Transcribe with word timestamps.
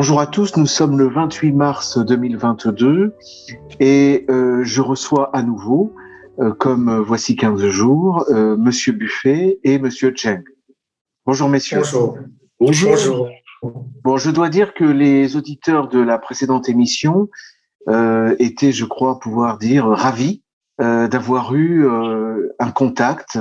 Bonjour 0.00 0.20
à 0.20 0.28
tous, 0.28 0.56
nous 0.56 0.66
sommes 0.66 0.96
le 0.96 1.08
28 1.08 1.50
mars 1.50 1.98
2022 1.98 3.16
et 3.80 4.26
euh, 4.30 4.62
je 4.62 4.80
reçois 4.80 5.36
à 5.36 5.42
nouveau, 5.42 5.92
euh, 6.38 6.52
comme 6.52 6.88
euh, 6.88 7.00
voici 7.00 7.34
15 7.34 7.66
jours, 7.66 8.24
euh, 8.30 8.56
Monsieur 8.56 8.92
Buffet 8.92 9.58
et 9.64 9.80
Monsieur 9.80 10.12
Cheng. 10.14 10.44
Bonjour 11.26 11.48
messieurs. 11.48 11.78
Bonjour. 11.78 12.16
Bonjour. 12.60 13.28
Bon, 14.04 14.16
je 14.18 14.30
dois 14.30 14.48
dire 14.48 14.72
que 14.72 14.84
les 14.84 15.34
auditeurs 15.34 15.88
de 15.88 15.98
la 15.98 16.18
précédente 16.18 16.68
émission 16.68 17.28
euh, 17.88 18.36
étaient, 18.38 18.70
je 18.70 18.84
crois 18.84 19.18
pouvoir 19.18 19.58
dire, 19.58 19.84
ravis 19.86 20.44
euh, 20.80 21.08
d'avoir 21.08 21.56
eu 21.56 21.88
euh, 21.88 22.54
un 22.60 22.70
contact 22.70 23.40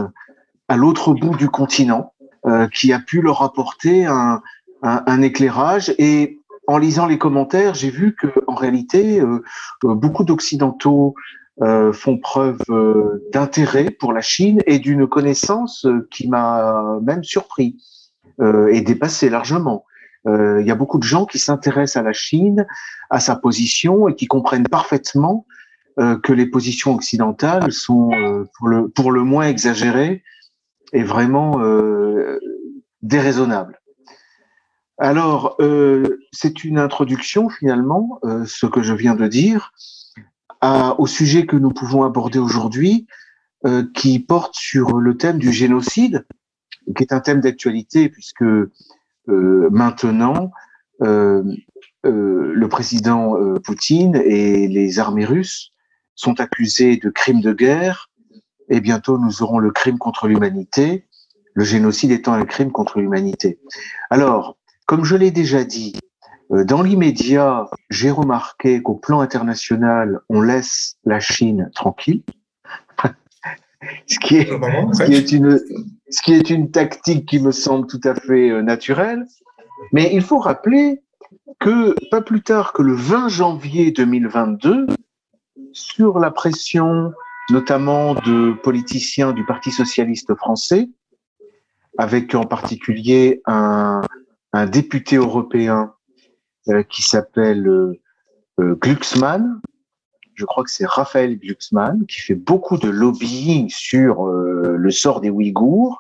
à 0.67 0.75
l'autre 0.75 1.13
bout 1.13 1.38
du 1.38 1.49
continent 1.49 2.13
euh, 2.47 2.67
qui 2.67 2.94
a 2.94 2.99
pu 2.99 3.21
leur 3.21 3.44
apporter 3.44 4.08
un, 4.08 4.41
un, 4.81 5.03
un, 5.05 5.21
éclairage. 5.21 5.94
Et 5.99 6.39
en 6.67 6.77
lisant 6.77 7.07
les 7.07 7.17
commentaires, 7.17 7.73
j'ai 7.73 7.89
vu 7.89 8.16
que 8.16 8.27
en 8.48 8.55
réalité, 8.55 9.21
euh, 9.21 9.41
beaucoup 9.84 10.23
d'occidentaux 10.23 11.16
euh, 11.62 11.91
font 11.91 12.17
preuve 12.17 12.59
d'intérêt 13.34 13.89
pour 13.89 14.13
la 14.13 14.21
Chine 14.21 14.62
et 14.67 14.80
d'une 14.80 15.08
connaissance 15.08 15.88
qui 16.11 16.27
m'a 16.27 16.99
même 17.02 17.23
surpris 17.23 17.77
et 18.70 18.81
dépassé 18.81 19.30
largement. 19.30 19.84
Il 20.25 20.63
y 20.66 20.72
a 20.72 20.75
beaucoup 20.75 20.99
de 20.99 21.03
gens 21.03 21.25
qui 21.25 21.39
s'intéressent 21.39 22.02
à 22.02 22.03
la 22.03 22.13
Chine, 22.13 22.67
à 23.09 23.20
sa 23.20 23.36
position 23.36 24.08
et 24.08 24.16
qui 24.16 24.27
comprennent 24.27 24.67
parfaitement 24.67 25.47
euh, 25.99 26.16
que 26.16 26.31
les 26.31 26.45
positions 26.45 26.94
occidentales 26.94 27.72
sont 27.72 28.11
euh, 28.13 28.44
pour, 28.94 29.11
le, 29.11 29.23
moins 29.23 29.47
exagérées 29.47 30.22
et 30.94 31.02
vraiment 31.02 31.59
euh, 31.59 32.39
déraisonnables. 33.02 33.81
Alors, 34.98 35.58
c'est 36.31 36.64
une 36.64 36.80
introduction 36.80 37.50
finalement, 37.50 38.20
ce 38.45 38.66
que 38.66 38.81
je 38.81 38.94
viens 38.94 39.16
de 39.16 39.28
dire, 39.28 39.73
à, 40.62 41.00
au 41.00 41.06
sujet 41.06 41.45
que 41.45 41.56
nous 41.56 41.72
pouvons 41.72 42.03
aborder 42.03 42.40
aujourd'hui, 42.40 43.08
qui 43.94 44.20
porte 44.20 44.56
sur 44.56 44.98
le 44.98 45.18
thème 45.18 45.40
du 45.40 45.52
génocide, 45.52 46.25
qui 46.95 47.03
est 47.03 47.14
un 47.14 47.20
thème 47.20 47.42
d'actualité 47.42 48.09
puisque 48.09 48.44
maintenant, 49.28 50.52
le 51.00 52.68
président 52.68 53.36
Poutine 53.64 54.16
et 54.16 54.68
les 54.68 55.00
armées 55.00 55.25
russes 55.25 55.73
sont 56.16 56.40
accusés 56.40 56.98
de 56.98 57.09
crimes 57.09 57.42
de 57.42 57.53
guerre 57.53 58.09
et 58.70 58.81
bientôt 58.81 59.18
nous 59.18 59.44
aurons 59.44 59.59
le 59.59 59.72
crime 59.72 59.98
contre 59.98 60.28
l'humanité, 60.28 61.06
le 61.53 61.64
génocide 61.64 62.12
étant 62.12 62.34
un 62.34 62.45
crime 62.45 62.72
contre 62.72 63.00
l'humanité. 63.00 63.59
Alors, 64.09 64.58
comme 64.88 65.03
je 65.03 65.16
l'ai 65.16 65.31
déjà 65.31 65.63
dit, 65.63 65.93
euh, 66.52 66.63
dans 66.63 66.81
l'immédiat, 66.81 67.67
j'ai 67.89 68.09
remarqué 68.09 68.81
qu'au 68.81 68.95
plan 68.95 69.19
international, 69.19 70.21
on 70.29 70.41
laisse 70.41 70.95
la 71.03 71.19
Chine 71.19 71.69
tranquille, 71.75 72.23
ce, 74.07 74.17
qui 74.17 74.38
est, 74.38 74.49
ce, 74.49 75.03
qui 75.03 75.13
est 75.13 75.31
une, 75.33 75.59
ce 76.09 76.21
qui 76.21 76.33
est 76.33 76.49
une 76.49 76.71
tactique 76.71 77.27
qui 77.27 77.39
me 77.39 77.52
semble 77.52 77.85
tout 77.88 78.02
à 78.05 78.16
fait 78.16 78.49
euh, 78.49 78.61
naturelle. 78.61 79.25
Mais 79.91 80.09
il 80.13 80.21
faut 80.21 80.39
rappeler 80.39 81.03
que 81.59 81.94
pas 82.09 82.22
plus 82.22 82.41
tard 82.41 82.72
que 82.72 82.81
le 82.81 82.95
20 82.95 83.27
janvier 83.27 83.91
2022, 83.91 84.88
sur 85.73 86.17
la 86.17 86.31
pression 86.31 87.11
notamment 87.49 88.13
de 88.13 88.53
politiciens 88.63 89.33
du 89.33 89.45
Parti 89.45 89.72
socialiste 89.72 90.33
français, 90.35 90.89
avec 91.97 92.33
en 92.35 92.44
particulier 92.44 93.41
un, 93.45 94.01
un 94.53 94.66
député 94.66 95.18
européen 95.18 95.94
euh, 96.69 96.84
qui 96.84 97.02
s'appelle 97.02 97.68
euh, 97.68 98.00
euh, 98.59 98.75
Glucksmann. 98.75 99.62
Je 100.35 100.46
crois 100.46 100.63
que 100.63 100.69
c'est 100.72 100.85
Raphaël 100.85 101.38
Glucksmann 101.38 102.06
qui 102.08 102.19
fait 102.19 102.35
beaucoup 102.35 102.78
de 102.78 102.90
lobbying 102.90 103.69
sur 103.69 104.28
le 104.28 104.91
sort 104.91 105.19
des 105.19 105.31
Ouïghours. 105.31 106.00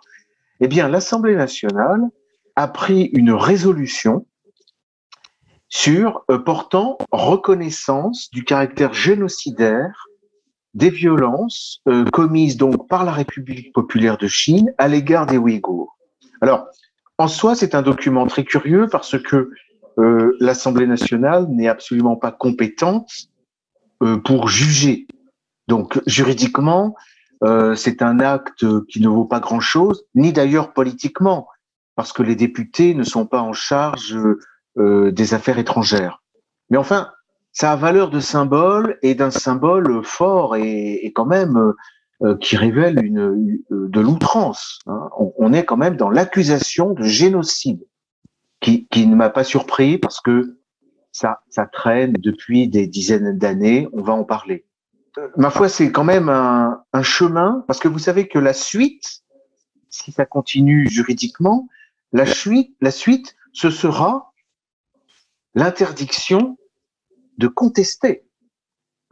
Eh 0.59 0.67
bien, 0.67 0.87
l'Assemblée 0.87 1.35
nationale 1.35 2.01
a 2.55 2.67
pris 2.67 3.05
une 3.13 3.31
résolution 3.31 4.27
sur 5.69 6.23
portant 6.45 6.99
reconnaissance 7.11 8.29
du 8.29 8.43
caractère 8.43 8.93
génocidaire 8.93 10.05
des 10.75 10.91
violences 10.91 11.81
commises 12.13 12.57
donc 12.57 12.87
par 12.87 13.05
la 13.05 13.13
République 13.13 13.73
populaire 13.73 14.19
de 14.19 14.27
Chine 14.27 14.71
à 14.77 14.87
l'égard 14.87 15.25
des 15.25 15.39
Ouïghours. 15.39 15.97
Alors, 16.41 16.67
en 17.17 17.27
soi, 17.27 17.55
c'est 17.55 17.75
un 17.75 17.81
document 17.81 18.27
très 18.27 18.43
curieux 18.43 18.87
parce 18.91 19.21
que 19.21 19.51
euh, 19.97 20.35
l'Assemblée 20.39 20.87
nationale 20.87 21.47
n'est 21.49 21.67
absolument 21.67 22.15
pas 22.15 22.31
compétente 22.31 23.11
euh, 24.03 24.17
pour 24.17 24.47
juger. 24.47 25.07
Donc, 25.67 25.99
juridiquement, 26.05 26.95
euh, 27.43 27.75
c'est 27.75 28.01
un 28.01 28.19
acte 28.19 28.65
qui 28.87 29.01
ne 29.01 29.07
vaut 29.07 29.25
pas 29.25 29.39
grand-chose, 29.39 30.05
ni 30.15 30.33
d'ailleurs 30.33 30.73
politiquement, 30.73 31.47
parce 31.95 32.13
que 32.13 32.23
les 32.23 32.35
députés 32.35 32.93
ne 32.93 33.03
sont 33.03 33.25
pas 33.25 33.41
en 33.41 33.53
charge 33.53 34.17
euh, 34.77 35.11
des 35.11 35.33
affaires 35.33 35.57
étrangères. 35.57 36.21
Mais 36.69 36.77
enfin, 36.77 37.09
ça 37.51 37.71
a 37.71 37.75
valeur 37.75 38.11
de 38.11 38.19
symbole 38.19 38.99
et 39.01 39.15
d'un 39.15 39.31
symbole 39.31 40.03
fort 40.03 40.55
et, 40.55 40.93
et 41.03 41.11
quand 41.11 41.25
même 41.25 41.57
euh, 41.57 41.73
qui 42.41 42.57
révèle 42.57 43.03
une, 43.03 43.61
de 43.69 43.99
l'outrance. 43.99 44.79
Hein. 44.87 45.09
On, 45.17 45.33
on, 45.37 45.53
est 45.53 45.65
quand 45.65 45.77
même 45.77 45.97
dans 45.97 46.09
l'accusation 46.09 46.93
de 46.93 47.03
génocide, 47.03 47.85
qui, 48.59 48.87
qui 48.87 49.05
ne 49.05 49.15
m'a 49.15 49.29
pas 49.29 49.43
surpris 49.43 49.97
parce 49.97 50.19
que 50.19 50.57
ça, 51.11 51.41
ça 51.49 51.65
traîne 51.65 52.13
depuis 52.13 52.67
des 52.67 52.87
dizaines 52.87 53.37
d'années. 53.37 53.87
On 53.93 54.01
va 54.01 54.13
en 54.13 54.23
parler. 54.23 54.65
Ma 55.35 55.49
foi, 55.49 55.67
c'est 55.69 55.91
quand 55.91 56.03
même 56.03 56.29
un, 56.29 56.83
un 56.93 57.03
chemin 57.03 57.63
parce 57.67 57.79
que 57.79 57.87
vous 57.87 57.99
savez 57.99 58.27
que 58.27 58.37
la 58.39 58.53
suite, 58.53 59.23
si 59.89 60.11
ça 60.11 60.25
continue 60.25 60.87
juridiquement, 60.89 61.67
la 62.13 62.25
suite, 62.25 62.75
la 62.81 62.91
suite, 62.91 63.35
ce 63.51 63.69
sera 63.69 64.31
l'interdiction 65.55 66.57
de 67.37 67.47
contester 67.47 68.25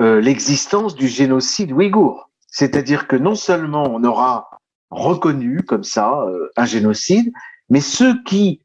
euh, 0.02 0.22
l'existence 0.22 0.96
du 0.96 1.08
génocide 1.08 1.72
ouïghour. 1.72 2.30
C'est-à-dire 2.56 3.10
que 3.10 3.18
non 3.18 3.36
seulement 3.36 3.84
on 3.84 4.02
aura 4.06 4.50
reconnu 4.90 5.64
comme 5.64 5.84
ça 5.84 6.22
euh, 6.22 6.50
un 6.56 6.64
génocide, 6.64 7.34
mais 7.70 7.82
ceux 7.82 8.24
qui 8.24 8.62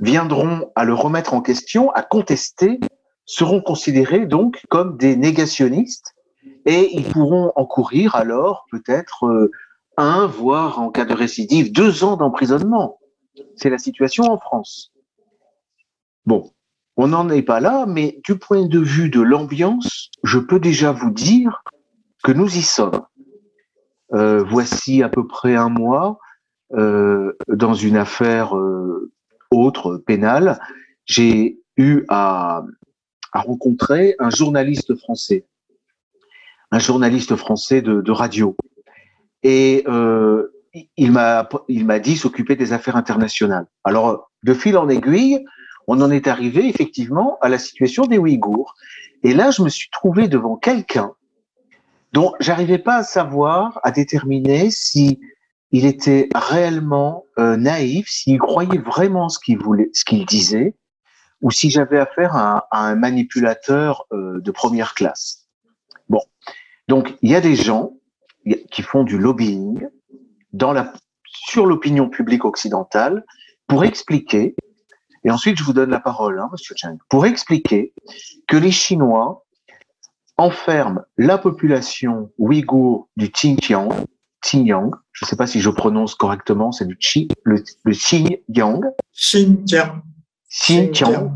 viendront 0.00 0.70
à 0.76 0.84
le 0.84 0.94
remettre 0.94 1.34
en 1.34 1.42
question, 1.42 1.90
à 1.90 2.02
contester, 2.02 2.78
seront 3.24 3.60
considérés 3.60 4.26
donc 4.26 4.62
comme 4.68 4.96
des 4.96 5.16
négationnistes 5.16 6.14
et 6.66 6.96
ils 6.96 7.02
pourront 7.02 7.50
encourir 7.56 8.14
alors 8.14 8.64
peut-être 8.70 9.26
euh, 9.26 9.50
un, 9.96 10.26
voire 10.26 10.80
en 10.80 10.90
cas 10.90 11.04
de 11.04 11.12
récidive, 11.12 11.72
deux 11.72 12.04
ans 12.04 12.16
d'emprisonnement. 12.16 13.00
C'est 13.56 13.70
la 13.70 13.78
situation 13.78 14.22
en 14.30 14.38
France. 14.38 14.92
Bon, 16.26 16.52
on 16.96 17.08
n'en 17.08 17.28
est 17.28 17.42
pas 17.42 17.58
là, 17.58 17.86
mais 17.88 18.20
du 18.24 18.38
point 18.38 18.66
de 18.66 18.78
vue 18.78 19.10
de 19.10 19.20
l'ambiance, 19.20 20.10
je 20.22 20.38
peux 20.38 20.60
déjà 20.60 20.92
vous 20.92 21.10
dire 21.10 21.64
que 22.22 22.30
nous 22.30 22.56
y 22.56 22.62
sommes. 22.62 23.02
Euh, 24.14 24.42
voici 24.42 25.02
à 25.02 25.08
peu 25.08 25.26
près 25.26 25.56
un 25.56 25.68
mois, 25.68 26.18
euh, 26.74 27.32
dans 27.48 27.74
une 27.74 27.96
affaire 27.96 28.56
euh, 28.56 29.10
autre, 29.50 29.96
pénale, 29.96 30.60
j'ai 31.06 31.58
eu 31.76 32.04
à, 32.08 32.62
rencontrer 33.32 34.14
un 34.18 34.28
journaliste 34.28 34.94
français, 34.96 35.46
un 36.70 36.78
journaliste 36.78 37.34
français 37.36 37.80
de, 37.80 38.02
de 38.02 38.12
radio. 38.12 38.54
Et 39.42 39.84
il 40.96 41.12
m'a 41.12 41.98
dit 41.98 42.16
s'occuper 42.16 42.56
des 42.56 42.74
affaires 42.74 42.96
internationales. 42.96 43.66
Alors, 43.84 44.30
de 44.42 44.52
fil 44.52 44.76
en 44.76 44.88
aiguille, 44.90 45.42
on 45.86 46.00
en 46.02 46.10
est 46.10 46.28
arrivé 46.28 46.68
effectivement 46.68 47.38
à 47.40 47.48
la 47.48 47.58
situation 47.58 48.04
des 48.04 48.18
Ouïghours. 48.18 48.74
Et 49.22 49.32
là, 49.32 49.50
je 49.50 49.62
me 49.62 49.70
suis 49.70 49.88
trouvé 49.90 50.28
devant 50.28 50.56
quelqu'un 50.56 51.12
dont 52.12 52.34
j'arrivais 52.40 52.78
pas 52.78 52.96
à 52.96 53.02
savoir, 53.02 53.80
à 53.82 53.90
déterminer 53.90 54.70
si 54.70 55.20
il 55.70 55.86
était 55.86 56.28
réellement 56.34 57.24
euh, 57.38 57.56
naïf, 57.56 58.08
s'il 58.08 58.38
croyait 58.38 58.78
vraiment 58.78 59.28
ce 59.28 59.38
qu'il 59.38 59.58
voulait, 59.58 59.90
ce 59.94 60.04
qu'il 60.04 60.26
disait, 60.26 60.74
ou 61.40 61.50
si 61.50 61.70
j'avais 61.70 61.98
affaire 61.98 62.36
à, 62.36 62.68
à, 62.70 62.86
un 62.86 62.94
manipulateur 62.94 64.06
euh, 64.12 64.40
de 64.40 64.50
première 64.50 64.94
classe. 64.94 65.48
Bon, 66.08 66.20
donc 66.88 67.16
il 67.22 67.30
y 67.30 67.34
a 67.34 67.40
des 67.40 67.56
gens 67.56 67.94
qui 68.70 68.82
font 68.82 69.04
du 69.04 69.18
lobbying 69.18 69.86
dans 70.52 70.72
la, 70.72 70.92
sur 71.24 71.64
l'opinion 71.64 72.10
publique 72.10 72.44
occidentale 72.44 73.24
pour 73.66 73.84
expliquer 73.84 74.54
et 75.24 75.30
ensuite, 75.30 75.56
je 75.56 75.64
vous 75.64 75.72
donne 75.72 75.90
la 75.90 76.00
parole, 76.00 76.38
hein, 76.40 76.48
Monsieur 76.50 76.74
Chang, 76.76 76.98
pour 77.08 77.26
expliquer 77.26 77.92
que 78.48 78.56
les 78.56 78.72
Chinois 78.72 79.44
enferment 80.42 81.02
la 81.16 81.38
population 81.38 82.30
ouïghour 82.36 83.08
du 83.16 83.30
Xinjiang, 83.30 83.90
Xinjiang, 84.42 84.90
je 85.12 85.24
ne 85.24 85.28
sais 85.28 85.36
pas 85.36 85.46
si 85.46 85.60
je 85.60 85.70
prononce 85.70 86.16
correctement, 86.16 86.72
c'est 86.72 86.86
du 86.86 86.96
Xi, 86.96 87.28
le, 87.44 87.62
le 87.84 87.92
Xinjiang, 87.92 88.80
Xinjiang, 89.14 90.02
Xinjiang, 90.50 91.30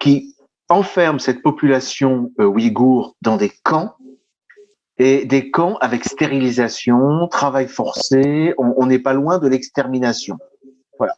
qui 0.00 0.34
enferme 0.68 1.20
cette 1.20 1.42
population 1.42 2.32
ouïghour 2.38 3.16
dans 3.22 3.36
des 3.36 3.50
camps 3.62 3.94
et 4.98 5.24
des 5.24 5.50
camps 5.50 5.76
avec 5.80 6.04
stérilisation, 6.04 7.28
travail 7.28 7.68
forcé. 7.68 8.54
On 8.58 8.86
n'est 8.86 8.98
pas 8.98 9.12
loin 9.12 9.38
de 9.38 9.46
l'extermination. 9.46 10.36
Voilà. 10.98 11.16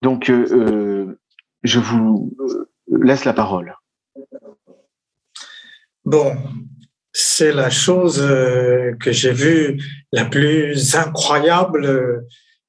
Donc, 0.00 0.30
euh, 0.30 0.46
euh, 0.52 1.20
je 1.62 1.78
vous 1.78 2.32
euh, 2.40 2.70
laisse 2.88 3.26
la 3.26 3.34
parole. 3.34 3.76
Bon, 6.10 6.36
c'est 7.12 7.52
la 7.52 7.70
chose 7.70 8.18
que 8.98 9.12
j'ai 9.12 9.32
vue 9.32 9.80
la 10.10 10.24
plus 10.24 10.96
incroyable 10.96 12.24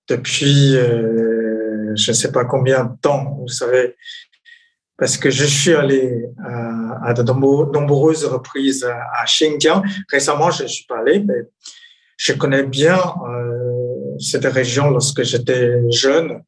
depuis 0.07 0.73
je 0.73 2.11
ne 2.11 2.15
sais 2.15 2.31
pas 2.31 2.45
combien 2.45 2.83
de 2.83 2.91
temps, 3.01 3.39
vous 3.39 3.47
savez, 3.47 3.95
parce 4.95 5.17
que 5.17 5.31
je 5.31 5.43
suis 5.43 5.73
allé 5.73 6.23
à, 7.03 7.15
de 7.15 7.23
nombreuses 7.23 8.25
reprises 8.25 8.83
à, 8.83 9.25
Xinjiang. 9.25 9.81
Récemment, 10.11 10.51
je 10.51 10.61
ne 10.61 10.67
suis 10.67 10.85
pas 10.85 10.99
allé, 10.99 11.23
mais 11.27 11.41
je 12.17 12.33
connais 12.33 12.61
bien 12.61 12.99
cette 14.19 14.45
région 14.45 14.91
lorsque 14.91 15.23
j'étais 15.23 15.81
jeune. 15.89 16.43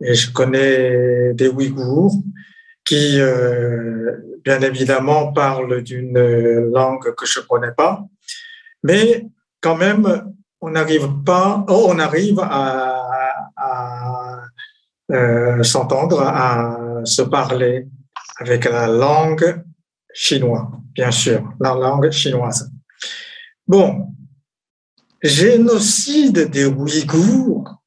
Et 0.00 0.14
je 0.14 0.32
connais 0.32 1.32
des 1.34 1.46
Ouïghours 1.46 2.16
qui, 2.84 3.20
euh, 3.20 4.38
bien 4.44 4.60
évidemment, 4.60 5.32
parlent 5.32 5.82
d'une 5.82 6.18
langue 6.72 7.14
que 7.14 7.26
je 7.26 7.40
ne 7.40 7.44
connais 7.44 7.72
pas, 7.72 8.04
mais 8.82 9.26
quand 9.60 9.76
même, 9.76 10.34
on 10.60 10.70
n'arrive 10.70 11.08
pas, 11.24 11.64
oh, 11.68 11.86
on 11.88 11.98
arrive 11.98 12.40
à, 12.40 13.00
euh, 15.10 15.62
s'entendre, 15.62 16.22
à 16.22 17.00
se 17.04 17.22
parler 17.22 17.86
avec 18.38 18.64
la 18.64 18.86
langue 18.86 19.62
chinoise, 20.12 20.66
bien 20.94 21.10
sûr, 21.10 21.42
la 21.60 21.74
langue 21.74 22.10
chinoise. 22.10 22.70
Bon, 23.66 24.08
génocide 25.22 26.50
des 26.50 26.66
Ouïghours, 26.66 27.82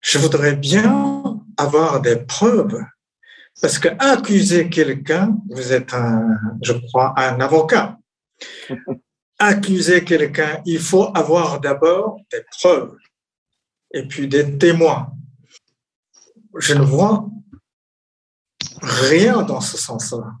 je 0.00 0.18
voudrais 0.18 0.56
bien 0.56 1.40
avoir 1.56 2.00
des 2.00 2.16
preuves. 2.16 2.82
Parce 3.60 3.78
que 3.78 3.88
accuser 3.98 4.70
quelqu'un, 4.70 5.36
vous 5.50 5.72
êtes 5.72 5.92
un, 5.92 6.36
je 6.62 6.72
crois, 6.72 7.14
un 7.16 7.40
avocat. 7.40 7.98
Accuser 9.38 10.04
quelqu'un, 10.04 10.60
il 10.66 10.78
faut 10.78 11.10
avoir 11.16 11.60
d'abord 11.60 12.18
des 12.30 12.42
preuves 12.58 12.94
et 13.92 14.06
puis 14.06 14.28
des 14.28 14.58
témoins. 14.58 15.12
Je 16.58 16.74
ne 16.74 16.82
vois 16.82 17.26
rien 18.82 19.42
dans 19.42 19.60
ce 19.60 19.78
sens-là. 19.78 20.32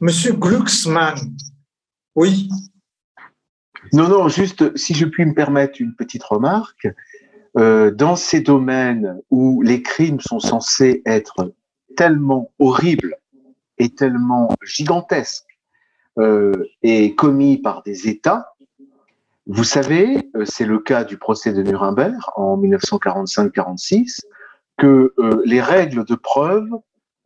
Monsieur 0.00 0.34
Glucksmann, 0.34 1.18
oui. 2.14 2.50
Non, 3.92 4.08
non, 4.08 4.28
juste 4.28 4.76
si 4.76 4.94
je 4.94 5.06
puis 5.06 5.24
me 5.24 5.34
permettre 5.34 5.80
une 5.80 5.94
petite 5.94 6.24
remarque. 6.24 6.88
Euh, 7.56 7.90
dans 7.90 8.16
ces 8.16 8.40
domaines 8.40 9.18
où 9.30 9.62
les 9.62 9.82
crimes 9.82 10.20
sont 10.20 10.40
censés 10.40 11.02
être 11.06 11.54
tellement 11.96 12.52
horribles 12.58 13.16
et 13.78 13.90
tellement 13.90 14.54
gigantesques 14.62 15.58
euh, 16.18 16.52
et 16.82 17.14
commis 17.14 17.58
par 17.58 17.82
des 17.82 18.08
États, 18.08 18.52
vous 19.46 19.64
savez, 19.64 20.30
euh, 20.36 20.44
c'est 20.44 20.64
le 20.64 20.78
cas 20.78 21.04
du 21.04 21.18
procès 21.18 21.52
de 21.52 21.62
Nuremberg 21.62 22.20
en 22.36 22.56
1945-46, 22.58 24.20
que 24.78 25.14
les 25.46 25.62
règles 25.62 26.04
de 26.04 26.14
preuve 26.14 26.68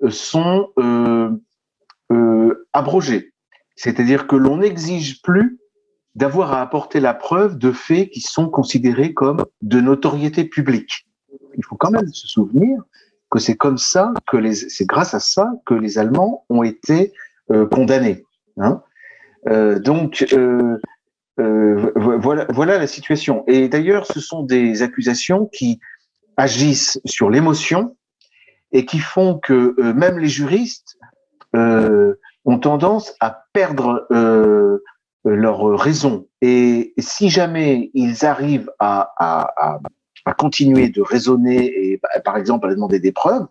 sont 0.09 0.69
abrogées. 2.73 3.33
C'est-à-dire 3.75 4.27
que 4.27 4.37
l'on 4.37 4.59
n'exige 4.59 5.21
plus 5.23 5.59
d'avoir 6.15 6.53
à 6.53 6.61
apporter 6.61 7.01
la 7.01 7.15
preuve 7.15 7.59
de 7.59 7.73
faits 7.73 8.11
qui 8.11 8.21
sont 8.21 8.49
considérés 8.49 9.15
comme 9.15 9.45
de 9.63 9.81
notoriété 9.81 10.45
publique. 10.45 11.07
Il 11.57 11.65
faut 11.65 11.77
quand 11.77 11.91
même 11.91 12.09
se 12.09 12.27
souvenir 12.27 12.83
que 13.31 13.39
c'est 13.39 13.57
comme 13.57 13.79
ça 13.79 14.13
que 14.27 14.37
les, 14.37 14.55
c'est 14.55 14.87
grâce 14.87 15.15
à 15.15 15.21
ça 15.21 15.51
que 15.67 15.75
les 15.75 15.99
Allemands 15.99 16.45
ont 16.49 16.63
été 16.63 17.13
euh, 17.51 17.67
condamnés. 17.67 18.25
Hein. 18.59 18.83
Euh, 19.49 19.79
donc 19.79 20.27
euh, 20.33 20.79
euh 21.39 21.93
voilà, 21.97 22.47
voilà 22.51 22.79
la 22.79 22.87
situation. 22.87 23.45
Et 23.47 23.69
d'ailleurs, 23.69 24.07
ce 24.07 24.21
sont 24.21 24.43
des 24.43 24.83
accusations 24.83 25.47
qui 25.47 25.81
agissent 26.37 27.01
sur 27.05 27.31
l'émotion 27.31 27.97
et 28.73 28.85
qui 28.85 28.99
font 28.99 29.39
que 29.39 29.75
euh, 29.79 29.95
même 29.95 30.19
les 30.19 30.29
juristes 30.29 30.97
ont 32.45 32.59
tendance 32.61 33.13
à 33.21 33.45
perdre 33.53 34.07
euh, 34.13 34.79
leur 35.37 35.79
raison. 35.79 36.27
Et 36.41 36.95
si 36.99 37.29
jamais 37.29 37.91
ils 37.93 38.25
arrivent 38.25 38.71
à, 38.79 39.13
à, 39.19 39.53
à, 39.57 39.79
continuer 40.37 40.89
de 40.89 41.03
raisonner 41.03 41.93
et 41.93 42.01
par 42.25 42.37
exemple 42.37 42.69
à 42.69 42.75
demander 42.75 43.01
des 43.01 43.13
preuves, 43.13 43.47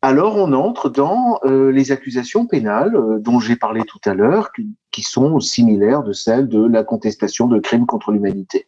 alors 0.00 0.36
on 0.36 0.52
entre 0.52 0.88
dans 0.88 1.40
euh, 1.44 1.72
les 1.72 1.90
accusations 1.90 2.46
pénales 2.46 2.94
euh, 2.94 3.18
dont 3.18 3.40
j'ai 3.40 3.56
parlé 3.56 3.82
tout 3.82 3.98
à 4.04 4.14
l'heure, 4.14 4.52
qui, 4.52 5.02
sont 5.02 5.38
similaires 5.38 6.02
de 6.02 6.12
celles 6.12 6.48
de 6.48 6.66
la 6.66 6.82
contestation 6.82 7.46
de 7.46 7.60
crimes 7.60 7.86
contre 7.86 8.10
l'humanité. 8.10 8.66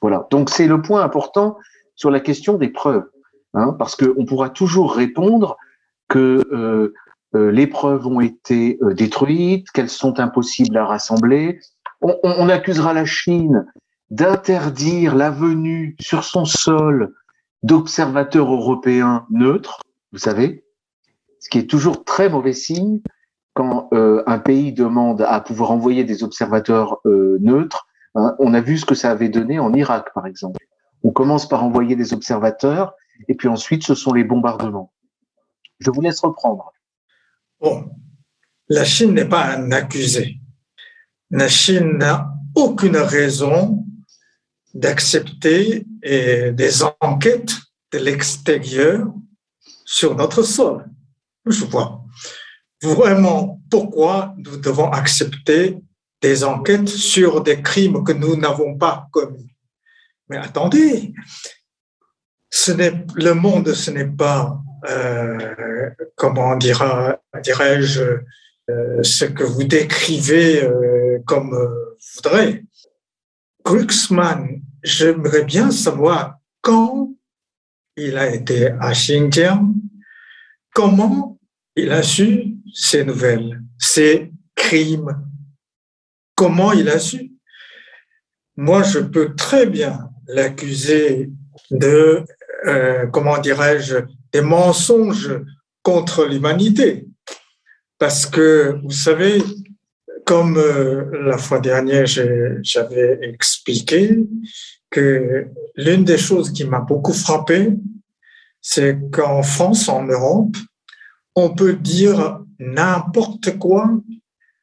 Voilà. 0.00 0.26
Donc 0.32 0.50
c'est 0.50 0.66
le 0.66 0.82
point 0.82 1.02
important 1.02 1.58
sur 1.94 2.10
la 2.10 2.18
question 2.18 2.56
des 2.58 2.70
preuves, 2.70 3.08
hein, 3.54 3.76
parce 3.78 3.94
qu'on 3.94 4.24
pourra 4.24 4.50
toujours 4.50 4.92
répondre 4.92 5.56
que 6.08 6.44
euh, 6.52 6.92
les 7.52 7.68
preuves 7.68 8.08
ont 8.08 8.20
été 8.20 8.80
détruites, 8.82 9.70
qu'elles 9.70 9.88
sont 9.88 10.18
impossibles 10.18 10.76
à 10.76 10.86
rassembler. 10.86 11.60
On, 12.00 12.48
accusera 12.48 12.92
la 12.92 13.04
Chine 13.04 13.64
d'interdire 14.10 15.14
la 15.14 15.30
venue 15.30 15.96
sur 16.00 16.24
son 16.24 16.44
sol 16.44 17.14
d'observateurs 17.62 18.52
européens 18.52 19.26
neutres, 19.30 19.80
vous 20.12 20.18
savez, 20.18 20.64
ce 21.38 21.48
qui 21.48 21.58
est 21.58 21.70
toujours 21.70 22.04
très 22.04 22.28
mauvais 22.28 22.52
signe 22.52 23.00
quand 23.54 23.88
euh, 23.92 24.22
un 24.26 24.38
pays 24.38 24.72
demande 24.72 25.22
à 25.22 25.40
pouvoir 25.40 25.70
envoyer 25.70 26.04
des 26.04 26.22
observateurs 26.22 27.00
neutres. 27.04 27.86
Hein. 28.14 28.34
on 28.38 28.54
a 28.54 28.60
vu 28.60 28.78
ce 28.78 28.84
que 28.84 28.94
ça 28.94 29.10
avait 29.10 29.28
donné 29.28 29.58
en 29.58 29.72
Irak, 29.72 30.12
par 30.14 30.26
exemple. 30.26 30.58
On 31.02 31.10
commence 31.10 31.48
par 31.48 31.64
envoyer 31.64 31.96
des 31.96 32.12
observateurs 32.12 32.94
et 33.28 33.34
puis 33.34 33.48
ensuite 33.48 33.84
ce 33.84 33.94
sont 33.94 34.12
les 34.12 34.24
bombardements. 34.24 34.92
Je 35.78 35.90
vous 35.90 36.00
laisse 36.00 36.20
reprendre. 36.20 36.72
Bon, 37.60 37.90
la 38.68 38.84
Chine 38.84 39.14
n'est 39.14 39.28
pas 39.28 39.56
un 39.56 39.72
accusé. 39.72 40.40
La 41.30 41.48
Chine 41.48 41.98
n'a 41.98 42.34
aucune 42.54 42.96
raison 42.96 43.84
d'accepter 44.74 45.84
des 46.02 46.82
enquêtes 47.00 47.54
de 47.92 47.98
l'extérieur 47.98 49.12
sur 49.84 50.14
notre 50.14 50.42
sol. 50.42 50.86
Je 51.46 51.64
vois 51.64 52.04
vraiment 52.82 53.60
pourquoi 53.70 54.34
nous 54.38 54.56
devons 54.56 54.90
accepter 54.90 55.78
des 56.22 56.44
enquêtes 56.44 56.88
sur 56.88 57.42
des 57.42 57.62
crimes 57.62 58.04
que 58.04 58.12
nous 58.12 58.36
n'avons 58.36 58.76
pas 58.76 59.08
commis? 59.10 59.50
Mais 60.28 60.36
attendez, 60.36 61.12
le 63.16 63.32
monde, 63.32 63.72
ce 63.74 63.90
n'est 63.90 64.06
pas 64.06 64.60
euh, 64.88 65.90
comment 66.16 66.56
dirais-je, 66.56 68.02
euh, 68.70 69.02
ce 69.02 69.24
que 69.24 69.44
vous 69.44 69.64
décrivez 69.64 70.62
euh, 70.62 71.18
comme 71.26 71.50
vous 71.50 72.06
voudrez. 72.16 72.64
Glucksmann, 73.64 74.62
j'aimerais 74.82 75.44
bien 75.44 75.70
savoir 75.70 76.38
quand 76.60 77.14
il 77.96 78.16
a 78.16 78.34
été 78.34 78.68
à 78.80 78.92
Xinjiang, 78.92 79.74
comment 80.74 81.38
il 81.76 81.90
a 81.92 82.02
su 82.02 82.56
ces 82.72 83.04
nouvelles, 83.04 83.62
ces 83.78 84.32
crimes, 84.54 85.16
comment 86.34 86.72
il 86.72 86.88
a 86.88 86.98
su? 86.98 87.32
Moi, 88.56 88.82
je 88.82 88.98
peux 88.98 89.34
très 89.34 89.66
bien 89.66 90.10
l'accuser 90.26 91.30
de, 91.70 92.24
comment 93.12 93.38
dirais-je, 93.38 93.96
des 94.32 94.42
mensonges 94.42 95.40
contre 95.82 96.24
l'humanité. 96.24 97.06
Parce 97.98 98.26
que, 98.26 98.78
vous 98.82 98.90
savez, 98.90 99.42
comme 100.30 100.58
euh, 100.58 101.10
la 101.24 101.38
fois 101.38 101.58
dernière, 101.58 102.06
j'avais 102.06 103.18
expliqué 103.20 104.16
que 104.88 105.48
l'une 105.74 106.04
des 106.04 106.18
choses 106.18 106.52
qui 106.52 106.62
m'a 106.62 106.78
beaucoup 106.78 107.12
frappé, 107.12 107.72
c'est 108.60 108.96
qu'en 109.10 109.42
France, 109.42 109.88
en 109.88 110.04
Europe, 110.04 110.56
on 111.34 111.52
peut 111.52 111.72
dire 111.72 112.38
n'importe 112.60 113.58
quoi 113.58 113.90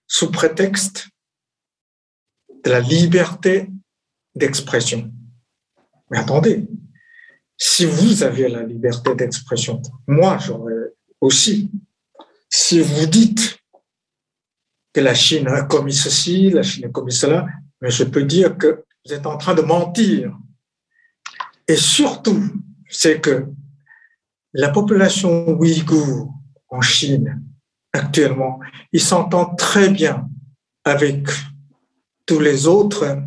sous 0.07 0.31
prétexte 0.31 1.09
de 2.63 2.69
la 2.69 2.79
liberté 2.79 3.69
d'expression. 4.35 5.11
Mais 6.09 6.19
attendez, 6.19 6.65
si 7.57 7.83
vous 7.83 8.23
avez 8.23 8.47
la 8.47 8.63
liberté 8.63 9.13
d'expression, 9.15 9.81
moi 10.07 10.37
j'aurais 10.37 10.93
aussi. 11.19 11.69
si 12.49 12.79
vous 12.79 13.05
dites 13.05 13.56
la 14.99 15.13
Chine 15.13 15.47
a 15.47 15.63
commis 15.63 15.93
ceci, 15.93 16.49
la 16.49 16.63
Chine 16.63 16.85
a 16.85 16.89
commis 16.89 17.11
cela, 17.11 17.45
mais 17.81 17.89
je 17.89 18.03
peux 18.03 18.23
dire 18.23 18.57
que 18.57 18.83
vous 19.05 19.13
êtes 19.13 19.25
en 19.25 19.37
train 19.37 19.55
de 19.55 19.61
mentir. 19.61 20.37
Et 21.67 21.75
surtout, 21.75 22.41
c'est 22.89 23.19
que 23.19 23.45
la 24.53 24.69
population 24.69 25.49
ouïghour 25.59 26.33
en 26.69 26.81
Chine, 26.81 27.43
actuellement, 27.93 28.59
ils 28.91 29.01
s'entendent 29.01 29.57
très 29.57 29.89
bien 29.89 30.29
avec 30.83 31.27
tous 32.25 32.39
les 32.39 32.67
autres 32.67 33.17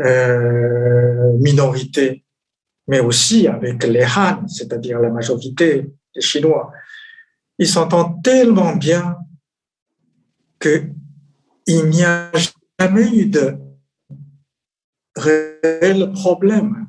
euh, 0.00 1.32
minorités, 1.38 2.24
mais 2.88 3.00
aussi 3.00 3.46
avec 3.46 3.84
les 3.84 4.04
Han, 4.04 4.46
c'est-à-dire 4.48 4.98
la 4.98 5.10
majorité 5.10 5.90
des 6.14 6.20
Chinois. 6.20 6.72
Ils 7.58 7.68
s'entendent 7.68 8.22
tellement 8.22 8.76
bien 8.76 9.16
qu'il 10.62 11.90
n'y 11.90 12.04
a 12.04 12.30
jamais 12.78 13.08
eu 13.08 13.26
de 13.26 13.56
réel 15.16 16.12
problème. 16.14 16.86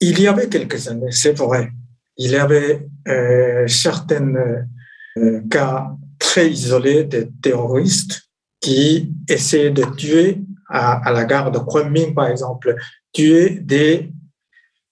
Il 0.00 0.20
y 0.20 0.26
avait 0.26 0.48
quelques 0.48 0.88
années, 0.88 1.10
c'est 1.10 1.36
vrai, 1.36 1.70
il 2.16 2.30
y 2.30 2.36
avait 2.36 2.88
euh, 3.08 3.66
certains 3.66 4.34
euh, 5.16 5.40
cas 5.50 5.90
très 6.18 6.48
isolés 6.50 7.04
de 7.04 7.28
terroristes 7.42 8.22
qui 8.60 9.12
essayaient 9.28 9.70
de 9.70 9.84
tuer 9.96 10.40
à, 10.68 11.12
la 11.12 11.24
gare 11.24 11.50
de 11.50 11.58
Kunming, 11.58 12.14
par 12.14 12.28
exemple, 12.28 12.76
tuer 13.12 13.60
des 13.60 14.12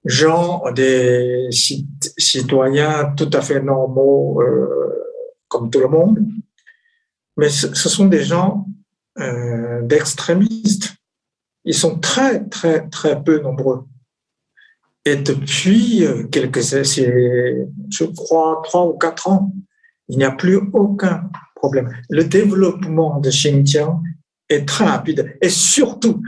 gens, 0.04 0.62
des 0.74 1.48
citoyens 1.50 3.14
tout 3.16 3.30
à 3.32 3.40
fait 3.40 3.62
normaux, 3.62 4.42
euh, 4.42 4.90
comme 5.48 5.70
tout 5.70 5.80
le 5.80 5.88
monde. 5.88 6.18
Mais 7.36 7.48
ce, 7.48 7.88
sont 7.88 8.06
des 8.06 8.24
gens 8.24 8.66
euh, 9.18 9.82
d'extrémistes. 9.82 10.94
Ils 11.64 11.74
sont 11.74 11.98
très, 11.98 12.44
très, 12.48 12.88
très 12.88 13.22
peu 13.22 13.40
nombreux. 13.40 13.84
Et 15.04 15.16
depuis 15.16 16.04
euh, 16.04 16.24
quelques 16.24 16.60
je 16.62 18.04
crois 18.04 18.60
trois 18.64 18.86
ou 18.86 18.98
quatre 18.98 19.28
ans, 19.28 19.52
il 20.08 20.18
n'y 20.18 20.24
a 20.24 20.32
plus 20.32 20.56
aucun 20.72 21.30
problème. 21.54 21.90
Le 22.08 22.24
développement 22.24 23.20
de 23.20 23.30
Xinjiang 23.30 24.02
est 24.48 24.66
très 24.66 24.84
rapide. 24.84 25.36
Et 25.40 25.48
surtout, 25.48 26.22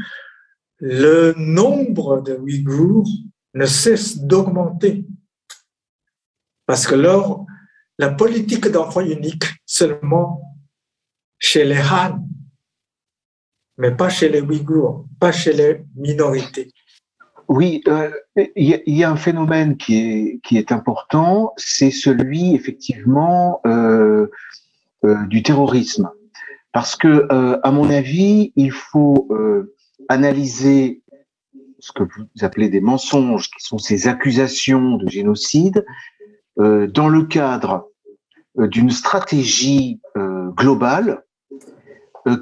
le 0.78 1.34
nombre 1.36 2.22
de 2.22 2.34
Ouïghours 2.36 3.08
ne 3.54 3.66
cesse 3.66 4.18
d'augmenter. 4.18 5.04
Parce 6.66 6.86
que 6.86 6.94
leur, 6.94 7.44
la 7.98 8.10
politique 8.10 8.68
d'enfant 8.68 9.00
unique 9.00 9.44
seulement 9.66 10.51
chez 11.42 11.64
les 11.64 11.80
Han, 11.80 12.24
mais 13.76 13.90
pas 13.90 14.08
chez 14.08 14.28
les 14.28 14.40
Ouïghours, 14.40 15.06
pas 15.18 15.32
chez 15.32 15.52
les 15.52 15.82
minorités. 15.96 16.72
Oui, 17.48 17.82
euh, 17.88 18.10
il 18.36 18.80
y, 18.86 19.04
a 19.04 19.10
un 19.10 19.16
phénomène 19.16 19.76
qui 19.76 20.40
est, 20.52 20.72
important, 20.72 21.52
c'est 21.56 21.90
celui 21.90 22.54
effectivement 22.54 23.60
euh, 23.66 24.28
euh, 25.04 25.26
du 25.26 25.42
terrorisme. 25.42 26.10
Parce 26.72 26.94
que, 26.96 27.26
euh, 27.30 27.58
à 27.64 27.72
mon 27.72 27.90
avis, 27.90 28.52
il 28.54 28.70
faut 28.70 29.26
euh, 29.32 29.74
analyser 30.08 31.02
ce 31.80 31.90
que 31.90 32.04
vous 32.04 32.24
appelez 32.40 32.68
des 32.68 32.80
mensonges, 32.80 33.50
qui 33.50 33.62
sont 33.64 33.78
ces 33.78 34.06
accusations 34.06 34.96
de 34.96 35.08
génocide, 35.08 35.84
euh, 36.60 36.86
dans 36.86 37.08
le 37.08 37.24
cadre 37.24 37.90
d'une 38.56 38.90
stratégie 38.90 40.00
globale 40.56 41.24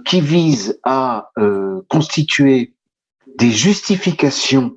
qui 0.04 0.20
vise 0.20 0.78
à 0.84 1.30
constituer 1.88 2.74
des 3.38 3.50
justifications, 3.50 4.76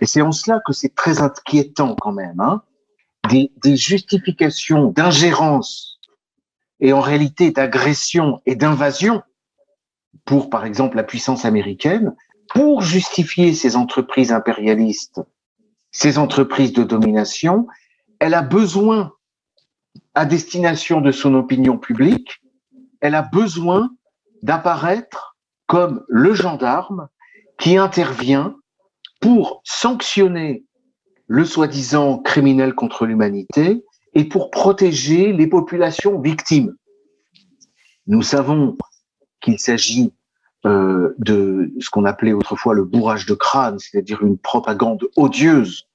et 0.00 0.06
c'est 0.06 0.22
en 0.22 0.32
cela 0.32 0.60
que 0.66 0.72
c'est 0.72 0.94
très 0.94 1.20
inquiétant 1.20 1.96
quand 2.00 2.12
même, 2.12 2.40
hein, 2.40 2.62
des, 3.28 3.52
des 3.62 3.76
justifications 3.76 4.86
d'ingérence 4.86 6.00
et 6.80 6.92
en 6.92 7.00
réalité 7.00 7.50
d'agression 7.50 8.40
et 8.46 8.56
d'invasion 8.56 9.22
pour, 10.24 10.50
par 10.50 10.64
exemple, 10.64 10.96
la 10.96 11.04
puissance 11.04 11.44
américaine, 11.44 12.14
pour 12.50 12.82
justifier 12.82 13.54
ces 13.54 13.76
entreprises 13.76 14.32
impérialistes, 14.32 15.20
ces 15.92 16.18
entreprises 16.18 16.72
de 16.72 16.84
domination, 16.84 17.66
elle 18.18 18.34
a 18.34 18.42
besoin, 18.42 19.12
à 20.14 20.24
destination 20.24 21.00
de 21.00 21.12
son 21.12 21.34
opinion 21.34 21.78
publique, 21.78 22.42
elle 23.00 23.14
a 23.14 23.22
besoin 23.22 23.90
d'apparaître 24.42 25.36
comme 25.66 26.04
le 26.08 26.34
gendarme 26.34 27.08
qui 27.58 27.76
intervient 27.76 28.56
pour 29.20 29.60
sanctionner 29.64 30.64
le 31.26 31.44
soi-disant 31.44 32.18
criminel 32.18 32.74
contre 32.74 33.06
l'humanité 33.06 33.84
et 34.14 34.24
pour 34.24 34.50
protéger 34.50 35.32
les 35.32 35.46
populations 35.46 36.20
victimes. 36.20 36.74
Nous 38.06 38.22
savons 38.22 38.76
qu'il 39.40 39.58
s'agit 39.58 40.12
euh, 40.66 41.14
de 41.18 41.72
ce 41.80 41.88
qu'on 41.90 42.04
appelait 42.04 42.32
autrefois 42.32 42.74
le 42.74 42.84
bourrage 42.84 43.26
de 43.26 43.34
crâne, 43.34 43.78
c'est-à-dire 43.78 44.22
une 44.22 44.36
propagande 44.36 45.08
odieuse. 45.16 45.86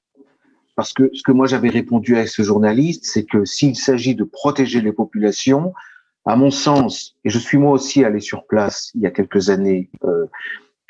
Parce 0.74 0.92
que 0.92 1.10
ce 1.14 1.22
que 1.22 1.32
moi 1.32 1.46
j'avais 1.46 1.68
répondu 1.68 2.16
à 2.16 2.26
ce 2.26 2.42
journaliste, 2.42 3.04
c'est 3.04 3.24
que 3.24 3.44
s'il 3.44 3.76
s'agit 3.76 4.14
de 4.14 4.24
protéger 4.24 4.80
les 4.80 4.92
populations, 4.92 5.72
à 6.26 6.36
mon 6.36 6.50
sens, 6.50 7.16
et 7.24 7.30
je 7.30 7.38
suis 7.38 7.58
moi 7.58 7.72
aussi 7.72 8.04
allé 8.04 8.20
sur 8.20 8.46
place 8.46 8.90
il 8.94 9.02
y 9.02 9.06
a 9.06 9.10
quelques 9.10 9.50
années 9.50 9.88
euh, 10.04 10.26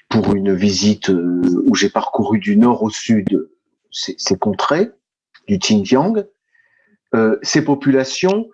pour 0.08 0.34
une 0.34 0.54
visite 0.54 1.10
euh, 1.10 1.62
où 1.66 1.74
j'ai 1.74 1.90
parcouru 1.90 2.38
du 2.38 2.56
nord 2.56 2.82
au 2.82 2.90
sud 2.90 3.48
ces, 3.90 4.14
ces 4.18 4.38
contrées 4.38 4.90
du 5.46 5.58
Xinjiang, 5.58 6.24
euh, 7.14 7.38
ces 7.42 7.64
populations 7.64 8.48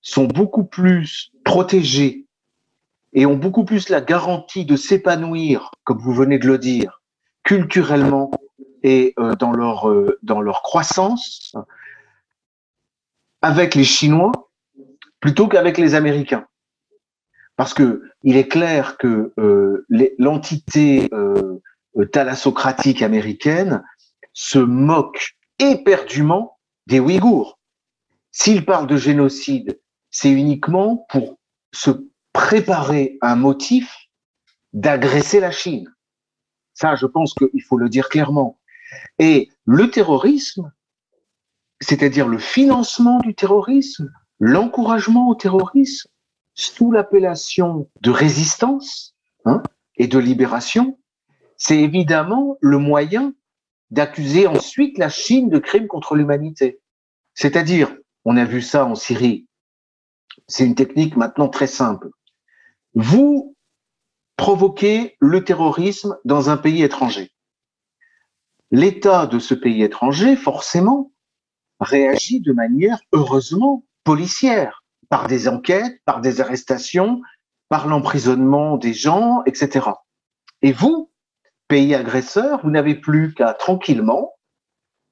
sont 0.00 0.24
beaucoup 0.24 0.64
plus 0.64 1.32
protégées 1.44 2.26
et 3.12 3.26
ont 3.26 3.36
beaucoup 3.36 3.64
plus 3.64 3.88
la 3.88 4.00
garantie 4.00 4.64
de 4.64 4.76
s'épanouir, 4.76 5.70
comme 5.84 5.98
vous 5.98 6.12
venez 6.12 6.38
de 6.38 6.46
le 6.46 6.58
dire, 6.58 7.02
culturellement 7.44 8.30
et 8.82 9.14
euh, 9.18 9.34
dans 9.36 9.52
leur 9.52 9.88
euh, 9.88 10.18
dans 10.22 10.40
leur 10.40 10.62
croissance 10.62 11.54
avec 13.40 13.74
les 13.74 13.84
Chinois 13.84 14.50
plutôt 15.22 15.48
qu'avec 15.48 15.78
les 15.78 15.94
Américains. 15.94 16.46
Parce 17.56 17.72
que 17.72 18.02
il 18.22 18.36
est 18.36 18.48
clair 18.48 18.98
que 18.98 19.32
l'entité 20.18 21.08
thalassocratique 22.12 23.00
américaine 23.00 23.82
se 24.34 24.58
moque 24.58 25.36
éperdument 25.58 26.58
des 26.86 27.00
Ouïghours. 27.00 27.58
S'il 28.32 28.64
parle 28.64 28.86
de 28.86 28.96
génocide, 28.96 29.80
c'est 30.10 30.30
uniquement 30.30 31.06
pour 31.08 31.38
se 31.72 31.90
préparer 32.32 33.18
un 33.20 33.36
motif 33.36 33.94
d'agresser 34.72 35.38
la 35.38 35.50
Chine. 35.50 35.88
Ça, 36.74 36.96
je 36.96 37.06
pense 37.06 37.34
qu'il 37.34 37.62
faut 37.62 37.76
le 37.76 37.88
dire 37.90 38.08
clairement. 38.08 38.58
Et 39.18 39.50
le 39.66 39.90
terrorisme, 39.90 40.72
c'est-à-dire 41.80 42.26
le 42.26 42.38
financement 42.38 43.18
du 43.18 43.34
terrorisme, 43.34 44.10
l'encouragement 44.42 45.28
au 45.28 45.36
terrorisme, 45.36 46.10
sous 46.54 46.90
l'appellation 46.90 47.88
de 48.00 48.10
résistance 48.10 49.14
hein, 49.44 49.62
et 49.96 50.08
de 50.08 50.18
libération, 50.18 50.98
c'est 51.56 51.78
évidemment 51.78 52.56
le 52.60 52.78
moyen 52.78 53.34
d'accuser 53.92 54.48
ensuite 54.48 54.98
la 54.98 55.08
Chine 55.08 55.48
de 55.48 55.60
crimes 55.60 55.86
contre 55.86 56.16
l'humanité. 56.16 56.80
C'est-à-dire 57.34 57.96
on 58.24 58.36
a 58.36 58.44
vu 58.44 58.62
ça 58.62 58.84
en 58.84 58.96
Syrie. 58.96 59.46
C'est 60.48 60.66
une 60.66 60.74
technique 60.74 61.16
maintenant 61.16 61.48
très 61.48 61.68
simple. 61.68 62.10
Vous 62.94 63.56
provoquez 64.36 65.16
le 65.20 65.44
terrorisme 65.44 66.18
dans 66.24 66.50
un 66.50 66.56
pays 66.56 66.82
étranger. 66.82 67.30
L'État 68.72 69.28
de 69.28 69.38
ce 69.38 69.54
pays 69.54 69.84
étranger, 69.84 70.34
forcément, 70.34 71.12
réagit 71.78 72.40
de 72.40 72.52
manière, 72.52 72.98
heureusement, 73.12 73.84
policière, 74.04 74.82
par 75.08 75.26
des 75.26 75.48
enquêtes, 75.48 76.00
par 76.04 76.20
des 76.20 76.40
arrestations, 76.40 77.20
par 77.68 77.86
l'emprisonnement 77.86 78.76
des 78.76 78.94
gens, 78.94 79.42
etc. 79.46 79.86
Et 80.62 80.72
vous, 80.72 81.10
pays 81.68 81.94
agresseur, 81.94 82.60
vous 82.62 82.70
n'avez 82.70 82.94
plus 82.94 83.34
qu'à 83.34 83.54
tranquillement 83.54 84.32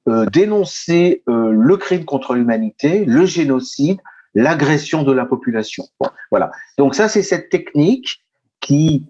euh, 0.09 0.25
dénoncer 0.25 1.21
euh, 1.29 1.51
le 1.51 1.77
crime 1.77 2.05
contre 2.05 2.33
l'humanité, 2.33 3.05
le 3.05 3.25
génocide, 3.25 3.99
l'agression 4.33 5.03
de 5.03 5.11
la 5.11 5.25
population. 5.25 5.85
voilà. 6.31 6.49
Donc 6.79 6.95
ça, 6.95 7.07
c'est 7.07 7.21
cette 7.21 7.49
technique 7.49 8.23
qui 8.59 9.05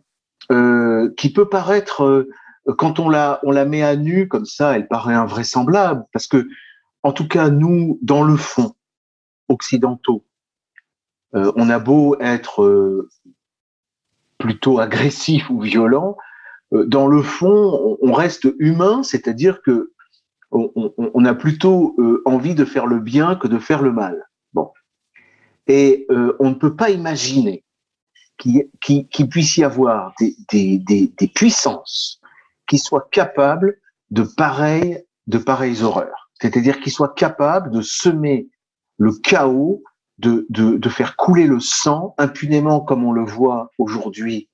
euh, 0.52 1.14
qui 1.16 1.32
peut 1.32 1.48
paraître 1.48 2.28
quand 2.78 3.00
on 3.00 3.08
la 3.08 3.40
on 3.44 3.52
la 3.52 3.64
met 3.64 3.84
à 3.84 3.96
nu 3.96 4.28
comme 4.28 4.46
ça, 4.46 4.76
elle 4.76 4.90
paraît 4.90 5.14
invraisemblable 5.14 6.04
parce 6.12 6.28
que 6.28 6.50
en 7.04 7.14
tout 7.14 7.28
cas 7.28 7.50
nous, 7.50 7.98
dans 8.02 8.24
le 8.24 8.36
fond, 8.36 8.74
occidentaux, 9.52 10.26
on 11.34 11.70
a 11.70 11.80
beau 11.80 12.18
être 12.20 13.08
plutôt 14.38 14.80
agressif 14.80 15.50
ou 15.50 15.62
violent, 15.62 16.18
dans 16.72 17.08
le 17.08 17.22
fond, 17.22 17.98
on 18.02 18.14
reste 18.14 18.48
humain, 18.60 19.04
c'est-à-dire 19.04 19.62
que 19.62 19.92
on, 20.52 21.26
a 21.26 21.34
plutôt 21.34 21.96
envie 22.26 22.56
de 22.56 22.66
faire 22.66 22.86
le 22.86 23.00
bien 23.00 23.36
que 23.36 23.48
de 23.48 23.60
faire 23.60 23.82
le 23.82 23.92
mal. 23.92 24.28
Et 25.68 26.08
on 26.40 26.50
ne 26.50 26.56
peut 26.56 26.76
pas 26.76 26.90
imaginer 26.90 27.64
qu'il 28.38 29.30
puisse 29.30 29.58
y 29.58 29.64
avoir 29.64 30.14
des, 30.20 30.80
des, 30.80 31.32
puissances 31.34 32.20
qui 32.68 32.78
soient 32.78 33.08
capables 33.12 33.78
de 34.10 34.24
pareilles, 34.24 35.06
de 35.28 35.38
pareilles 35.38 35.84
horreurs. 35.84 36.32
C'est-à-dire 36.42 36.80
qu'ils 36.80 36.92
soient 36.92 37.14
capables 37.14 37.72
de 37.72 37.82
semer 37.82 38.50
le 39.02 39.14
chaos, 39.14 39.84
de, 40.20 40.90
faire 40.90 41.16
couler 41.16 41.48
le 41.48 41.60
sang 41.60 42.14
impunément 42.20 42.82
comme 42.82 43.04
on 43.04 43.12
le 43.12 43.26
voit 43.26 43.72
aujourd'hui 43.80 44.48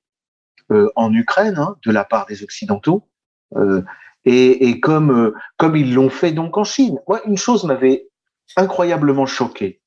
euh, 0.72 0.89
en 0.96 1.13
Ukraine, 1.13 1.58
hein, 1.58 1.75
de 1.86 1.92
la 1.92 2.06
part 2.06 2.25
des 2.27 2.44
Occidentaux, 2.44 3.10
euh, 3.58 3.82
et, 4.24 4.80
euh, 4.88 5.34
comme 5.58 5.75
ils 5.75 5.94
l'ont 5.94 6.10
fait 6.10 6.32
donc 6.32 6.58
en 6.58 6.63
Chine. 6.63 6.98
Moi, 7.10 7.20
une 7.25 7.38
chose 7.38 7.66
m'avait 7.66 8.08
incroyablement 8.56 9.25
choqué 9.25 9.82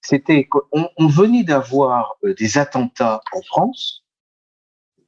c'était 0.00 0.44
qu'on 0.44 0.88
on 0.96 1.08
venait 1.08 1.42
d'avoir 1.42 2.14
des 2.22 2.56
attentats 2.56 3.20
en 3.32 3.42
France, 3.42 4.04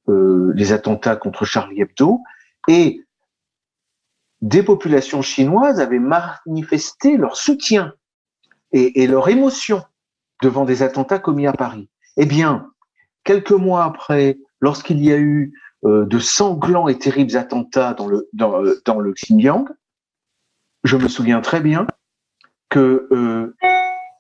les 0.08 0.72
attentats 0.72 1.14
contre 1.14 1.44
Charlie 1.44 1.80
Hebdo, 1.80 2.18
et 2.66 3.00
des 4.42 4.64
populations 4.64 5.22
chinoises 5.22 5.80
avaient 5.80 6.00
manifesté 6.00 7.16
leur 7.16 7.36
soutien 7.36 7.94
et, 8.72 9.02
et 9.02 9.06
leur 9.06 9.28
émotion 9.28 9.82
devant 10.42 10.64
des 10.64 10.82
attentats 10.82 11.18
commis 11.18 11.46
à 11.46 11.52
Paris. 11.52 11.88
Eh 12.16 12.26
bien, 12.26 12.70
quelques 13.24 13.52
mois 13.52 13.84
après, 13.84 14.38
lorsqu'il 14.60 15.04
y 15.04 15.12
a 15.12 15.18
eu 15.18 15.52
euh, 15.84 16.04
de 16.06 16.18
sanglants 16.18 16.88
et 16.88 16.98
terribles 16.98 17.36
attentats 17.36 17.94
dans 17.94 18.06
le, 18.06 18.28
dans, 18.32 18.62
euh, 18.62 18.80
dans 18.84 19.00
le 19.00 19.12
Xinjiang, 19.12 19.66
je 20.84 20.96
me 20.96 21.08
souviens 21.08 21.40
très 21.40 21.60
bien 21.60 21.86
que 22.68 23.08
euh, 23.12 23.56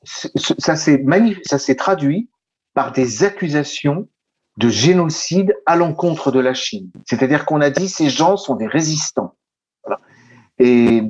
ça 0.04 0.76
s'est 0.76 1.76
traduit 1.76 2.30
par 2.74 2.92
des 2.92 3.24
accusations 3.24 4.08
de 4.56 4.68
génocide 4.68 5.54
à 5.66 5.76
l'encontre 5.76 6.32
de 6.32 6.40
la 6.40 6.54
Chine. 6.54 6.90
C'est-à-dire 7.06 7.46
qu'on 7.46 7.60
a 7.60 7.70
dit 7.70 7.88
ces 7.88 8.10
gens 8.10 8.36
sont 8.36 8.56
des 8.56 8.66
résistants. 8.66 9.36
Voilà. 9.84 10.00
Et, 10.58 11.02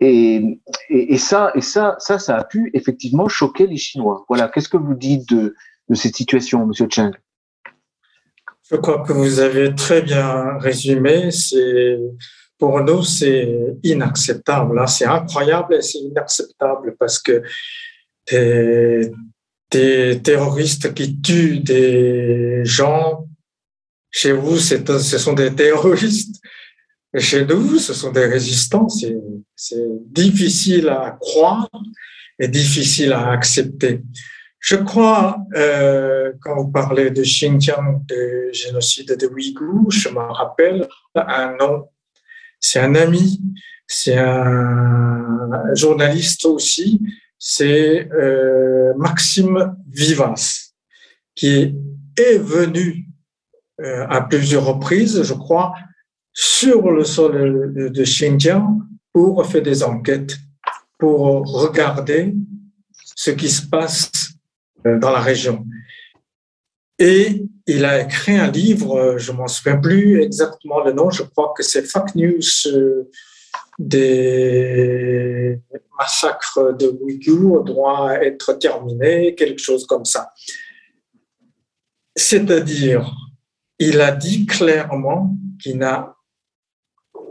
et, 0.00 1.18
ça, 1.18 1.52
ça, 1.60 1.96
ça, 1.98 2.36
a 2.36 2.44
pu 2.44 2.70
effectivement 2.74 3.28
choquer 3.28 3.66
les 3.66 3.76
Chinois. 3.76 4.24
Voilà. 4.28 4.48
Qu'est-ce 4.48 4.68
que 4.68 4.76
vous 4.76 4.94
dites 4.94 5.28
de, 5.28 5.54
cette 5.92 6.16
situation, 6.16 6.66
Monsieur 6.66 6.88
Cheng? 6.90 7.12
Je 8.70 8.76
crois 8.76 9.04
que 9.06 9.12
vous 9.12 9.40
avez 9.40 9.74
très 9.74 10.02
bien 10.02 10.58
résumé. 10.58 11.30
C'est 11.30 11.98
pour 12.58 12.80
nous, 12.82 13.02
c'est 13.02 13.76
inacceptable. 13.82 14.82
C'est 14.88 15.04
incroyable 15.04 15.74
et 15.74 15.82
c'est 15.82 15.98
inacceptable 15.98 16.96
parce 16.98 17.18
que 17.18 17.42
des, 18.26 20.20
terroristes 20.22 20.94
qui 20.94 21.20
tuent 21.20 21.60
des 21.60 22.64
gens. 22.64 23.26
Chez 24.10 24.32
vous, 24.32 24.58
ce 24.58 25.18
sont 25.18 25.32
des 25.32 25.54
terroristes. 25.54 26.40
Chez 27.18 27.46
nous, 27.46 27.78
ce 27.78 27.94
sont 27.94 28.10
des 28.10 28.26
résistants. 28.26 28.88
C'est 28.88 29.86
difficile 30.10 30.88
à 30.88 31.16
croire 31.20 31.68
et 32.38 32.48
difficile 32.48 33.12
à 33.12 33.30
accepter. 33.30 34.02
Je 34.58 34.76
crois, 34.76 35.38
euh, 35.54 36.32
quand 36.40 36.56
vous 36.56 36.72
parlez 36.72 37.10
de 37.10 37.22
Xinjiang, 37.22 38.02
de 38.06 38.48
génocide 38.52 39.16
de 39.16 39.26
Ouïghours, 39.26 39.90
je 39.90 40.08
me 40.08 40.20
rappelle 40.20 40.88
un 41.14 41.54
nom. 41.60 41.88
C'est 42.58 42.80
un 42.80 42.94
ami, 42.94 43.40
c'est 43.86 44.16
un 44.16 45.74
journaliste 45.74 46.46
aussi, 46.46 47.00
c'est 47.38 48.08
euh, 48.10 48.94
Maxime 48.96 49.76
Vivas, 49.90 50.72
qui 51.34 51.74
est 52.16 52.38
venu 52.38 53.06
euh, 53.82 54.06
à 54.08 54.22
plusieurs 54.22 54.64
reprises, 54.64 55.22
je 55.22 55.34
crois, 55.34 55.74
sur 56.34 56.90
le 56.90 57.04
sol 57.04 57.72
de 57.72 58.02
Xinjiang 58.02 58.80
pour 59.12 59.46
faire 59.46 59.62
des 59.62 59.82
enquêtes, 59.82 60.36
pour 60.98 61.46
regarder 61.46 62.34
ce 63.14 63.30
qui 63.30 63.48
se 63.48 63.66
passe 63.66 64.10
euh, 64.86 64.98
dans 64.98 65.12
la 65.12 65.20
région. 65.20 65.64
Et 66.98 67.44
il 67.66 67.84
a 67.84 68.02
écrit 68.02 68.36
un 68.36 68.50
livre, 68.50 69.16
je 69.16 69.32
m'en 69.32 69.46
souviens 69.46 69.76
plus 69.76 70.20
exactement 70.20 70.82
le 70.84 70.92
nom, 70.92 71.10
je 71.10 71.22
crois 71.22 71.54
que 71.56 71.62
c'est 71.62 71.82
Fake 71.82 72.14
News 72.14 72.40
des 73.78 75.60
massacres 75.98 76.76
de 76.76 76.96
Ouïghours 77.00 77.64
doit 77.64 78.24
être 78.24 78.54
terminé, 78.54 79.34
quelque 79.34 79.60
chose 79.60 79.86
comme 79.86 80.04
ça. 80.04 80.32
C'est-à-dire, 82.16 83.12
il 83.78 84.00
a 84.00 84.12
dit 84.12 84.46
clairement 84.46 85.36
qu'il 85.60 85.82
a, 85.82 86.13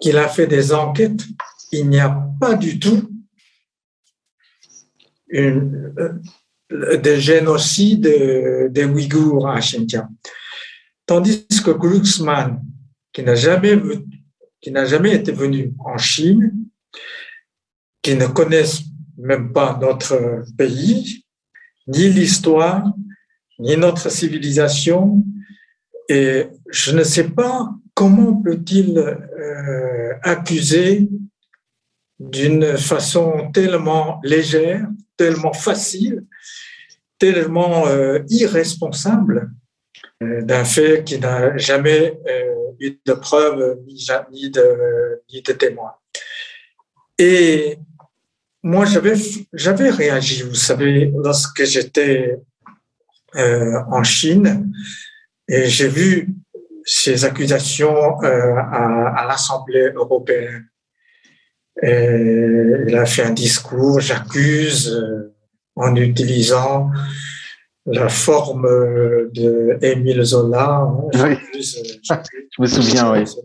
qu'il 0.04 0.18
a 0.18 0.28
fait 0.28 0.48
des 0.48 0.74
enquêtes. 0.74 1.24
Il 1.72 1.88
n'y 1.88 2.00
a 2.00 2.10
pas 2.39 2.56
du 2.56 2.78
tout 2.78 3.10
euh, 5.34 5.62
de 6.70 7.16
génocide 7.16 8.02
des 8.70 8.84
Ouïghours 8.84 9.48
à 9.48 9.60
Xinjiang. 9.60 10.10
Tandis 11.06 11.46
que 11.66 11.72
Glucksmann, 11.72 12.62
qui 13.13 13.24
n'a 13.24 13.36
jamais 13.36 13.80
qui 14.62 14.72
n'a 14.72 14.86
jamais 14.86 15.16
été 15.16 15.32
venu 15.32 15.74
en 15.80 15.98
Chine, 15.98 16.54
qui 18.02 18.16
ne 18.16 18.28
connaissent 18.28 18.84
même 19.18 19.52
pas 19.54 19.78
notre 19.82 20.44
pays, 20.58 21.26
ni 21.88 22.10
l'histoire, 22.10 22.86
ni 23.60 23.76
notre 23.78 24.10
civilisation. 24.10 25.24
Et 26.10 26.48
je 26.70 26.92
ne 26.92 27.04
sais 27.04 27.30
pas 27.30 27.74
comment 27.93 28.41
peut-il 28.41 28.97
euh, 28.97 30.13
accuser 30.23 31.10
d'une 32.19 32.77
façon 32.77 33.51
tellement 33.53 34.19
légère, 34.23 34.88
tellement 35.17 35.53
facile, 35.53 36.25
tellement 37.19 37.88
euh, 37.88 38.19
irresponsable 38.29 39.51
euh, 40.21 40.41
d'un 40.41 40.65
fait 40.65 41.03
qui 41.03 41.19
n'a 41.19 41.58
jamais 41.58 42.19
eu 42.79 42.99
de 43.06 43.13
preuves 43.13 43.79
ni, 44.32 44.49
de, 44.49 45.21
ni 45.32 45.41
de 45.41 45.53
témoins? 45.53 45.95
Et 47.17 47.77
moi, 48.63 48.86
j'avais, 48.86 49.89
réagi, 49.89 50.41
vous 50.43 50.56
savez, 50.56 51.12
lorsque 51.15 51.63
j'étais 51.65 52.39
en 53.36 54.03
Chine 54.03 54.71
et 55.47 55.65
j'ai 55.65 55.88
vu 55.88 56.29
ces 56.86 57.26
accusations 57.26 58.22
euh, 58.24 58.56
à, 58.56 59.22
à 59.22 59.28
l'Assemblée 59.28 59.91
européenne. 59.96 60.67
Et 61.82 62.86
il 62.88 62.96
a 62.96 63.06
fait 63.06 63.24
un 63.24 63.32
discours, 63.32 64.00
j'accuse 64.00 64.89
euh, 64.91 65.34
en 65.76 65.96
utilisant 65.96 66.91
la 67.86 68.08
forme 68.10 68.67
de 69.34 69.78
Émile 69.82 70.24
Zola. 70.24 70.82
Hein, 70.82 71.10
oui. 71.15 71.38
Je 71.54 72.62
me 72.62 72.67
souviens, 72.67 73.12
oui. 73.12 73.22
Etc. 73.22 73.41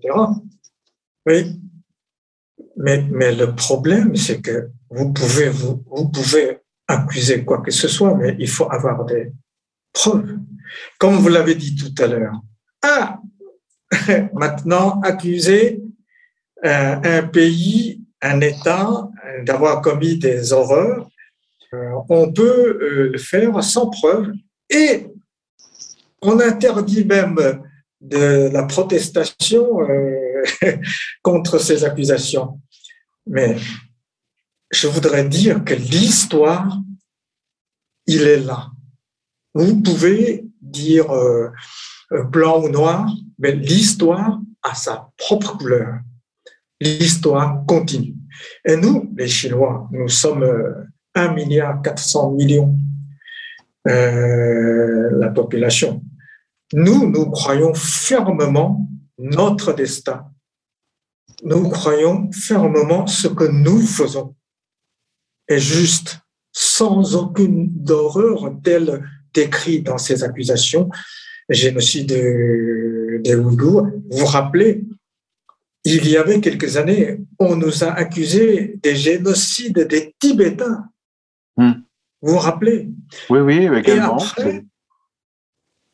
Oui. 1.27 1.61
Mais, 2.77 3.05
mais 3.11 3.35
le 3.35 3.55
problème, 3.55 4.15
c'est 4.15 4.41
que 4.41 4.71
vous 4.91 5.13
pouvez, 5.13 5.49
vous, 5.49 5.83
vous 5.91 6.09
pouvez 6.09 6.61
accuser 6.87 7.45
quoi 7.45 7.61
que 7.61 7.71
ce 7.71 7.89
soit, 7.89 8.15
mais 8.15 8.37
il 8.39 8.49
faut 8.49 8.71
avoir 8.71 9.05
des 9.05 9.33
preuves. 9.93 10.39
Comme 10.99 11.17
vous 11.17 11.29
l'avez 11.29 11.55
dit 11.55 11.75
tout 11.75 12.03
à 12.03 12.07
l'heure. 12.07 12.41
Ah, 12.83 13.21
maintenant, 14.35 15.01
accuser 15.03 15.83
euh, 16.65 16.97
un 17.03 17.23
pays, 17.23 18.03
un 18.21 18.41
État 18.41 19.09
d'avoir 19.45 19.81
commis 19.81 20.19
des 20.19 20.53
horreurs, 20.53 21.09
euh, 21.75 21.93
on 22.09 22.33
peut 22.33 22.79
euh, 22.81 23.11
le 23.13 23.19
faire 23.19 23.63
sans 23.63 23.91
preuve 23.91 24.33
et 24.71 25.07
on 26.23 26.41
interdit 26.41 27.05
même 27.05 27.63
de 28.01 28.49
la 28.51 28.63
protestation 28.65 29.83
euh, 29.83 30.43
contre 31.23 31.59
ces 31.59 31.85
accusations. 31.85 32.61
Mais 33.27 33.57
je 34.71 34.89
voudrais 34.89 35.25
dire 35.25 35.63
que 35.63 35.75
l'histoire, 35.75 36.79
il 38.07 38.23
est 38.23 38.41
là. 38.41 38.69
Vous 39.55 39.83
pouvez 39.83 40.47
dire 40.63 41.09
blanc 42.11 42.63
ou 42.65 42.69
noir, 42.69 43.11
mais 43.39 43.53
l'histoire 43.53 44.41
a 44.63 44.75
sa 44.75 45.11
propre 45.17 45.57
couleur. 45.57 46.01
L'histoire 46.81 47.65
continue. 47.67 48.15
Et 48.65 48.77
nous, 48.77 49.13
les 49.17 49.29
Chinois, 49.29 49.89
nous 49.93 50.09
sommes 50.09 50.47
1 51.15 51.35
milliard 51.35 51.83
400 51.83 52.33
millions 52.33 52.77
euh, 53.89 55.09
la 55.19 55.31
population. 55.31 56.03
Nous, 56.73 57.11
nous 57.11 57.31
croyons 57.31 57.73
fermement 57.75 58.87
notre 59.19 59.73
destin. 59.73 60.27
Nous 61.43 61.69
croyons 61.69 62.31
fermement 62.33 63.07
ce 63.07 63.29
que 63.29 63.45
nous 63.45 63.81
faisons 63.81 64.35
est 65.49 65.61
juste, 65.61 66.21
sans 66.53 67.17
aucune 67.17 67.73
horreur 67.89 68.53
telle 68.63 69.03
décrite 69.33 69.87
dans 69.87 69.99
ces 69.99 70.23
accusations. 70.23 70.91
Génocide 71.49 72.09
des 72.09 73.35
Ouïghours. 73.35 73.87
Vous 74.11 74.19
vous 74.19 74.27
rappelez, 74.27 74.85
il 75.85 76.09
y 76.09 76.17
avait 76.17 76.41
quelques 76.41 76.77
années, 76.77 77.21
on 77.39 77.57
nous 77.57 77.85
a 77.85 77.89
accusés 77.93 78.79
des 78.83 78.97
génocides 78.97 79.87
des 79.87 80.15
Tibétains. 80.19 80.85
Hmm. 81.57 81.73
Vous 82.21 82.33
vous 82.33 82.39
rappelez? 82.39 82.91
Oui, 83.31 83.41
oui, 83.41 83.69
également. 83.77 84.19
Et 84.45 84.65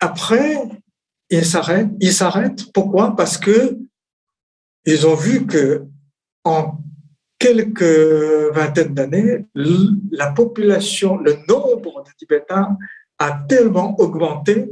après, 0.01 0.57
ils 1.31 1.45
s'arrêtent. 1.45 1.91
Ils 2.01 2.13
s'arrêtent. 2.13 2.73
Pourquoi? 2.73 3.15
Parce 3.15 3.39
que 3.39 3.79
ils 4.87 5.07
ont 5.07 5.15
vu 5.15 5.47
que 5.47 5.85
en 6.45 6.79
quelques 7.39 7.83
vingtaines 8.55 8.95
d'années, 8.95 9.47
la 9.55 10.33
population, 10.33 11.19
le 11.19 11.37
nombre 11.49 12.03
de 12.05 12.11
Tibétains 12.19 12.77
a 13.19 13.45
tellement 13.49 13.99
augmenté 14.01 14.71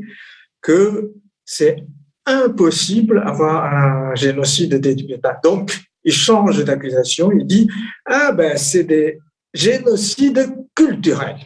que 0.62 1.12
c'est 1.44 1.84
impossible 2.24 3.22
d'avoir 3.24 3.64
un 3.64 4.14
génocide 4.14 4.74
des 4.76 4.96
Tibétains. 4.96 5.36
Donc, 5.42 5.76
il 6.04 6.12
change 6.12 6.64
d'accusation, 6.64 7.30
il 7.32 7.46
dit 7.46 7.68
Ah 8.06 8.32
ben, 8.32 8.56
c'est 8.56 8.84
des 8.84 9.18
génocides 9.52 10.54
culturels. 10.74 11.40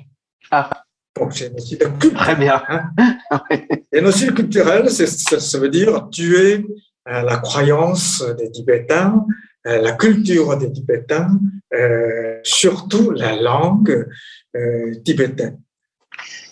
Ah. 0.50 0.70
Donc, 1.18 1.32
génocide 1.32 1.80
culturel. 1.98 2.16
Très 2.16 2.36
bien. 2.36 2.62
Hein. 2.68 2.90
génocide 3.92 4.34
culturel, 4.34 4.90
ça, 4.90 5.58
veut 5.58 5.70
dire 5.70 6.08
tuer 6.10 6.64
euh, 7.08 7.22
la 7.22 7.38
croyance 7.38 8.22
des 8.38 8.50
Tibétains, 8.50 9.24
euh, 9.66 9.80
la 9.80 9.92
culture 9.92 10.56
des 10.58 10.70
Tibétains, 10.70 11.38
euh, 11.74 12.38
surtout 12.42 13.10
la 13.10 13.34
langue 13.40 14.06
tibétaine. 15.04 15.60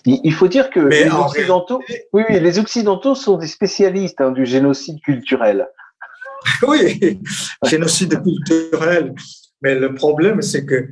Il 0.06 0.32
faut 0.34 0.48
dire 0.48 0.68
que 0.70 0.80
les 0.80 1.10
Occidentaux, 1.10 1.80
oui, 2.12 2.24
les 2.28 2.58
Occidentaux 2.58 3.14
sont 3.14 3.38
des 3.38 3.46
spécialistes 3.46 4.20
hein, 4.20 4.32
du 4.32 4.44
génocide 4.46 5.00
culturel. 5.02 5.68
Oui, 6.68 7.20
génocide 7.64 8.22
culturel. 8.22 9.14
Mais 9.62 9.74
le 9.74 9.94
problème, 9.94 10.42
c'est 10.42 10.66
que 10.66 10.90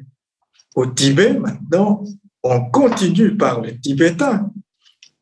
au 0.74 0.86
Tibet, 0.86 1.34
maintenant, 1.34 2.02
on 2.42 2.70
continue 2.70 3.36
par 3.36 3.60
le 3.60 3.78
tibétain. 3.78 4.50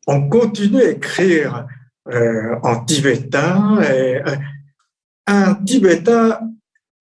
On 0.07 0.29
continue 0.29 0.81
à 0.81 0.91
écrire 0.91 1.67
euh, 2.09 2.55
en 2.63 2.85
tibétain. 2.85 3.81
Et, 3.81 4.21
euh, 4.25 4.35
un 5.27 5.55
tibétain, 5.55 6.39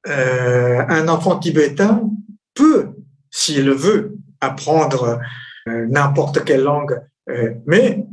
euh, 0.09 0.85
un 0.89 1.09
enfant 1.09 1.39
tibétain 1.39 2.03
peut, 2.55 2.91
s'il 3.31 3.71
veut, 3.71 4.17
apprendre 4.41 5.21
n'importe 5.67 6.45
quelle 6.45 6.63
langue, 6.63 7.01
euh, 7.29 7.55
mais 7.67 8.05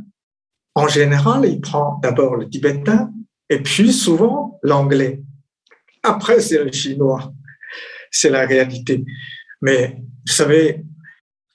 en 0.76 0.88
général, 0.88 1.46
il 1.46 1.60
prend 1.60 2.00
d'abord 2.04 2.36
le 2.36 2.50
tibétain 2.50 3.12
et 3.50 3.62
puis 3.62 3.92
souvent 3.92 4.60
l'anglais. 4.64 5.24
Après, 6.04 6.40
c'est 6.40 6.64
le 6.64 6.72
chinois. 6.72 7.34
C'est 8.12 8.30
la 8.30 8.46
réalité. 8.46 9.04
Mais 9.62 9.98
vous 10.28 10.34
savez, 10.34 10.86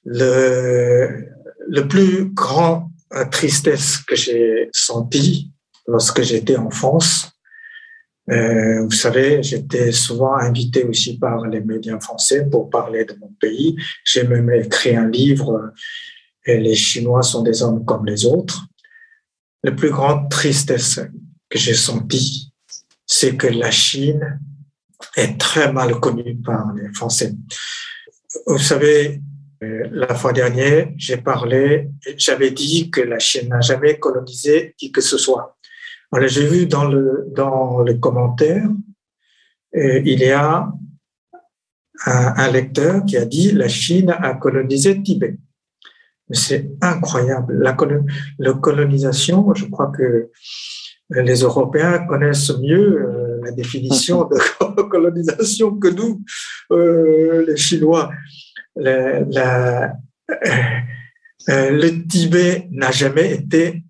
le, 0.05 1.29
le 1.69 1.89
plus 1.89 2.27
grand 2.27 2.91
tristesse 3.31 3.99
que 3.99 4.17
j'ai 4.17 4.69
senti 4.73 5.53
lorsque 5.87 6.23
j'étais 6.23 6.57
en 6.57 6.71
France, 6.71 7.32
euh, 8.31 8.83
vous 8.83 8.91
savez, 8.93 9.43
j'étais 9.43 9.91
souvent 9.91 10.35
invité 10.35 10.85
aussi 10.85 11.19
par 11.19 11.47
les 11.47 11.61
médias 11.61 11.99
français 11.99 12.47
pour 12.49 12.71
parler 12.71 13.05
de 13.05 13.17
mon 13.21 13.33
pays. 13.41 13.77
J'ai 14.05 14.25
même 14.25 14.51
écrit 14.51 14.95
un 14.95 15.09
livre, 15.09 15.73
et 16.45 16.59
Les 16.59 16.75
Chinois 16.75 17.23
sont 17.23 17.43
des 17.43 17.63
hommes 17.63 17.85
comme 17.85 18.07
les 18.07 18.25
autres. 18.25 18.67
La 19.65 19.73
plus 19.73 19.91
grande 19.91 20.29
tristesse 20.31 21.01
que 21.49 21.59
j'ai 21.59 21.75
sentie, 21.75 22.53
c'est 23.07 23.37
que 23.37 23.47
la 23.47 23.71
Chine 23.71 24.41
est 25.17 25.39
très 25.39 25.73
mal 25.73 25.99
connue 26.01 26.37
par 26.37 26.73
les 26.75 26.93
Français. 26.95 27.35
Vous 28.47 28.59
savez, 28.59 29.21
euh, 29.63 29.89
la 29.93 30.15
fois 30.15 30.33
dernière, 30.33 30.89
j'ai 30.97 31.19
parlé, 31.19 31.91
j'avais 32.17 32.51
dit 32.51 32.91
que 32.91 33.01
la 33.01 33.19
Chine 33.19 33.49
n'a 33.49 33.61
jamais 33.61 33.99
colonisé 33.99 34.75
qui 34.79 34.91
que 34.91 35.01
ce 35.01 35.19
soit. 35.19 35.57
Voilà, 36.13 36.27
j'ai 36.27 36.47
vu 36.47 36.67
dans 36.67 36.85
le 36.85 37.27
dans 37.35 37.83
les 37.83 37.99
commentaires, 37.99 38.69
euh, 39.75 40.03
il 40.05 40.21
y 40.21 40.31
a 40.31 40.71
un, 42.05 42.51
lecteur 42.51 43.05
qui 43.07 43.17
a 43.17 43.25
dit 43.25 43.53
la 43.53 43.69
Chine 43.69 44.11
a 44.11 44.35
colonisé 44.35 45.03
Tibet. 45.03 45.39
C'est 46.31 46.71
incroyable. 46.83 47.63
La, 47.63 47.75
colonisation, 48.55 49.55
je 49.55 49.65
crois 49.67 49.91
que 49.91 50.31
les 51.11 51.41
Européens 51.41 52.07
connaissent 52.07 52.59
mieux 52.59 53.03
euh, 53.03 53.41
la 53.45 53.53
définition 53.53 54.29
de 54.29 54.83
colonisation 54.91 55.79
que 55.79 55.89
nous, 55.89 56.23
euh, 56.73 57.47
les 57.47 57.57
Chinois. 57.57 58.11
le 58.77 59.93
Tibet 62.07 62.69
n'a 62.71 62.91
jamais 62.91 63.33
été 63.33 63.85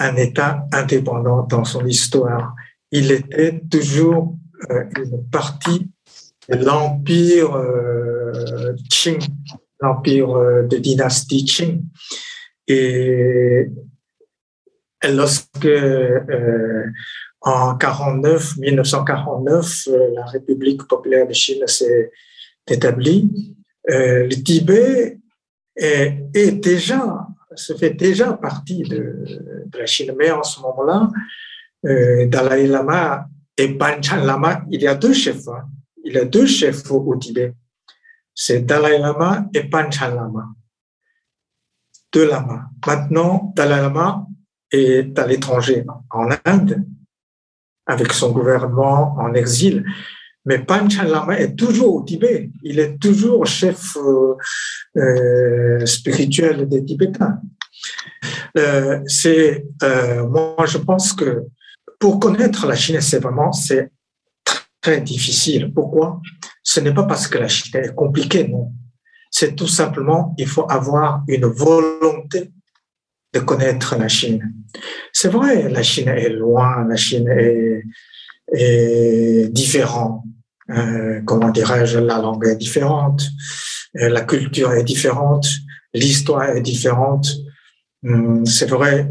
un 0.00 0.16
État 0.16 0.66
indépendant 0.72 1.46
dans 1.46 1.64
son 1.64 1.86
histoire. 1.86 2.56
Il 2.90 3.12
était 3.12 3.60
toujours 3.70 4.36
euh, 4.70 4.84
une 4.96 5.28
partie 5.30 5.90
de 6.48 6.64
l'empire 6.64 7.54
euh, 7.54 8.74
Qing, 8.90 9.20
l'empire 9.80 10.30
euh, 10.30 10.62
de 10.62 10.78
dynastie 10.78 11.44
Qing. 11.44 11.84
Et 12.66 13.68
lorsque 15.06 15.68
en 17.42 17.76
49, 17.76 18.56
1949, 18.58 19.88
la 20.14 20.24
République 20.26 20.86
populaire 20.86 21.26
de 21.26 21.32
Chine 21.32 21.66
s'est 21.66 22.10
établie, 22.68 23.56
le 23.88 24.32
Tibet 24.34 25.18
est, 25.74 26.18
est 26.32 26.52
déjà 26.52 27.26
se 27.54 27.74
fait 27.74 27.90
déjà 27.90 28.32
partie 28.34 28.82
de, 28.82 29.24
la 29.76 29.86
Chine. 29.86 30.14
Mais 30.18 30.30
en 30.30 30.42
ce 30.42 30.60
moment-là, 30.60 31.10
euh, 31.86 32.26
Dalai 32.26 32.66
Lama 32.66 33.26
et 33.56 33.76
Panchen 33.76 34.24
Lama, 34.24 34.64
il 34.70 34.82
y 34.82 34.86
a 34.86 34.94
deux 34.94 35.12
chefs. 35.12 35.48
Hein. 35.48 35.68
Il 36.04 36.14
y 36.14 36.18
a 36.18 36.24
deux 36.24 36.46
chefs 36.46 36.90
au, 36.90 37.16
Tibet. 37.16 37.54
C'est 38.34 38.60
Dalai 38.60 38.98
Lama 38.98 39.46
et 39.54 39.64
Panchen 39.64 40.14
Lama. 40.14 40.46
Deux 42.12 42.28
lamas. 42.28 42.64
Maintenant, 42.86 43.52
Dalai 43.54 43.76
Lama 43.76 44.26
est 44.72 45.16
à 45.18 45.26
l'étranger, 45.26 45.84
en 46.10 46.28
Inde, 46.44 46.84
avec 47.86 48.12
son 48.12 48.32
gouvernement 48.32 49.14
en 49.16 49.32
exil. 49.34 49.84
Mais 50.46 50.58
Panchen 50.64 51.06
Lama 51.06 51.38
est 51.38 51.54
toujours 51.54 51.96
au 51.96 52.02
Tibet. 52.02 52.50
Il 52.62 52.78
est 52.78 52.98
toujours 52.98 53.46
chef 53.46 53.96
euh, 53.96 54.34
euh, 54.96 55.84
spirituel 55.86 56.68
des 56.68 56.84
Tibétains. 56.84 57.40
Euh, 58.56 59.00
c'est 59.06 59.64
moi, 59.82 60.64
je 60.66 60.78
pense 60.78 61.12
que 61.12 61.44
pour 61.98 62.18
connaître 62.18 62.66
la 62.66 62.74
Chine, 62.74 63.00
c'est 63.00 63.18
vraiment 63.18 63.52
c'est 63.52 63.90
très 64.80 65.00
difficile. 65.00 65.72
Pourquoi? 65.74 66.20
Ce 66.62 66.80
n'est 66.80 66.94
pas 66.94 67.04
parce 67.04 67.28
que 67.28 67.38
la 67.38 67.48
Chine 67.48 67.80
est 67.80 67.94
compliquée, 67.94 68.48
non. 68.48 68.72
C'est 69.30 69.54
tout 69.54 69.68
simplement 69.68 70.34
il 70.38 70.46
faut 70.46 70.66
avoir 70.70 71.22
une 71.28 71.46
volonté 71.46 72.50
de 73.32 73.40
connaître 73.40 73.96
la 73.96 74.08
Chine. 74.08 74.54
C'est 75.12 75.28
vrai, 75.28 75.68
la 75.68 75.82
Chine 75.82 76.08
est 76.08 76.30
loin, 76.30 76.86
la 76.88 76.96
Chine 76.96 77.28
est 77.28 77.82
est 78.52 79.48
différent. 79.52 80.24
Euh, 80.70 81.20
comment 81.24 81.50
dirais-je, 81.50 81.98
la 81.98 82.18
langue 82.18 82.46
est 82.46 82.56
différente, 82.56 83.22
euh, 83.96 84.08
la 84.08 84.22
culture 84.22 84.72
est 84.72 84.84
différente, 84.84 85.46
l'histoire 85.92 86.50
est 86.50 86.60
différente. 86.60 87.28
Hum, 88.04 88.46
c'est 88.46 88.68
vrai, 88.70 89.08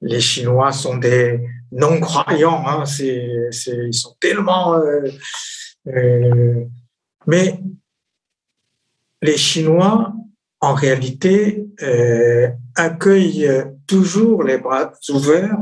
les 0.00 0.20
Chinois 0.20 0.72
sont 0.72 0.96
des 0.96 1.40
non-croyants, 1.72 2.66
hein, 2.66 2.86
c'est, 2.86 3.48
ils 3.66 3.94
sont 3.94 4.16
tellement... 4.20 4.74
Euh, 4.74 6.64
mais 7.26 7.60
les 9.22 9.36
Chinois, 9.36 10.12
en 10.60 10.74
réalité, 10.74 11.66
accueillent 12.74 13.50
toujours 13.86 14.42
les 14.42 14.58
bras 14.58 14.92
ouverts 15.10 15.58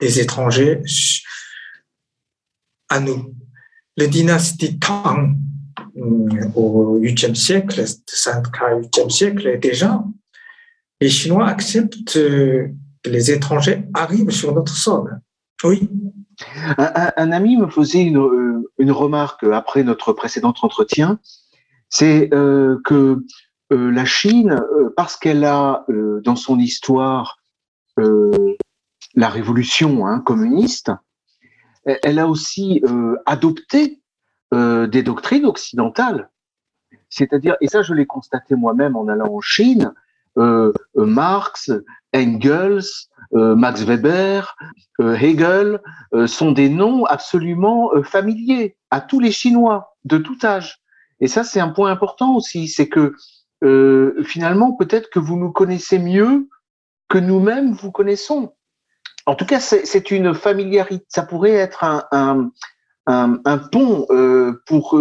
des 0.00 0.20
étrangers 0.20 0.80
à 2.88 3.00
nous. 3.00 3.34
La 4.00 4.06
dynastie 4.06 4.78
Tang 4.78 5.36
euh, 5.98 6.48
au 6.54 6.98
8e 6.98 7.34
siècle, 7.34 7.84
5 8.06 8.46
8e 8.50 9.10
siècle 9.10 9.58
déjà, 9.60 10.02
les 11.02 11.10
Chinois 11.10 11.46
acceptent 11.46 12.10
que 12.10 12.70
les 13.04 13.30
étrangers 13.30 13.84
arrivent 13.92 14.30
sur 14.30 14.54
notre 14.54 14.74
sol. 14.74 15.20
Oui. 15.64 15.90
Un, 16.78 17.30
ami 17.30 17.58
me 17.58 17.68
faisait 17.68 18.00
une, 18.00 18.64
une, 18.78 18.90
remarque 18.90 19.44
après 19.44 19.84
notre 19.84 20.14
précédent 20.14 20.54
entretien, 20.62 21.20
c'est 21.90 22.30
que 22.30 23.22
la 23.68 24.04
Chine, 24.06 24.62
parce 24.96 25.16
qu'elle 25.16 25.44
a 25.44 25.84
dans 26.24 26.36
son 26.36 26.58
histoire 26.58 27.36
la 27.98 29.28
révolution 29.28 30.06
hein, 30.06 30.20
communiste, 30.20 30.90
elle 31.84 32.18
a 32.18 32.28
aussi 32.28 32.82
adopté 33.26 34.00
des 34.52 35.02
doctrines 35.02 35.46
occidentales. 35.46 36.30
C'est-à-dire, 37.08 37.56
et 37.60 37.68
ça 37.68 37.82
je 37.82 37.94
l'ai 37.94 38.06
constaté 38.06 38.54
moi-même 38.54 38.96
en 38.96 39.08
allant 39.08 39.34
en 39.34 39.40
Chine, 39.40 39.92
euh, 40.38 40.72
euh, 40.96 41.06
Marx, 41.06 41.72
Engels, 42.14 42.84
euh, 43.34 43.54
Max 43.56 43.82
Weber, 43.82 44.56
Hegel 44.98 45.80
sont 46.26 46.52
des 46.52 46.68
noms 46.68 47.04
absolument 47.06 47.90
familiers 48.02 48.76
à 48.90 49.00
tous 49.00 49.18
les 49.18 49.32
Chinois 49.32 49.96
de 50.04 50.18
tout 50.18 50.36
âge. 50.44 50.82
Et 51.20 51.26
ça, 51.26 51.42
c'est 51.42 51.60
un 51.60 51.68
point 51.68 51.90
important 51.90 52.36
aussi, 52.36 52.68
c'est 52.68 52.88
que 52.88 53.14
finalement, 54.24 54.72
peut-être 54.72 55.08
que 55.10 55.18
vous 55.18 55.36
nous 55.36 55.52
connaissez 55.52 55.98
mieux 55.98 56.48
que 57.08 57.18
nous-mêmes 57.18 57.72
vous 57.72 57.90
connaissons. 57.90 58.54
En 59.30 59.36
tout 59.36 59.46
cas, 59.46 59.60
c'est 59.60 60.10
une 60.10 60.34
familiarité. 60.34 61.04
Ça 61.06 61.22
pourrait 61.22 61.52
être 61.52 61.84
un, 61.84 62.50
un, 63.06 63.58
pont 63.58 64.08
pour 64.66 64.98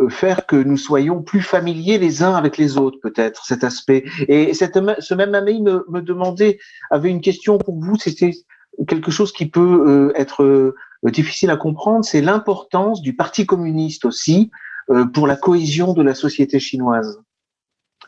euh, 0.00 0.08
faire 0.08 0.46
que 0.46 0.56
nous 0.56 0.78
soyons 0.78 1.20
plus 1.20 1.42
familiers 1.42 1.98
les 1.98 2.22
uns 2.22 2.34
avec 2.34 2.56
les 2.56 2.78
autres, 2.78 2.98
peut-être, 3.02 3.44
cet 3.44 3.62
aspect. 3.62 4.04
Et 4.28 4.54
cette, 4.54 4.78
ce 5.00 5.12
même 5.12 5.34
ami 5.34 5.60
me, 5.60 5.84
me 5.90 6.00
demandait, 6.00 6.58
avait 6.90 7.10
une 7.10 7.20
question 7.20 7.58
pour 7.58 7.78
vous, 7.78 7.96
c'était 7.96 8.30
quelque 8.88 9.10
chose 9.10 9.32
qui 9.32 9.44
peut 9.50 9.84
euh, 9.86 10.12
être 10.18 10.42
euh, 10.42 10.74
difficile 11.04 11.50
à 11.50 11.58
comprendre, 11.58 12.06
c'est 12.06 12.22
l'importance 12.22 13.02
du 13.02 13.14
Parti 13.14 13.44
communiste 13.44 14.06
aussi 14.06 14.50
pour 15.12 15.28
la 15.28 15.36
cohésion 15.36 15.92
de 15.92 16.02
la 16.02 16.14
société 16.14 16.58
chinoise. 16.58 17.20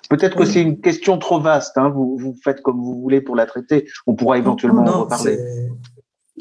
Peut-être 0.09 0.37
que 0.37 0.45
c'est 0.45 0.61
une 0.61 0.81
question 0.81 1.19
trop 1.19 1.41
vaste, 1.41 1.79
hein, 1.79 1.89
vous, 1.89 2.17
vous 2.19 2.37
faites 2.43 2.61
comme 2.61 2.79
vous 2.79 3.01
voulez 3.01 3.21
pour 3.21 3.37
la 3.37 3.47
traiter, 3.47 3.89
on 4.07 4.15
pourra 4.15 4.39
éventuellement 4.39 4.85
en 4.85 5.01
reparler. 5.05 5.39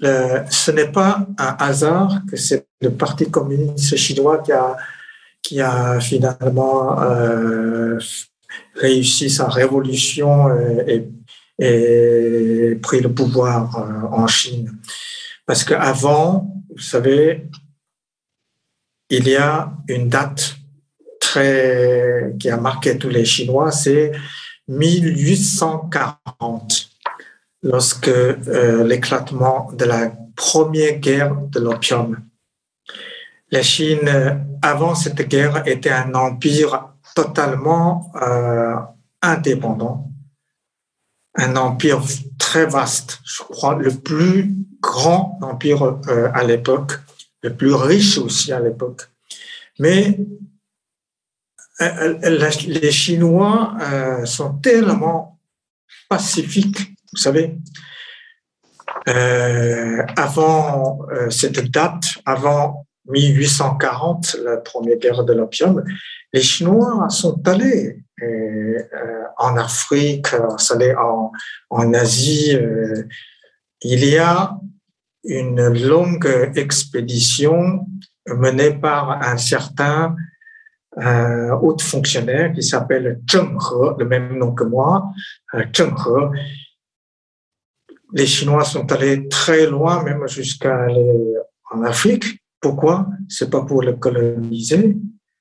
ce 0.01 0.71
n'est 0.71 0.91
pas 0.91 1.27
un 1.37 1.55
hasard 1.59 2.21
que 2.29 2.35
c'est 2.35 2.67
le 2.81 2.91
Parti 2.91 3.29
communiste 3.29 3.95
chinois 3.95 4.39
qui 4.39 4.51
a 4.51 4.75
qui 5.41 5.59
a 5.61 5.99
finalement 5.99 7.01
euh, 7.01 7.97
réussi 8.75 9.29
sa 9.29 9.47
révolution 9.47 10.49
euh, 10.49 10.83
et, 10.87 11.09
et, 11.59 12.75
pris 12.75 13.01
le 13.01 13.13
pouvoir 13.13 13.77
euh, 13.77 14.07
en 14.11 14.27
Chine. 14.27 14.77
Parce 15.45 15.63
qu'avant, 15.63 16.53
vous 16.69 16.81
savez, 16.81 17.49
il 19.09 19.27
y 19.27 19.35
a 19.35 19.73
une 19.87 20.09
date 20.09 20.55
qui 21.33 22.49
a 22.49 22.57
marqué 22.57 22.97
tous 22.97 23.09
les 23.09 23.25
Chinois, 23.25 23.71
c'est 23.71 24.11
1840, 24.67 26.89
lorsque 27.63 28.11
l'éclatement 28.85 29.71
de 29.73 29.85
la 29.85 30.11
première 30.35 30.99
guerre 30.99 31.35
de 31.35 31.59
l'opium 31.59 32.17
la 33.51 33.61
Chine, 33.61 34.39
avant 34.61 34.95
cette 34.95 35.27
guerre, 35.27 35.67
était 35.67 35.91
un 35.91 36.13
empire 36.13 36.93
totalement 37.15 38.11
euh, 38.21 38.75
indépendant, 39.21 40.09
un 41.35 41.55
empire 41.57 42.01
très 42.39 42.65
vaste, 42.65 43.19
je 43.25 43.43
crois 43.43 43.75
le 43.75 43.91
plus 43.91 44.55
grand 44.79 45.37
empire 45.41 45.99
euh, 46.07 46.29
à 46.33 46.43
l'époque, 46.43 46.93
le 47.43 47.53
plus 47.53 47.73
riche 47.73 48.17
aussi 48.17 48.53
à 48.53 48.61
l'époque. 48.61 49.01
Mais 49.79 50.17
euh, 50.17 50.23
les 51.81 52.91
Chinois 52.91 53.75
sont 54.25 54.53
tellement 54.55 55.39
pacifiques, 56.09 56.93
vous 57.11 57.17
savez. 57.17 57.57
avant 60.15 60.99
cette 61.29 61.71
date, 61.71 62.03
avant 62.25 62.85
1840, 63.09 64.37
la 64.43 64.57
première 64.57 64.97
guerre 64.97 65.23
de 65.23 65.33
l'opium, 65.33 65.83
les 66.33 66.41
Chinois 66.41 67.09
sont 67.09 67.45
allés 67.47 68.03
euh, 68.21 68.83
en 69.37 69.57
Afrique, 69.57 70.27
allés 70.69 70.95
en, 70.95 71.31
en 71.69 71.93
Asie. 71.93 72.55
Euh, 72.55 73.03
il 73.81 74.05
y 74.05 74.17
a 74.17 74.57
une 75.23 75.67
longue 75.87 76.51
expédition 76.55 77.87
menée 78.27 78.73
par 78.73 79.23
un 79.23 79.37
certain 79.37 80.15
euh, 80.97 81.55
haut 81.61 81.77
fonctionnaire 81.79 82.51
qui 82.53 82.63
s'appelle 82.63 83.21
Zheng 83.29 83.57
He, 83.57 83.99
le 83.99 84.05
même 84.05 84.37
nom 84.37 84.53
que 84.53 84.63
moi, 84.63 85.11
Zheng 85.73 85.95
He. 85.95 86.37
Les 88.13 88.25
Chinois 88.25 88.65
sont 88.65 88.91
allés 88.91 89.29
très 89.29 89.67
loin, 89.67 90.03
même 90.03 90.27
jusqu'à 90.27 90.87
en 91.71 91.83
Afrique. 91.83 92.25
Pourquoi? 92.59 93.07
C'est 93.29 93.49
pas 93.49 93.61
pour 93.61 93.81
le 93.81 93.93
coloniser. 93.93 94.97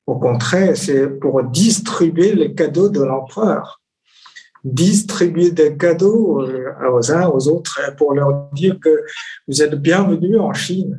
Au 0.06 0.18
contraire, 0.18 0.76
c'est 0.76 1.08
pour 1.08 1.42
distribuer 1.42 2.34
les 2.34 2.54
cadeaux 2.54 2.88
de 2.88 3.02
l'empereur. 3.02 3.80
Distribuer 4.62 5.50
des 5.50 5.76
cadeaux 5.76 6.42
euh, 6.42 6.90
aux 6.92 7.10
uns, 7.10 7.28
aux 7.28 7.48
autres, 7.48 7.94
pour 7.96 8.14
leur 8.14 8.50
dire 8.52 8.78
que 8.80 9.04
vous 9.48 9.62
êtes 9.62 9.74
bienvenus 9.74 10.38
en 10.38 10.52
Chine. 10.52 10.98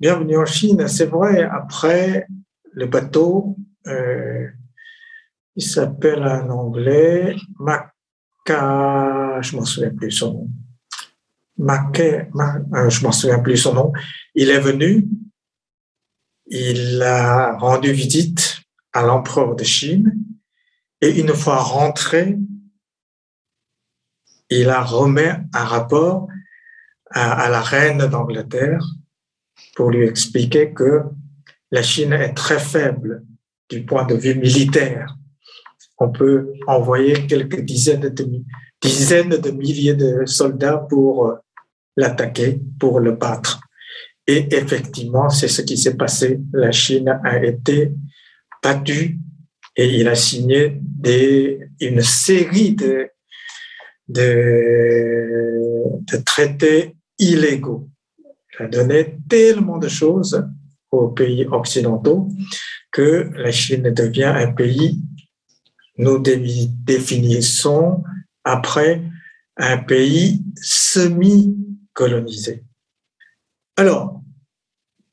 Bienvenue 0.00 0.36
en 0.36 0.44
Chine, 0.44 0.86
c'est 0.88 1.06
vrai. 1.06 1.42
Après, 1.42 2.26
le 2.74 2.86
bateau, 2.86 3.56
euh, 3.86 4.48
il 5.56 5.62
s'appelle 5.62 6.22
en 6.24 6.48
anglais 6.50 7.36
Maca, 7.58 9.40
je 9.40 9.56
m'en 9.56 9.64
souviens 9.64 9.94
plus 9.94 10.10
son 10.10 10.32
nom. 10.32 10.50
Maca, 11.56 12.02
euh, 12.02 12.90
je 12.90 13.02
m'en 13.04 13.12
souviens 13.12 13.38
plus 13.38 13.56
son 13.56 13.74
nom. 13.74 13.92
Il 14.34 14.50
est 14.50 14.60
venu 14.60 15.08
il 16.46 17.02
a 17.02 17.56
rendu 17.56 17.92
visite 17.92 18.60
à 18.92 19.02
l'empereur 19.02 19.56
de 19.56 19.64
Chine 19.64 20.14
et 21.00 21.18
une 21.20 21.34
fois 21.34 21.56
rentré, 21.56 22.38
il 24.50 24.68
a 24.68 24.82
remis 24.82 25.32
un 25.52 25.64
rapport 25.64 26.28
à, 27.10 27.48
la 27.48 27.60
reine 27.60 28.06
d'Angleterre 28.06 28.84
pour 29.74 29.90
lui 29.90 30.06
expliquer 30.06 30.72
que 30.72 31.02
la 31.74 31.82
Chine 31.82 32.12
est 32.12 32.34
très 32.34 32.60
faible 32.60 33.24
du 33.68 33.84
point 33.84 34.06
de 34.06 34.14
vue 34.14 34.36
militaire. 34.36 35.16
On 35.98 36.12
peut 36.12 36.52
envoyer 36.68 37.26
quelques 37.26 37.62
dizaines 37.62 38.10
de, 38.10 39.50
milliers 39.50 39.94
de 39.94 40.24
soldats 40.24 40.86
pour 40.88 41.36
l'attaquer, 41.96 42.60
pour 42.78 43.00
le 43.00 43.12
battre. 43.12 43.58
Et 44.24 44.54
effectivement, 44.54 45.28
c'est 45.30 45.48
ce 45.48 45.62
qui 45.62 45.76
s'est 45.76 45.96
passé. 45.96 46.40
La 46.52 46.70
Chine 46.70 47.20
a 47.24 47.44
été 47.44 47.92
battue 48.62 49.18
et 49.74 49.98
il 49.98 50.06
a 50.06 50.14
signé 50.14 50.80
une 51.80 52.02
série 52.02 52.76
de, 52.76 53.08
de, 54.06 54.30
de 56.12 56.16
traités 56.18 56.94
illégaux. 57.18 57.88
Il 58.60 58.66
a 58.66 58.68
donné 58.68 59.18
tellement 59.28 59.78
de 59.78 59.88
choses 59.88 60.40
aux 60.94 61.08
pays 61.08 61.46
occidentaux 61.46 62.28
que 62.90 63.30
la 63.34 63.50
Chine 63.50 63.92
devient 63.92 64.32
un 64.34 64.52
pays, 64.52 65.02
nous 65.98 66.18
définissons 66.18 68.02
après 68.44 69.02
un 69.56 69.78
pays 69.78 70.42
semi-colonisé. 70.56 72.64
Alors, 73.76 74.20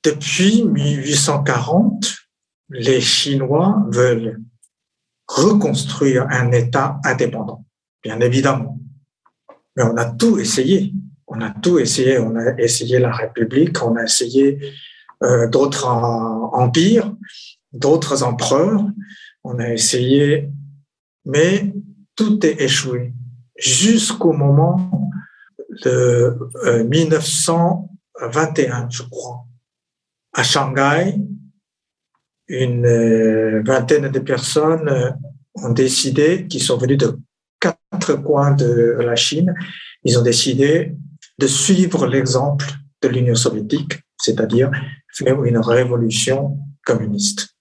depuis 0.04 0.64
1840, 0.64 2.16
les 2.70 3.02
Chinois 3.02 3.84
veulent 3.90 4.40
reconstruire 5.28 6.28
un 6.30 6.52
État 6.52 7.00
indépendant, 7.04 7.66
bien 8.04 8.20
évidemment. 8.20 8.80
Mais 9.76 9.84
on 9.84 9.98
a 9.98 10.06
tout 10.06 10.40
essayé. 10.40 10.94
On 11.28 11.42
a 11.42 11.52
tout 11.52 11.78
essayé. 11.80 12.20
On 12.20 12.36
a 12.36 12.56
essayé 12.58 13.00
la 13.00 13.14
République, 13.14 13.82
on 13.84 13.96
a 13.96 14.04
essayé 14.04 14.60
euh, 15.24 15.48
d'autres 15.48 15.88
empires, 15.88 17.14
d'autres 17.72 18.24
empereurs. 18.24 18.84
On 19.44 19.60
a 19.60 19.72
essayé, 19.74 20.50
mais 21.26 21.74
tout 22.16 22.46
est 22.46 22.62
échoué 22.62 23.14
jusqu'au 23.58 24.34
moment 24.34 25.10
de 25.84 26.38
1900 26.90 27.90
euh, 28.22 28.28
21, 28.28 28.90
je 28.90 29.04
crois. 29.04 29.46
À 30.34 30.44
Shanghai, 30.44 31.16
une 32.48 32.86
euh, 32.86 33.64
vingtaine 33.66 34.10
de 34.10 34.20
personnes 34.20 35.16
ont 35.56 35.72
décidé, 35.72 36.48
qui 36.48 36.60
sont 36.60 36.78
venues 36.78 36.98
de 36.98 37.18
quatre 37.60 38.16
coins 38.16 38.52
de 38.52 38.98
la 39.00 39.16
Chine, 39.16 39.54
ils 40.04 40.18
ont 40.18 40.24
décidé 40.24 40.96
de 41.38 41.48
suivre 41.48 42.08
l'exemple 42.08 42.66
de 43.02 43.08
l'Union 43.08 43.36
soviétique, 43.36 43.94
c'est-à-dire 44.18 44.72
faire 45.14 45.44
une 45.44 45.58
révolution 45.58 46.58
communiste. 46.86 47.56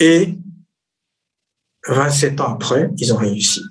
Et 0.00 0.38
27 1.88 2.40
ans 2.40 2.54
après, 2.54 2.90
ils 2.96 3.12
ont 3.12 3.18
réussi. 3.18 3.62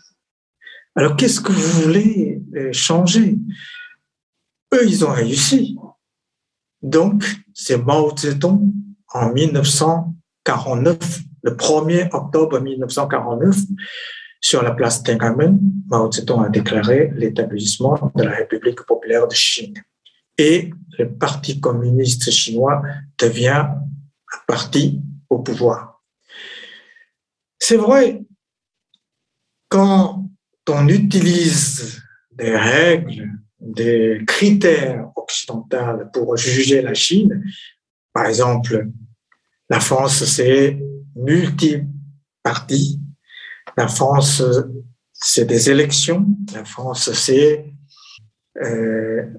Alors, 0.96 1.16
qu'est-ce 1.18 1.42
que 1.42 1.52
vous 1.52 1.82
voulez 1.82 2.42
euh, 2.56 2.72
changer? 2.72 3.38
Eux, 4.74 4.88
ils 4.88 5.04
ont 5.04 5.12
réussi. 5.12 5.78
Donc, 6.82 7.26
c'est 7.54 7.78
Mao 7.78 8.16
Zedong 8.16 8.72
en 9.14 9.34
1949, 9.34 10.98
le 11.44 11.52
1er 11.52 12.10
octobre 12.14 12.60
1949, 12.60 13.58
sur 14.40 14.62
la 14.62 14.72
place 14.72 15.04
Tiananmen, 15.04 15.60
Mao 15.88 16.12
Zedong 16.12 16.46
a 16.46 16.50
déclaré 16.50 17.12
l'établissement 17.16 18.12
de 18.16 18.24
la 18.24 18.32
République 18.32 18.82
populaire 18.84 19.28
de 19.28 19.34
Chine. 19.34 19.74
Et 20.38 20.72
le 20.98 21.14
Parti 21.14 21.60
communiste 21.60 22.30
chinois 22.32 22.82
devient 23.18 23.68
un 23.68 24.40
parti 24.48 25.02
au 25.30 25.40
pouvoir. 25.40 26.04
C'est 27.60 27.78
vrai, 27.78 28.24
quand 29.70 30.30
on 30.70 30.88
utilise 30.88 32.02
des 32.32 32.56
règles, 32.56 33.30
des 33.60 34.22
critères 34.28 35.10
occidentaux 35.16 35.78
pour 36.14 36.38
juger 36.38 36.82
la 36.82 36.94
Chine, 36.94 37.44
par 38.14 38.28
exemple, 38.28 38.88
la 39.70 39.80
France, 39.80 40.24
c'est 40.24 40.80
multi-parti. 41.16 43.00
La 43.76 43.88
France, 43.88 44.44
c'est 45.12 45.46
des 45.46 45.70
élections. 45.70 46.26
La 46.54 46.64
France, 46.64 47.12
c'est 47.14 47.74
les 48.56 49.30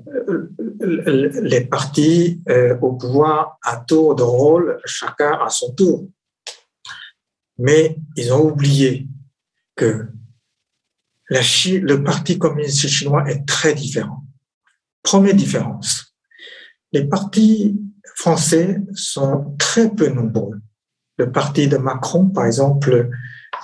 partis 1.70 2.42
euh, 2.48 2.76
au 2.80 2.92
pouvoir 2.92 3.58
à 3.62 3.78
tour 3.78 4.14
de 4.14 4.22
rôle, 4.22 4.78
chacun 4.84 5.38
à 5.44 5.48
son 5.48 5.72
tour. 5.72 6.08
Mais 7.58 7.96
ils 8.16 8.32
ont 8.32 8.44
oublié 8.50 9.08
que 9.74 10.08
le 11.28 11.96
Parti 11.96 12.38
communiste 12.38 12.86
chinois 12.88 13.28
est 13.28 13.46
très 13.46 13.74
différent. 13.74 14.24
Première 15.02 15.34
différence, 15.34 16.14
les 16.92 17.04
partis 17.04 17.80
français 18.14 18.80
sont 18.94 19.54
très 19.58 19.90
peu 19.90 20.08
nombreux. 20.08 20.60
Le 21.18 21.30
parti 21.30 21.68
de 21.68 21.76
Macron, 21.76 22.28
par 22.28 22.46
exemple, 22.46 23.08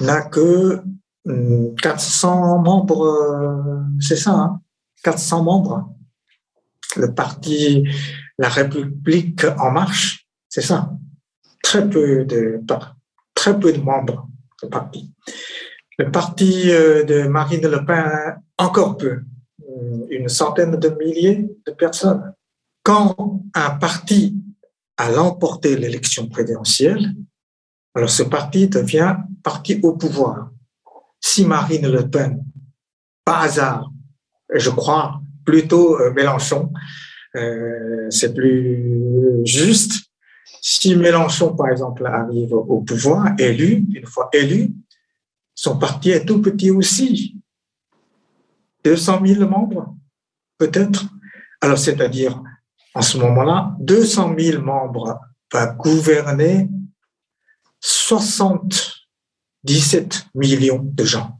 n'a 0.00 0.22
que 0.22 0.82
400 1.26 2.56
hum, 2.56 2.64
membres, 2.64 3.06
euh, 3.06 3.80
c'est 4.00 4.16
ça, 4.16 4.58
400 5.02 5.38
hein, 5.38 5.42
membres. 5.42 5.94
Le 6.96 7.14
parti 7.14 7.88
La 8.38 8.48
République 8.48 9.44
en 9.58 9.70
marche, 9.70 10.26
c'est 10.48 10.62
ça. 10.62 10.92
Très 11.62 11.88
peu 11.88 12.24
de, 12.24 12.60
très 13.34 13.58
peu 13.58 13.72
de 13.72 13.80
membres 13.80 14.28
de 14.62 14.68
parti. 14.68 15.12
Le 15.98 16.10
parti 16.10 16.70
euh, 16.70 17.04
de 17.04 17.22
Marine 17.28 17.66
Le 17.66 17.84
Pen, 17.84 18.40
encore 18.58 18.96
peu, 18.96 19.22
une 20.10 20.28
centaine 20.28 20.76
de 20.76 20.88
milliers 20.90 21.48
de 21.66 21.72
personnes. 21.72 22.34
Quand 22.82 23.42
un 23.54 23.70
parti 23.70 24.36
a 24.96 25.10
l'emporté 25.10 25.76
l'élection 25.76 26.28
présidentielle, 26.28 27.14
alors 27.94 28.10
ce 28.10 28.22
parti 28.22 28.68
devient 28.68 29.16
parti 29.42 29.80
au 29.82 29.96
pouvoir. 29.96 30.50
Si 31.20 31.44
Marine 31.44 31.88
Le 31.88 32.08
Pen, 32.08 32.44
par 33.24 33.42
hasard, 33.42 33.91
je 34.54 34.70
crois 34.70 35.20
plutôt 35.44 36.00
euh, 36.00 36.12
Mélenchon, 36.12 36.72
euh, 37.36 38.06
c'est 38.10 38.34
plus 38.34 39.40
juste. 39.44 39.92
Si 40.60 40.94
Mélenchon, 40.94 41.56
par 41.56 41.68
exemple, 41.68 42.06
arrive 42.06 42.52
au 42.52 42.82
pouvoir, 42.82 43.28
élu, 43.38 43.84
une 43.94 44.06
fois 44.06 44.28
élu, 44.32 44.72
son 45.54 45.78
parti 45.78 46.10
est 46.10 46.24
tout 46.24 46.40
petit 46.40 46.70
aussi. 46.70 47.36
200 48.84 49.20
000 49.24 49.48
membres, 49.48 49.96
peut-être. 50.58 51.04
Alors, 51.60 51.78
c'est-à-dire, 51.78 52.42
en 52.94 53.02
ce 53.02 53.18
moment-là, 53.18 53.76
200 53.80 54.34
000 54.38 54.62
membres 54.62 55.20
va 55.52 55.66
gouverner 55.66 56.68
77 57.80 60.26
millions 60.34 60.80
de 60.82 61.04
gens. 61.04 61.38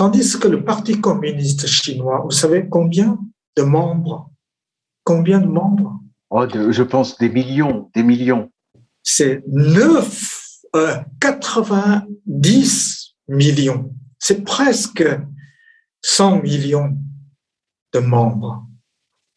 Tandis 0.00 0.38
que 0.38 0.48
le 0.48 0.64
Parti 0.64 0.98
communiste 0.98 1.66
chinois, 1.66 2.22
vous 2.24 2.30
savez 2.30 2.66
combien 2.70 3.18
de 3.54 3.62
membres? 3.62 4.30
Combien 5.04 5.40
de 5.40 5.46
membres? 5.46 6.00
Oh, 6.30 6.46
Je 6.48 6.82
pense 6.82 7.18
des 7.18 7.28
millions, 7.28 7.90
des 7.94 8.02
millions. 8.02 8.50
C'est 9.02 9.42
9 9.46 10.62
90 11.20 13.14
euh, 13.28 13.34
millions. 13.36 13.94
C'est 14.18 14.42
presque 14.42 15.04
100 16.00 16.44
millions 16.44 16.96
de 17.92 17.98
membres. 17.98 18.66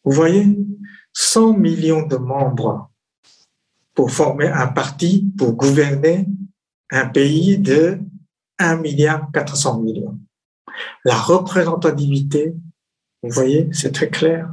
Vous 0.02 0.12
voyez? 0.12 0.46
100 1.12 1.58
millions 1.58 2.06
de 2.06 2.16
membres 2.16 2.90
pour 3.92 4.10
former 4.10 4.48
un 4.48 4.68
parti, 4.68 5.30
pour 5.36 5.52
gouverner 5.56 6.26
un 6.90 7.06
pays 7.06 7.58
de 7.58 8.00
1 8.58 8.76
milliard 8.76 9.30
400 9.30 9.82
millions. 9.82 10.18
La 11.04 11.16
représentativité, 11.16 12.54
vous 13.22 13.30
voyez, 13.30 13.68
c'est 13.72 13.92
très 13.92 14.10
clair. 14.10 14.48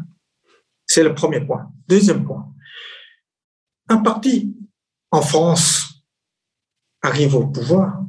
C'est 0.86 1.04
le 1.04 1.14
premier 1.14 1.42
point. 1.42 1.72
Deuxième 1.88 2.26
point. 2.26 2.54
Un 3.90 3.98
parti 3.98 4.56
en 5.12 5.22
France 5.22 6.04
arrive 7.02 7.36
au 7.36 7.48
pouvoir, 7.48 8.06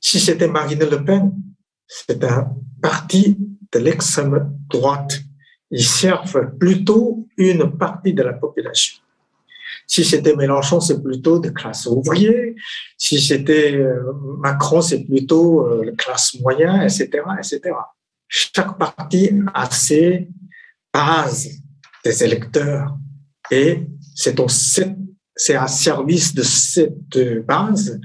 si 0.00 0.18
c'était 0.18 0.48
Marine 0.48 0.84
Le 0.84 1.04
Pen, 1.04 1.32
c'est 1.86 2.24
un 2.24 2.56
parti 2.80 3.36
de 3.72 3.78
l'extrême 3.78 4.58
droite. 4.68 5.20
Ils 5.70 5.84
servent 5.84 6.56
plutôt 6.58 7.28
une 7.36 7.76
partie 7.78 8.12
de 8.12 8.22
la 8.22 8.32
population. 8.32 9.01
Si 9.86 10.04
c'était 10.04 10.34
Mélenchon, 10.34 10.80
c'est 10.80 11.02
plutôt 11.02 11.38
de 11.38 11.50
classe 11.50 11.86
ouvrière. 11.86 12.54
Si 12.96 13.20
c'était 13.20 13.74
euh, 13.74 14.12
Macron, 14.38 14.80
c'est 14.80 15.04
plutôt 15.04 15.66
euh, 15.66 15.84
la 15.84 15.92
classe 15.92 16.36
moyenne, 16.40 16.82
etc., 16.82 17.08
etc. 17.38 17.60
Chaque 18.28 18.78
parti 18.78 19.30
a 19.52 19.70
ses 19.70 20.28
bases 20.92 21.50
des 22.04 22.24
électeurs 22.24 22.96
et 23.50 23.86
c'est 24.14 24.38
au 24.40 24.46
c'est 24.48 25.54
à 25.54 25.66
service 25.66 26.34
de 26.34 26.42
cette 26.42 27.46
base 27.46 27.98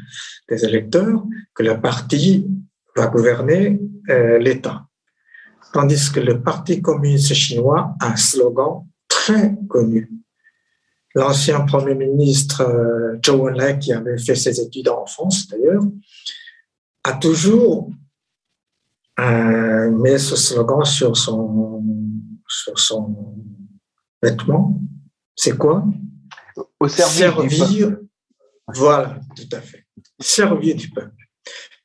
des 0.49 0.65
électeurs 0.65 1.23
que 1.53 1.63
le 1.63 1.79
parti 1.79 2.47
va 2.95 3.07
gouverner 3.07 3.79
euh, 4.09 4.39
l'État. 4.39 4.87
Tandis 5.73 6.11
que 6.11 6.19
le 6.19 6.41
Parti 6.41 6.81
communiste 6.81 7.33
chinois 7.33 7.95
a 7.99 8.13
un 8.13 8.15
slogan 8.15 8.87
très 9.07 9.55
connu. 9.67 10.09
L'ancien 11.17 11.61
Premier 11.61 11.95
ministre 11.95 12.61
euh, 12.61 13.17
Zhou 13.25 13.47
Enlai, 13.47 13.79
qui 13.79 13.91
avait 13.91 14.19
fait 14.19 14.35
ses 14.35 14.61
études 14.61 14.87
en 14.87 15.03
France 15.07 15.47
d'ailleurs, 15.47 15.81
a 17.03 17.13
toujours 17.13 17.89
euh, 19.19 19.89
mis 19.89 20.19
ce 20.19 20.35
slogan 20.35 20.85
sur 20.85 21.17
son, 21.17 21.83
sur 22.47 22.77
son 22.77 23.35
vêtement. 24.21 24.79
C'est 25.35 25.57
quoi? 25.57 25.85
Au 26.79 26.87
service 26.87 27.17
servir, 27.17 27.89
du 27.89 27.97
Voilà, 28.75 29.19
tout 29.35 29.55
à 29.55 29.61
fait. 29.61 29.87
Servir 30.19 30.75
du 30.75 30.91
peuple. 30.91 31.25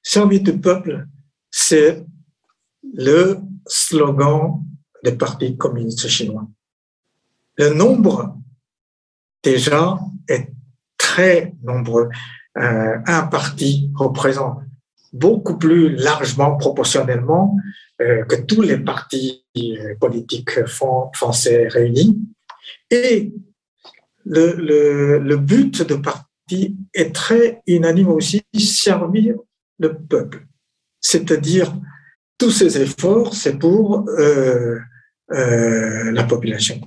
Servir 0.02 0.42
du 0.42 0.61
peuple, 0.61 1.07
c'est 1.50 2.04
le 2.82 3.38
slogan 3.66 4.62
du 5.02 5.16
Parti 5.16 5.57
communiste 5.57 6.07
chinois. 6.07 6.46
Le 7.57 7.70
nombre, 7.70 8.36
déjà, 9.43 9.99
est 10.28 10.49
très 10.99 11.55
nombreux. 11.62 12.09
Euh, 12.59 12.99
un 13.07 13.22
parti 13.22 13.90
représente 13.95 14.61
beaucoup 15.12 15.59
plus 15.59 15.95
largement, 15.97 16.57
proportionnellement, 16.57 17.57
euh, 18.01 18.24
que 18.24 18.36
tous 18.36 18.62
les 18.62 18.78
partis 18.78 19.45
euh, 19.57 19.95
politiques 20.01 20.64
français 20.66 21.68
réunis. 21.68 22.18
Et 22.90 23.32
le, 24.24 25.36
but 25.36 25.82
de 25.82 25.97
parti 25.97 26.76
est 26.95 27.14
très 27.14 27.62
unanime 27.66 28.09
aussi, 28.09 28.43
servir 28.57 29.36
le 29.78 29.95
peuple. 29.95 30.47
C'est-à-dire, 31.01 31.74
tous 32.38 32.51
ces 32.51 32.80
efforts, 32.80 33.34
c'est 33.34 33.59
pour 33.59 34.07
la 35.28 36.24
population. 36.24 36.80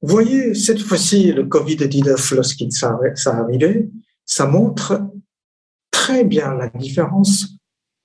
Vous 0.00 0.08
voyez, 0.08 0.54
cette 0.54 0.80
fois-ci, 0.80 1.32
le 1.32 1.44
Covid-19, 1.44 2.34
lorsqu'il 2.34 2.72
s'est 2.72 2.86
arrivé, 3.26 3.90
ça 4.24 4.46
montre 4.46 5.02
très 5.90 6.24
bien 6.24 6.54
la 6.54 6.68
différence 6.68 7.48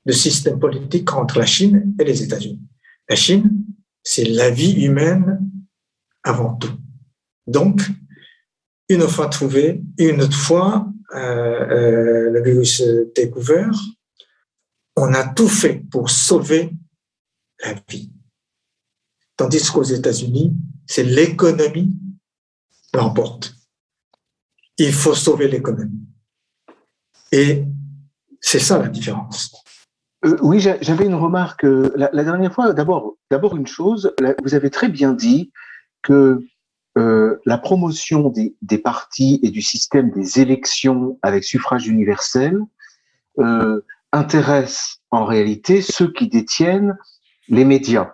de 0.05 0.11
système 0.11 0.59
politique 0.59 1.13
entre 1.13 1.39
la 1.39 1.45
Chine 1.45 1.95
et 1.99 2.03
les 2.03 2.23
États-Unis. 2.23 2.61
La 3.07 3.15
Chine, 3.15 3.63
c'est 4.01 4.25
la 4.25 4.49
vie 4.49 4.85
humaine 4.85 5.49
avant 6.23 6.55
tout. 6.55 6.73
Donc, 7.47 7.81
une 8.89 9.07
fois 9.07 9.27
trouvé, 9.27 9.81
une 9.97 10.29
fois 10.31 10.87
euh, 11.15 11.19
euh, 11.19 12.31
le 12.31 12.43
virus 12.43 12.81
découvert, 13.15 13.71
on 14.95 15.13
a 15.13 15.27
tout 15.27 15.47
fait 15.47 15.83
pour 15.91 16.09
sauver 16.09 16.71
la 17.63 17.75
vie. 17.89 18.11
Tandis 19.37 19.69
qu'aux 19.71 19.83
États-Unis, 19.83 20.53
c'est 20.85 21.03
l'économie 21.03 21.93
l'emporte. 22.93 23.55
Il 24.77 24.93
faut 24.93 25.15
sauver 25.15 25.47
l'économie. 25.47 26.07
Et 27.31 27.63
c'est 28.41 28.59
ça 28.59 28.77
la 28.77 28.87
différence. 28.87 29.51
Euh, 30.25 30.37
oui, 30.41 30.59
j'avais 30.59 31.05
une 31.05 31.15
remarque. 31.15 31.65
Euh, 31.65 31.91
la, 31.95 32.23
dernière 32.23 32.53
fois, 32.53 32.73
d'abord, 32.73 33.15
une 33.55 33.67
chose, 33.67 34.13
vous 34.43 34.55
avez 34.55 34.69
très 34.69 34.89
bien 34.89 35.13
dit 35.13 35.51
que 36.01 36.39
euh, 36.97 37.39
la 37.45 37.57
promotion 37.57 38.29
des, 38.29 38.55
des, 38.61 38.77
partis 38.77 39.39
et 39.41 39.49
du 39.49 39.61
système 39.61 40.11
des 40.11 40.39
élections 40.39 41.17
avec 41.23 41.43
suffrage 41.43 41.87
universel 41.87 42.59
intéresse 44.11 44.97
en 45.09 45.25
réalité 45.25 45.81
ceux 45.81 46.11
qui 46.11 46.27
détiennent 46.27 46.95
les 47.47 47.65
médias. 47.65 48.13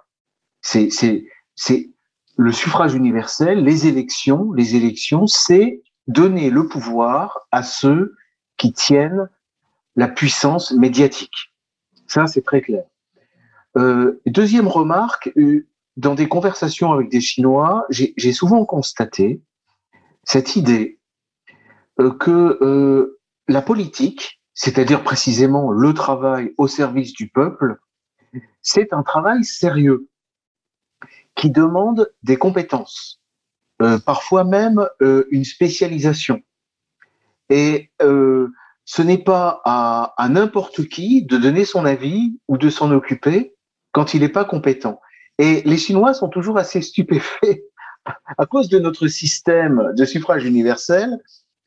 C'est 0.61 0.88
le 2.40 2.54
suffrage 2.54 2.94
universel, 2.96 3.66
les 3.66 3.86
élections. 3.86 4.54
Les 4.54 4.78
élections, 4.78 5.28
c'est 5.28 5.82
donner 6.08 6.50
le 6.50 6.68
pouvoir 6.68 7.42
à 7.52 7.64
ceux 7.64 8.16
qui 8.56 8.72
tiennent 8.72 9.30
la 9.98 10.08
puissance 10.08 10.72
médiatique. 10.72 11.54
Ça, 12.08 12.28
c'est 12.28 12.42
très 12.42 12.62
clair. 12.62 12.86
Euh, 13.78 14.22
deuxième 14.26 14.70
remarque, 14.70 15.34
euh, 15.38 15.68
dans 15.98 16.16
des 16.16 16.30
conversations 16.30 16.94
avec 16.94 17.10
des 17.10 17.20
Chinois, 17.20 17.86
j'ai 17.90 18.32
souvent 18.32 18.64
constaté 18.64 19.42
cette 20.24 20.56
idée 20.56 20.98
euh, 22.00 22.12
que 22.14 23.18
la 23.50 23.62
politique, 23.62 24.42
c'est-à-dire 24.54 25.04
précisément 25.04 25.72
le 25.72 25.94
travail 25.94 26.54
au 26.58 26.70
service 26.70 27.12
du 27.12 27.28
peuple, 27.28 27.80
c'est 28.62 28.94
un 28.94 29.04
travail 29.04 29.44
sérieux 29.44 30.09
qui 31.40 31.50
demande 31.50 32.12
des 32.24 32.38
compétences, 32.38 33.22
parfois 34.06 34.44
même 34.44 34.86
une 35.00 35.46
spécialisation. 35.46 36.42
Et 37.50 37.90
ce 38.90 39.04
n'est 39.04 39.20
pas 39.20 39.62
à, 39.66 40.28
n'importe 40.30 40.88
qui 40.90 41.24
de 41.24 41.38
donner 41.38 41.64
son 41.64 41.86
avis 41.86 42.40
ou 42.48 42.58
de 42.58 42.72
s'en 42.72 42.92
occuper 42.92 43.54
quand 43.92 44.16
il 44.16 44.22
n'est 44.22 44.30
pas 44.30 44.46
compétent. 44.46 45.00
Et 45.38 45.62
les 45.64 45.78
Chinois 45.78 46.16
sont 46.16 46.28
toujours 46.28 46.58
assez 46.58 46.82
stupéfaits 46.82 47.62
à 48.38 48.48
cause 48.48 48.68
de 48.68 48.80
notre 48.80 49.08
système 49.08 49.94
de 49.96 50.06
suffrage 50.06 50.44
universel 50.44 51.20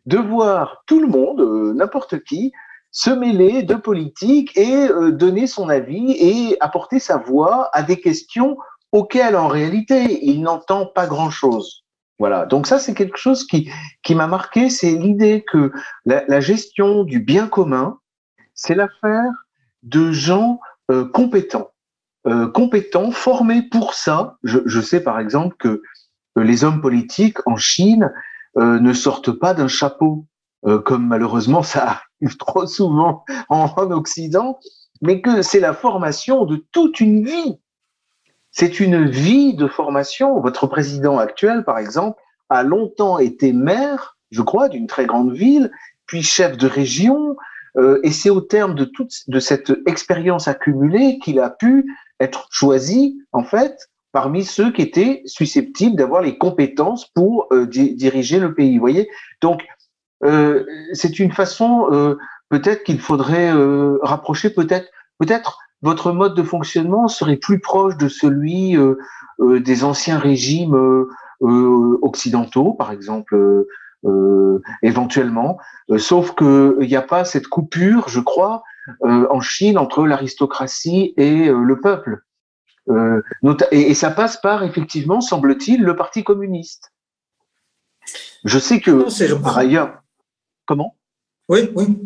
de 0.05 0.18
voir 0.18 0.83
tout 0.87 1.01
le 1.01 1.07
monde, 1.07 1.41
euh, 1.41 1.73
n'importe 1.75 2.25
qui, 2.25 2.53
se 2.91 3.11
mêler 3.11 3.62
de 3.62 3.77
politique 3.77 4.57
et 4.59 4.89
euh, 4.89 5.12
donner 5.12 5.47
son 5.47 5.68
avis 5.68 6.16
et 6.18 6.57
apporter 6.61 6.99
sa 6.99 7.18
voix 7.18 7.70
à 7.73 7.85
des 7.85 8.01
questions 8.01 8.59
auxquelles 8.93 9.36
en 9.36 9.49
réalité 9.49 10.24
il 10.24 10.43
n'entend 10.43 10.86
pas 10.86 11.07
grand-chose. 11.07 11.82
Voilà. 12.18 12.47
Donc 12.47 12.68
ça, 12.68 12.78
c'est 12.78 12.95
quelque 12.95 13.16
chose 13.16 13.45
qui, 13.45 13.68
qui 14.05 14.14
m'a 14.14 14.28
marqué, 14.28 14.70
c'est 14.70 14.93
l'idée 14.93 15.45
que 15.51 15.72
la, 16.05 16.40
gestion 16.40 17.03
du 17.03 17.18
bien 17.18 17.49
commun, 17.49 17.99
c'est 18.55 18.76
l'affaire 18.76 19.32
de 19.82 20.12
gens 20.12 20.61
euh, 20.90 21.05
compétents, 21.09 21.70
euh, 22.28 22.47
compétents, 22.47 23.11
formés 23.11 23.62
pour 23.62 23.95
ça. 23.95 24.36
Je, 24.45 24.80
sais 24.80 25.03
par 25.03 25.18
exemple 25.18 25.57
que 25.59 25.82
les 26.36 26.62
hommes 26.62 26.80
politiques 26.80 27.38
en 27.47 27.57
Chine 27.57 28.12
euh, 28.57 28.78
ne 28.78 28.93
sortent 28.93 29.32
pas 29.32 29.53
d'un 29.53 29.68
chapeau, 29.68 30.26
comme 30.84 31.09
malheureusement 31.09 31.62
ça 31.64 32.03
arrive 32.20 32.36
trop 32.36 32.66
souvent 32.66 33.24
en 33.49 33.66
Occident, 33.90 34.61
mais 35.01 35.20
que 35.20 35.43
c'est 35.43 35.59
la 35.59 35.74
formation 35.74 36.45
de 36.45 36.64
toute 36.70 37.01
une 37.01 37.24
vie 37.24 37.59
c'est 38.53 38.80
une 38.80 39.07
vie 39.09 39.55
de 39.55 39.66
formation. 39.66 40.38
Votre 40.40 40.66
président 40.66 41.18
actuel, 41.18 41.64
par 41.64 41.78
exemple, 41.78 42.20
a 42.50 42.62
longtemps 42.62 43.18
été 43.18 43.53
maire, 43.53 44.18
je 44.30 44.42
crois, 44.42 44.68
d'une 44.68 44.86
très 44.86 45.07
grande 45.07 45.32
ville, 45.32 45.72
puis 46.07 46.22
chef 46.22 46.59
de 46.59 46.66
région, 46.66 47.36
euh, 47.78 47.98
et 48.03 48.11
c'est 48.11 48.30
au 48.30 48.42
terme 48.42 48.74
de 48.74 48.84
toute 48.84 49.12
de 49.28 49.40
cette 49.40 49.72
expérience 49.86 50.46
accumulée 50.46 51.18
qu'il 51.18 51.40
a 51.40 51.48
pu 51.48 51.86
être 52.20 52.46
choisi, 52.50 53.18
en 53.32 53.42
fait, 53.42 53.88
parmi 54.12 54.44
ceux 54.44 54.70
qui 54.70 54.82
étaient 54.82 55.22
susceptibles 55.24 55.96
d'avoir 55.96 56.20
les 56.20 56.36
compétences 56.36 57.07
pour 57.14 57.46
euh, 57.53 57.66
diriger 57.66 58.38
le 58.38 58.55
pays. 58.55 58.74
Vous 58.74 58.80
voyez, 58.80 59.09
donc 59.40 59.64
euh, 60.24 60.66
c'est 60.92 61.18
une 61.18 61.32
façon 61.32 62.16
peut-être 62.50 62.84
qu'il 62.84 63.00
faudrait 63.00 63.50
rapprocher, 64.03 64.50
peut-être, 64.50 64.88
peut-être 65.18 65.59
votre 65.83 66.12
mode 66.12 66.35
de 66.35 66.43
fonctionnement 66.43 67.09
serait 67.09 67.37
plus 67.37 67.59
proche 67.59 67.97
de 67.97 68.09
celui 68.09 68.76
euh, 68.76 68.95
euh, 69.41 69.61
des 69.61 69.85
anciens 69.85 70.18
régimes 70.18 70.74
euh, 70.74 71.99
occidentaux, 72.03 72.72
par 72.72 72.93
exemple, 72.93 73.66
éventuellement, 74.83 75.59
sauf 75.97 76.35
qu'il 76.35 76.89
n'y 76.89 76.97
a 76.97 77.03
pas 77.03 77.24
cette 77.24 77.49
coupure, 77.49 78.09
je 78.09 78.20
crois, 78.20 78.62
en 79.01 79.41
Chine 79.41 79.78
entre 79.78 80.07
l'aristocratie 80.07 81.14
et 81.16 81.49
le 81.49 81.80
peuple. 81.80 82.22
Et, 83.72 83.95
ça 83.95 84.11
passe 84.11 84.41
par, 84.41 84.62
effectivement, 84.62 85.20
semble-t-il, 85.20 85.83
le 85.83 85.97
Parti 85.97 86.22
communiste. 86.22 86.93
Je 88.45 88.59
sais 88.59 88.80
que, 88.80 89.41
par 89.43 89.59
ailleurs, 89.59 90.03
comment? 90.66 90.97
Oui, 91.49 91.70
oui. 91.74 91.99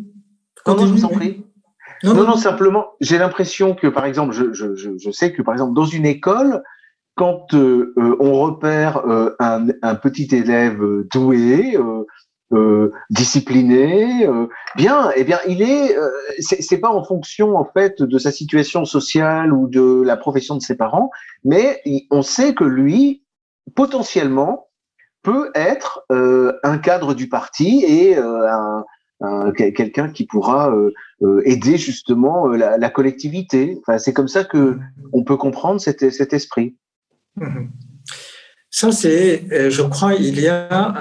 Comment 0.64 0.86
je 0.86 0.92
vous 0.92 1.04
en 1.04 1.08
prie? 1.08 1.45
Non, 2.02 2.14
non, 2.14 2.36
simplement, 2.36 2.92
j'ai 3.00 3.18
l'impression 3.18 3.74
que, 3.74 3.86
par 3.86 4.04
exemple, 4.04 4.32
je, 4.32 4.52
je, 4.52 4.74
je, 4.76 5.10
sais 5.10 5.32
que, 5.32 5.42
par 5.42 5.54
exemple, 5.54 5.74
dans 5.74 5.84
une 5.84 6.06
école, 6.06 6.62
quand 7.16 7.54
euh, 7.54 7.94
euh, 7.98 8.16
on 8.20 8.34
repère 8.34 8.98
euh, 8.98 9.34
un, 9.40 9.68
un, 9.82 9.94
petit 9.94 10.28
élève 10.32 10.78
doué, 11.10 11.76
euh, 12.52 12.92
discipliné, 13.10 14.28
bien, 14.76 15.10
eh 15.16 15.24
bien, 15.24 15.38
il 15.48 15.62
est, 15.62 15.96
c'est 16.38 16.78
pas 16.78 16.90
en 16.90 17.02
fonction 17.02 17.56
en 17.56 17.64
fait 17.64 18.02
de 18.02 18.18
sa 18.18 18.30
situation 18.30 18.84
sociale 18.84 19.52
ou 19.52 19.66
de 19.66 20.02
la 20.04 20.16
profession 20.16 20.54
de 20.54 20.62
ses 20.62 20.76
parents, 20.76 21.10
mais 21.44 21.82
on 22.12 22.22
sait 22.22 22.54
que 22.54 22.62
lui, 22.62 23.24
potentiellement, 23.74 24.68
peut 25.24 25.50
être 25.56 26.06
un 26.08 26.78
cadre 26.78 27.14
du 27.14 27.28
parti 27.28 27.84
et 27.84 28.16
un, 28.16 28.84
quelqu'un 29.56 30.10
qui 30.10 30.26
pourra 30.26 30.70
euh, 30.70 30.92
euh, 31.22 31.42
aider 31.44 31.76
justement 31.78 32.48
euh, 32.48 32.56
la, 32.56 32.90
collectivité. 32.90 33.78
Enfin, 33.80 33.98
c'est 33.98 34.12
comme 34.12 34.28
ça 34.28 34.44
que 34.44 34.78
on 35.12 35.24
peut 35.24 35.36
comprendre 35.36 35.80
cet, 35.80 36.02
esprit. 36.02 36.76
Mhm. 37.36 37.70
Ça, 38.70 38.92
c'est, 38.92 39.70
je 39.70 39.82
crois, 39.82 40.14
il 40.14 40.40
y 40.40 40.48
a 40.48 40.92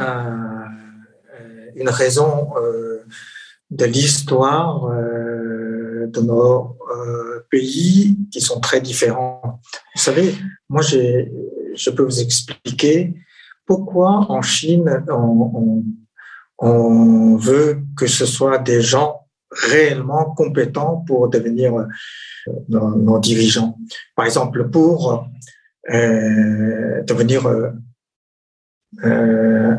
une 1.75 1.89
raison 1.89 2.51
de 3.69 3.85
l'histoire 3.85 4.87
de 4.87 6.21
nos 6.21 6.77
pays 7.49 8.17
qui 8.31 8.39
sont 8.39 8.61
très 8.61 8.79
différents. 8.79 9.59
Vous 9.93 10.01
savez, 10.01 10.35
moi, 10.69 10.81
je 10.83 11.89
peux 11.89 12.03
vous 12.03 12.21
expliquer 12.21 13.13
pourquoi 13.65 14.25
en 14.29 14.41
Chine, 14.41 15.03
on 15.09 15.83
veut 16.61 17.81
que 17.97 18.07
ce 18.07 18.25
soit 18.25 18.59
des 18.59 18.81
gens 18.81 19.25
réellement 19.51 20.33
compétents 20.33 21.03
pour 21.07 21.29
devenir 21.29 21.75
euh, 21.75 21.85
nos, 22.69 23.19
dirigeants. 23.19 23.77
Par 24.15 24.25
exemple, 24.25 24.69
pour 24.69 25.27
euh, 25.91 27.03
devenir 27.03 27.47
euh, 27.47 27.71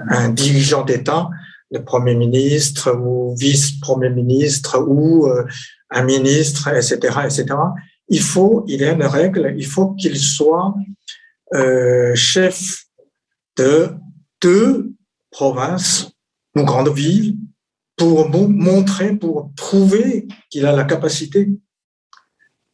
un 0.08 0.28
dirigeant 0.30 0.84
d'État, 0.84 1.28
le 1.70 1.84
Premier 1.84 2.14
ministre 2.14 2.92
ou 2.92 3.34
vice-premier 3.36 4.10
ministre 4.10 4.78
ou 4.86 5.28
un 5.90 6.02
ministre, 6.04 6.68
etc., 6.68 6.96
etc., 7.24 7.46
il 8.08 8.20
faut, 8.20 8.64
il 8.68 8.80
y 8.80 8.84
a 8.84 8.92
une 8.92 9.02
règle, 9.02 9.52
il 9.56 9.66
faut 9.66 9.90
qu'il 9.94 10.16
soit 10.16 10.74
chef 12.14 12.84
de 13.56 13.88
deux 14.40 14.92
provinces 15.32 16.15
une 16.56 16.64
grande 16.64 16.88
ville 16.88 17.36
pour 17.96 18.28
montrer, 18.30 19.14
pour 19.14 19.52
prouver 19.56 20.26
qu'il 20.50 20.66
a 20.66 20.72
la 20.72 20.84
capacité. 20.84 21.50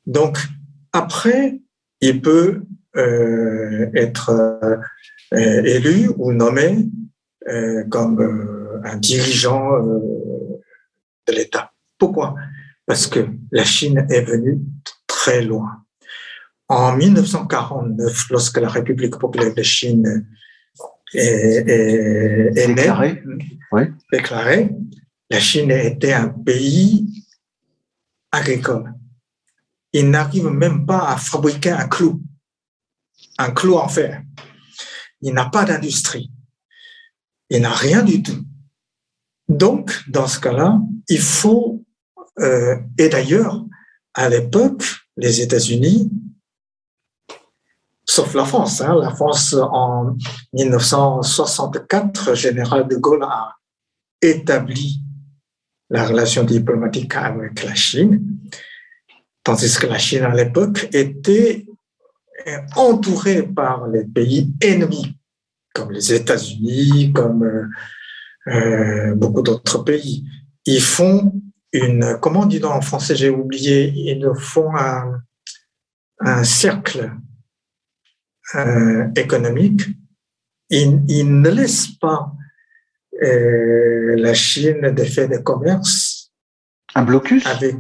Donc, 0.07 0.39
après, 0.93 1.61
il 2.01 2.21
peut 2.21 2.63
euh, 2.97 3.91
être 3.95 4.31
euh, 4.31 5.63
élu 5.65 6.11
ou 6.17 6.33
nommé 6.33 6.89
euh, 7.49 7.85
comme 7.89 8.81
un 8.85 8.97
dirigeant 8.97 9.79
de 11.27 11.33
l'État. 11.33 11.73
Pourquoi? 11.99 12.35
Parce 12.87 13.07
que 13.07 13.21
la 13.53 13.65
Chine 13.65 14.07
est 14.11 14.23
venue 14.23 14.61
très 15.07 15.43
loin. 15.43 15.85
En 16.69 16.97
1949, 16.97 18.31
lorsque 18.31 18.59
la 18.59 18.69
République 18.69 19.19
populaire 19.19 19.55
de 19.55 19.63
Chine 19.63 20.27
est, 21.15 22.75
déclarée, 22.75 23.23
déclarée, 24.13 24.71
la 25.31 25.41
Chine 25.41 25.71
était 25.71 26.13
un 26.13 26.29
pays 26.29 27.25
agricole. 28.31 28.95
Il 29.93 30.11
n'arrive 30.11 30.49
même 30.49 30.87
pas 30.87 31.11
à 31.11 31.17
fabriquer 31.17 31.71
un 31.71 31.89
clou, 31.89 32.23
un 33.39 33.51
clou 33.51 33.77
en 33.77 33.89
fer. 33.89 34.23
Il 35.21 35.35
n'a 35.35 35.47
pas 35.47 35.65
d'industrie. 35.65 36.31
Il 37.51 37.63
n'a 37.63 37.73
rien 37.73 38.03
du 38.03 38.23
tout. 38.23 38.45
Donc, 39.49 39.93
dans 40.09 40.27
ce 40.27 40.41
cas-là, 40.41 40.81
il 41.09 41.21
faut, 41.21 41.85
euh, 42.39 42.77
et 42.99 43.09
d'ailleurs, 43.09 43.65
à 44.15 44.29
l'époque, 44.29 44.85
les 45.17 45.43
États-Unis, 45.43 46.11
sauf 48.05 48.35
la 48.35 48.45
France, 48.45 48.81
hein, 48.81 48.97
la 49.01 49.11
France 49.11 49.55
en 49.55 50.17
1964, 50.53 52.35
général 52.35 52.89
de 52.89 52.97
Gaulle 52.97 53.25
a 53.25 53.57
établi 54.21 55.01
la 55.91 56.07
relation 56.07 56.45
diplomatique 56.45 57.15
avec 57.17 57.63
la 57.63 57.75
Chine, 57.75 58.39
tandis 59.45 59.77
que 59.79 59.87
la 59.87 59.99
Chine 59.99 60.23
à 60.23 60.35
l'époque 60.35 60.89
était 60.93 61.67
entourée 62.77 63.43
par 63.43 63.87
les 63.89 64.05
pays 64.05 64.53
ennemis, 64.61 65.17
comme 65.75 65.93
les 65.93 66.13
États-Unis, 66.13 67.13
comme 67.13 67.45
euh, 67.45 67.67
euh, 68.49 69.15
beaucoup 69.15 69.43
d'autres 69.43 69.85
pays. 69.85 70.25
Ils 70.67 70.81
font 70.81 71.33
une, 71.73 72.19
comment 72.21 72.47
dit 72.47 72.63
en 72.65 72.81
français, 72.81 73.17
j'ai 73.17 73.31
oublié, 73.31 73.93
ils 73.95 74.29
font 74.37 74.73
un 74.75 76.45
cercle 76.45 77.13
euh, 78.55 79.09
économique. 79.17 79.83
Ils, 80.71 81.41
ne 81.41 81.51
laissent 81.51 81.99
pas 81.99 82.33
euh, 83.23 84.17
la 84.17 84.35
Chine 84.35 84.93
de 84.95 85.05
faire 85.05 85.29
des 85.29 85.43
commerces. 85.43 86.31
Un 86.95 87.03
blocus? 87.05 87.47
avec 87.47 87.77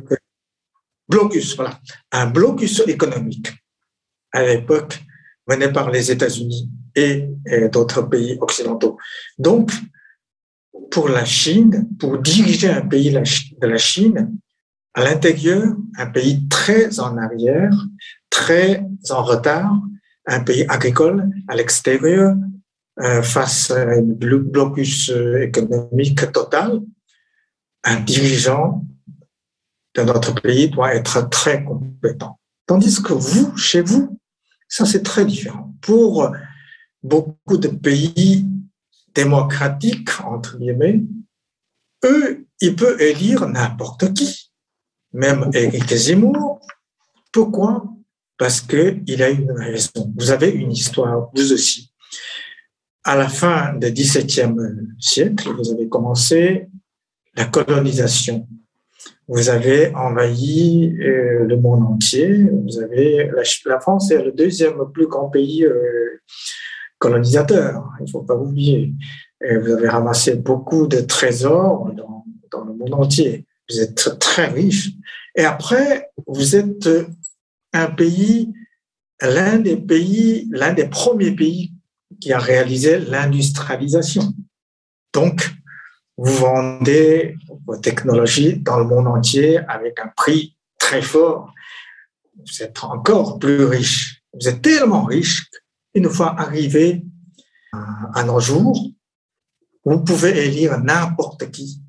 blocus, 1.08 1.56
voilà, 1.56 1.78
un 2.12 2.26
blocus 2.26 2.82
économique 2.86 3.52
à 4.32 4.42
l'époque 4.42 5.00
mené 5.46 5.70
par 5.70 5.90
les 5.90 6.10
États-Unis 6.10 6.70
et, 6.94 7.28
et 7.46 7.68
d'autres 7.68 8.02
pays 8.02 8.38
occidentaux. 8.40 8.96
Donc, 9.38 9.70
pour 10.90 11.08
la 11.08 11.24
Chine, 11.24 11.88
pour 11.98 12.18
diriger 12.18 12.70
un 12.70 12.86
pays 12.86 13.10
de 13.10 13.66
la 13.66 13.78
Chine, 13.78 14.38
à 14.94 15.04
l'intérieur, 15.04 15.74
un 15.96 16.06
pays 16.06 16.46
très 16.48 17.00
en 17.00 17.16
arrière, 17.16 17.72
très 18.30 18.84
en 19.10 19.22
retard, 19.22 19.80
un 20.26 20.40
pays 20.40 20.64
agricole 20.68 21.30
à 21.48 21.54
l'extérieur, 21.54 22.34
euh, 23.00 23.22
face 23.22 23.70
à 23.70 23.82
un 23.82 24.02
blocus 24.02 25.10
économique 25.40 26.30
total, 26.32 26.80
un 27.84 28.00
dirigeant 28.00 28.84
de 29.94 30.02
notre 30.02 30.34
pays 30.40 30.68
doit 30.68 30.94
être 30.94 31.28
très 31.28 31.64
compétent. 31.64 32.38
Tandis 32.66 33.02
que 33.02 33.12
vous, 33.12 33.56
chez 33.56 33.82
vous, 33.82 34.18
ça 34.68 34.86
c'est 34.86 35.02
très 35.02 35.24
différent. 35.24 35.74
Pour 35.80 36.30
beaucoup 37.02 37.56
de 37.58 37.68
pays 37.68 38.46
démocratique, 39.14 40.08
entre 40.24 40.58
guillemets, 40.58 41.02
eux, 42.04 42.46
ils 42.60 42.76
peuvent 42.76 43.00
élire 43.00 43.46
n'importe 43.48 44.14
qui, 44.14 44.52
même 45.12 45.50
Éric 45.52 45.92
Zemmour. 45.94 46.60
Pourquoi? 47.32 47.91
Parce 48.42 48.60
qu'il 48.60 49.22
a 49.22 49.30
une 49.30 49.52
raison. 49.52 50.12
Vous 50.16 50.32
avez 50.32 50.50
une 50.50 50.72
histoire, 50.72 51.30
vous 51.32 51.52
aussi. 51.52 51.92
À 53.04 53.14
la 53.14 53.28
fin 53.28 53.72
du 53.74 53.88
XVIIe 53.92 54.56
siècle, 54.98 55.48
vous 55.56 55.70
avez 55.70 55.88
commencé 55.88 56.66
la 57.36 57.44
colonisation. 57.44 58.48
Vous 59.28 59.48
avez 59.48 59.94
envahi 59.94 60.92
euh, 60.98 61.44
le 61.44 61.56
monde 61.56 61.84
entier. 61.84 62.48
Vous 62.64 62.80
avez 62.80 63.30
la, 63.66 63.78
France 63.78 64.10
est 64.10 64.20
le 64.20 64.32
deuxième 64.32 64.90
plus 64.92 65.06
grand 65.06 65.30
pays 65.30 65.64
euh, 65.64 66.20
colonisateur, 66.98 67.90
il 68.00 68.06
ne 68.06 68.10
faut 68.10 68.22
pas 68.22 68.34
oublier. 68.34 68.92
Vous 69.40 69.70
avez 69.70 69.88
ramassé 69.88 70.34
beaucoup 70.34 70.88
de 70.88 70.98
trésors 70.98 71.92
dans, 71.94 72.24
dans, 72.50 72.64
le 72.64 72.74
monde 72.74 72.94
entier. 72.94 73.46
Vous 73.70 73.78
êtes 73.78 74.18
très 74.18 74.46
riche. 74.46 74.90
Et 75.36 75.44
après, 75.44 76.10
vous 76.26 76.56
êtes 76.56 76.88
un 77.72 77.90
pays, 77.90 78.52
l'un 79.20 79.58
des 79.58 79.76
pays, 79.76 80.48
l'un 80.50 80.72
des 80.72 80.88
premiers 80.88 81.32
pays 81.32 81.72
qui 82.20 82.32
a 82.32 82.38
réalisé 82.38 82.98
l'industrialisation. 82.98 84.34
Donc, 85.12 85.50
vous 86.16 86.34
vendez 86.34 87.36
vos 87.66 87.76
technologies 87.76 88.58
dans 88.58 88.78
le 88.78 88.84
monde 88.84 89.08
entier 89.08 89.58
avec 89.58 89.98
un 90.00 90.08
prix 90.16 90.56
très 90.78 91.02
fort. 91.02 91.52
Vous 92.36 92.62
êtes 92.62 92.84
encore 92.84 93.38
plus 93.38 93.64
riche. 93.64 94.22
Vous 94.32 94.48
êtes 94.48 94.62
tellement 94.62 95.04
riche 95.04 95.48
une 95.94 96.08
fois 96.08 96.38
arrivé 96.38 97.04
à 97.72 98.24
nos 98.24 98.40
jours, 98.40 98.90
vous 99.84 100.04
pouvez 100.04 100.46
élire 100.46 100.78
n'importe 100.78 101.50
qui, 101.50 101.82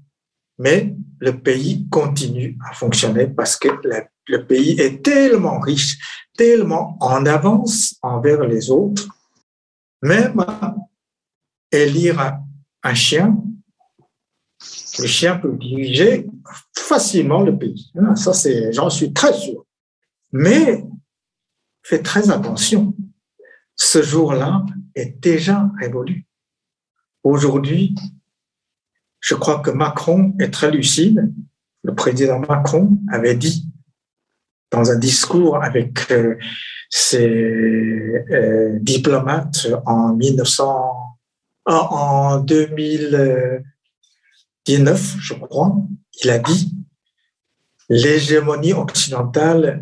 mais 0.58 0.96
le 1.20 1.40
pays 1.40 1.88
continue 1.90 2.58
à 2.70 2.74
fonctionner 2.74 3.28
parce 3.28 3.58
que 3.58 3.68
le, 4.28 4.46
pays 4.46 4.80
est 4.80 5.04
tellement 5.04 5.60
riche, 5.60 5.98
tellement 6.38 6.98
en 7.00 7.26
avance 7.26 7.98
envers 8.02 8.44
les 8.46 8.70
autres, 8.70 9.08
même 10.02 10.46
élire 11.72 12.38
un 12.84 12.94
chien, 12.94 13.38
le 15.00 15.08
chien 15.08 15.38
peut 15.38 15.56
diriger 15.58 16.28
facilement 16.78 17.42
le 17.42 17.58
pays. 17.58 17.92
Ah, 17.98 18.16
ça, 18.16 18.34
c'est, 18.34 18.72
j'en 18.74 18.90
suis 18.90 19.12
très 19.12 19.34
sûr. 19.34 19.66
Mais 20.32 20.84
faites 21.84 22.04
très 22.04 22.30
attention 22.30 22.96
ce 23.76 24.02
jour-là 24.02 24.66
est 24.96 25.20
déjà 25.20 25.70
révolu. 25.80 26.26
Aujourd'hui, 27.24 27.96
je 29.20 29.36
crois 29.36 29.60
que 29.60 29.72
Macron 29.72 30.36
est 30.40 30.52
très 30.52 30.72
lucide. 30.72 31.34
Le 31.84 31.96
président 31.96 32.40
Macron 32.40 32.98
avait 33.12 33.36
dit 33.36 33.68
dans 34.74 34.92
un 34.92 34.98
discours 34.98 35.64
avec 35.64 36.12
euh, 36.12 36.36
ses 36.90 37.30
euh, 37.30 38.78
diplomates 38.82 39.68
en 39.86 40.14
1900, 40.16 41.18
en 41.66 42.40
2019, 42.40 45.16
je 45.20 45.34
crois, 45.36 45.78
il 46.22 46.30
a 46.30 46.40
dit 46.40 46.76
l'hégémonie 47.88 48.74
occidentale 48.74 49.82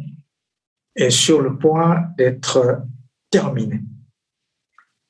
est 0.96 1.10
sur 1.10 1.42
le 1.42 1.58
point 1.58 2.04
d'être 2.18 2.84
terminé. 3.30 3.82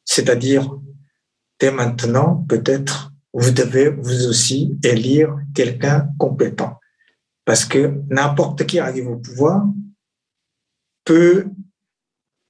C'est-à-dire, 0.06 0.70
dès 1.60 1.72
maintenant, 1.72 2.46
peut-être, 2.48 3.12
vous 3.34 3.52
devez 3.52 3.90
vous 3.90 4.28
aussi 4.28 4.78
élire 4.84 5.36
quelqu'un 5.56 6.10
compétent. 6.20 6.81
Parce 7.46 7.66
que 7.66 8.02
n'importe 8.10 8.66
qui 8.66 8.80
arrive 8.80 9.10
au 9.10 9.18
pouvoir 9.18 9.66
peut 11.04 11.48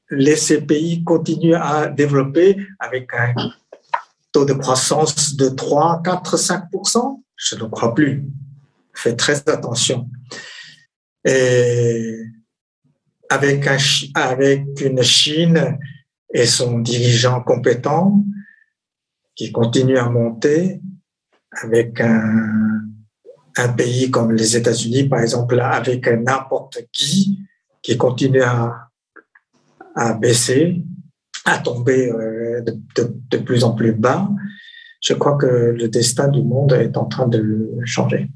laisser 0.09 0.61
pays 0.61 1.03
continuer 1.03 1.55
à 1.55 1.87
développer 1.87 2.57
avec 2.79 3.13
un 3.13 3.33
taux 4.31 4.45
de 4.45 4.53
croissance 4.53 5.35
de 5.35 5.49
3, 5.49 6.01
4, 6.03 6.37
5% 6.37 7.23
Je 7.35 7.55
ne 7.55 7.63
crois 7.65 7.93
plus. 7.93 8.25
Faites 8.93 9.17
très 9.17 9.37
attention. 9.49 10.09
Et 11.23 12.17
avec, 13.29 13.67
avec 14.13 14.81
une 14.81 15.01
Chine 15.01 15.77
et 16.33 16.45
son 16.45 16.79
dirigeant 16.79 17.41
compétent 17.41 18.23
qui 19.35 19.51
continue 19.51 19.97
à 19.97 20.09
monter, 20.09 20.81
avec 21.51 22.01
un, 22.01 22.81
un 23.57 23.69
pays 23.69 24.11
comme 24.11 24.31
les 24.31 24.55
États-Unis, 24.55 25.09
par 25.09 25.21
exemple, 25.21 25.59
avec 25.59 26.07
n'importe 26.07 26.79
qui 26.91 27.39
qui 27.81 27.97
continue 27.97 28.43
à, 28.43 28.89
baisser, 30.19 30.83
à 31.45 31.57
tomber 31.57 32.11
euh, 32.11 32.61
de, 32.61 33.37
plus 33.37 33.63
en 33.63 33.73
plus 33.73 33.93
bas, 33.93 34.29
je 35.01 35.13
crois 35.13 35.37
que 35.37 35.45
le 35.45 35.87
destin 35.87 36.27
du 36.27 36.43
monde 36.43 36.73
est 36.73 36.95
en 36.95 37.05
train 37.05 37.27
de 37.27 37.69
changer. 37.85 38.29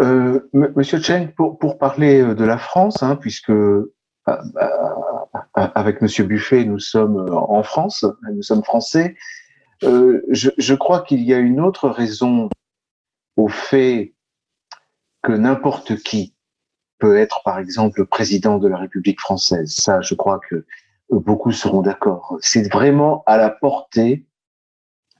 Euh, 0.00 0.40
Monsieur 0.52 1.00
Chen, 1.00 1.32
pour, 1.32 1.78
parler 1.78 2.22
de 2.22 2.44
la 2.44 2.58
France, 2.58 3.02
hein, 3.02 3.16
puisque 3.16 3.50
euh, 3.50 3.92
avec 5.54 6.00
Monsieur 6.00 6.24
Buffet, 6.24 6.64
nous 6.64 6.78
sommes 6.78 7.28
en 7.30 7.62
France, 7.62 8.04
nous 8.32 8.42
sommes 8.42 8.64
français. 8.64 9.16
Je, 9.82 10.74
crois 10.74 11.02
qu'il 11.02 11.22
y 11.22 11.34
a 11.34 11.38
une 11.38 11.60
autre 11.60 11.88
raison 11.88 12.48
au 13.36 13.48
fait 13.48 14.13
que 15.24 15.32
n'importe 15.32 15.96
qui 15.96 16.34
peut 16.98 17.16
être, 17.16 17.42
par 17.44 17.58
exemple, 17.58 18.00
le 18.00 18.06
président 18.06 18.58
de 18.58 18.68
la 18.68 18.76
République 18.76 19.20
française. 19.20 19.74
Ça, 19.74 20.00
je 20.00 20.14
crois 20.14 20.38
que 20.48 20.64
beaucoup 21.10 21.50
seront 21.50 21.82
d'accord. 21.82 22.36
C'est 22.40 22.70
vraiment 22.72 23.24
à 23.26 23.36
la 23.36 23.50
portée, 23.50 24.26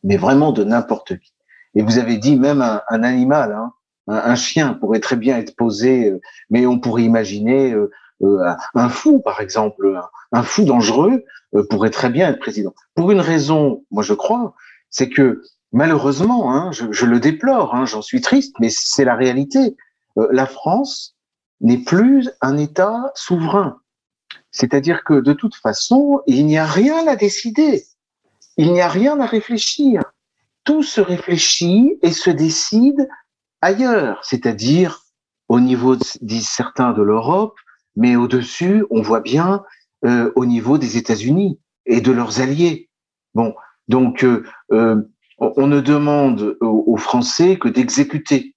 mais 0.02 0.16
vraiment 0.16 0.52
de 0.52 0.62
n'importe 0.62 1.18
qui. 1.18 1.32
Et 1.74 1.82
vous 1.82 1.98
avez 1.98 2.18
dit 2.18 2.36
même 2.36 2.62
un, 2.62 3.02
animal, 3.02 3.52
hein, 3.52 3.72
un, 4.06 4.36
chien 4.36 4.74
pourrait 4.74 5.00
très 5.00 5.16
bien 5.16 5.38
être 5.38 5.56
posé, 5.56 6.10
euh, 6.10 6.20
mais 6.50 6.66
on 6.66 6.78
pourrait 6.78 7.02
imaginer 7.02 7.72
euh, 7.72 7.90
euh, 8.22 8.54
un 8.74 8.88
fou, 8.88 9.20
par 9.20 9.40
exemple, 9.40 10.00
un, 10.32 10.42
fou 10.42 10.64
dangereux 10.64 11.24
pourrait 11.70 11.90
très 11.90 12.10
bien 12.10 12.28
être 12.28 12.38
président. 12.38 12.74
Pour 12.94 13.10
une 13.10 13.20
raison, 13.20 13.84
moi 13.90 14.02
je 14.02 14.14
crois, 14.14 14.54
c'est 14.90 15.08
que 15.08 15.42
malheureusement, 15.72 16.54
hein, 16.54 16.70
je, 16.72 17.04
le 17.04 17.20
déplore, 17.20 17.74
hein, 17.74 17.84
j'en 17.84 18.02
suis 18.02 18.20
triste, 18.20 18.56
mais 18.60 18.70
c'est 18.70 19.04
la 19.04 19.14
réalité. 19.14 19.76
La 20.16 20.46
France 20.46 21.16
n'est 21.60 21.78
plus 21.78 22.30
un 22.40 22.56
État 22.56 23.12
souverain. 23.14 23.80
C'est-à-dire 24.50 25.02
que 25.04 25.14
de 25.14 25.32
toute 25.32 25.54
façon, 25.54 26.20
il 26.26 26.46
n'y 26.46 26.58
a 26.58 26.66
rien 26.66 27.06
à 27.08 27.16
décider, 27.16 27.84
il 28.56 28.72
n'y 28.72 28.80
a 28.80 28.88
rien 28.88 29.18
à 29.20 29.26
réfléchir. 29.26 30.02
Tout 30.64 30.82
se 30.82 31.00
réfléchit 31.00 31.98
et 32.02 32.12
se 32.12 32.30
décide 32.30 33.08
ailleurs, 33.60 34.24
c'est-à-dire 34.24 35.00
au 35.48 35.60
niveau, 35.60 35.96
disent 36.20 36.48
certains, 36.48 36.92
de 36.92 37.02
l'Europe, 37.02 37.56
mais 37.96 38.16
au-dessus, 38.16 38.84
on 38.90 39.02
voit 39.02 39.20
bien 39.20 39.62
euh, 40.04 40.32
au 40.36 40.46
niveau 40.46 40.78
des 40.78 40.96
États-Unis 40.96 41.60
et 41.86 42.00
de 42.00 42.12
leurs 42.12 42.40
alliés. 42.40 42.88
Bon, 43.34 43.54
donc 43.88 44.24
euh, 44.24 44.44
euh, 44.72 45.02
on 45.38 45.66
ne 45.66 45.80
demande 45.80 46.56
aux, 46.60 46.96
Français 46.96 47.58
que 47.58 47.68
d'exécuter. 47.68 48.53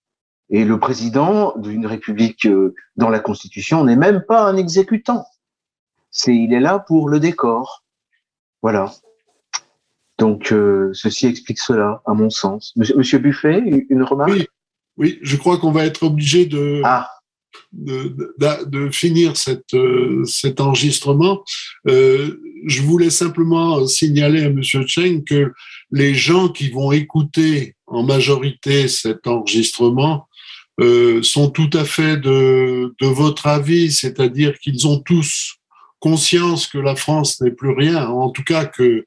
Et 0.49 0.63
le 0.63 0.79
président 0.79 1.53
d'une 1.57 1.85
république 1.85 2.47
dans 2.95 3.09
la 3.09 3.19
Constitution 3.19 3.83
n'est 3.83 3.97
même 3.97 4.23
pas 4.27 4.43
un 4.43 4.55
exécutant. 4.55 5.25
C'est 6.09 6.35
il 6.35 6.53
est 6.53 6.61
là 6.61 6.79
pour 6.79 7.09
le 7.09 7.19
décor. 7.19 7.83
Voilà. 8.61 8.91
Donc 10.17 10.53
ceci 10.93 11.27
explique 11.27 11.59
cela, 11.59 12.01
à 12.05 12.13
mon 12.13 12.29
sens. 12.29 12.73
Monsieur, 12.75 13.19
Buffet, 13.19 13.61
une 13.89 14.03
remarque? 14.03 14.47
Oui, 14.97 15.19
je 15.21 15.37
crois 15.37 15.57
qu'on 15.59 15.71
va 15.71 15.85
être 15.85 16.03
obligé 16.03 16.45
de, 16.45 16.81
ah. 16.83 17.09
de, 17.71 18.15
de, 18.65 18.89
finir 18.89 19.37
cette, 19.37 19.73
euh, 19.75 20.23
cet 20.25 20.59
enregistrement. 20.59 21.43
Euh, 21.87 22.41
je 22.65 22.81
voulais 22.81 23.11
simplement 23.11 23.85
signaler 23.85 24.43
à 24.43 24.49
Monsieur 24.49 24.85
Cheng 24.87 25.23
que 25.23 25.53
les 25.91 26.15
gens 26.15 26.49
qui 26.49 26.69
vont 26.69 26.91
écouter 26.91 27.75
en 27.85 28.03
majorité 28.03 28.87
cet 28.87 29.27
enregistrement 29.27 30.27
euh, 30.79 31.23
sont 31.23 31.49
tout 31.49 31.69
à 31.73 31.85
fait 31.85 32.17
de, 32.17 32.93
votre 33.01 33.47
avis, 33.47 33.91
c'est-à-dire 33.91 34.57
qu'ils 34.59 34.87
ont 34.87 34.99
tous 34.99 35.55
conscience 35.99 36.67
que 36.67 36.77
la 36.77 36.95
France 36.95 37.41
n'est 37.41 37.51
plus 37.51 37.71
rien, 37.71 38.07
en 38.07 38.29
tout 38.29 38.43
cas 38.43 38.65
que, 38.65 39.05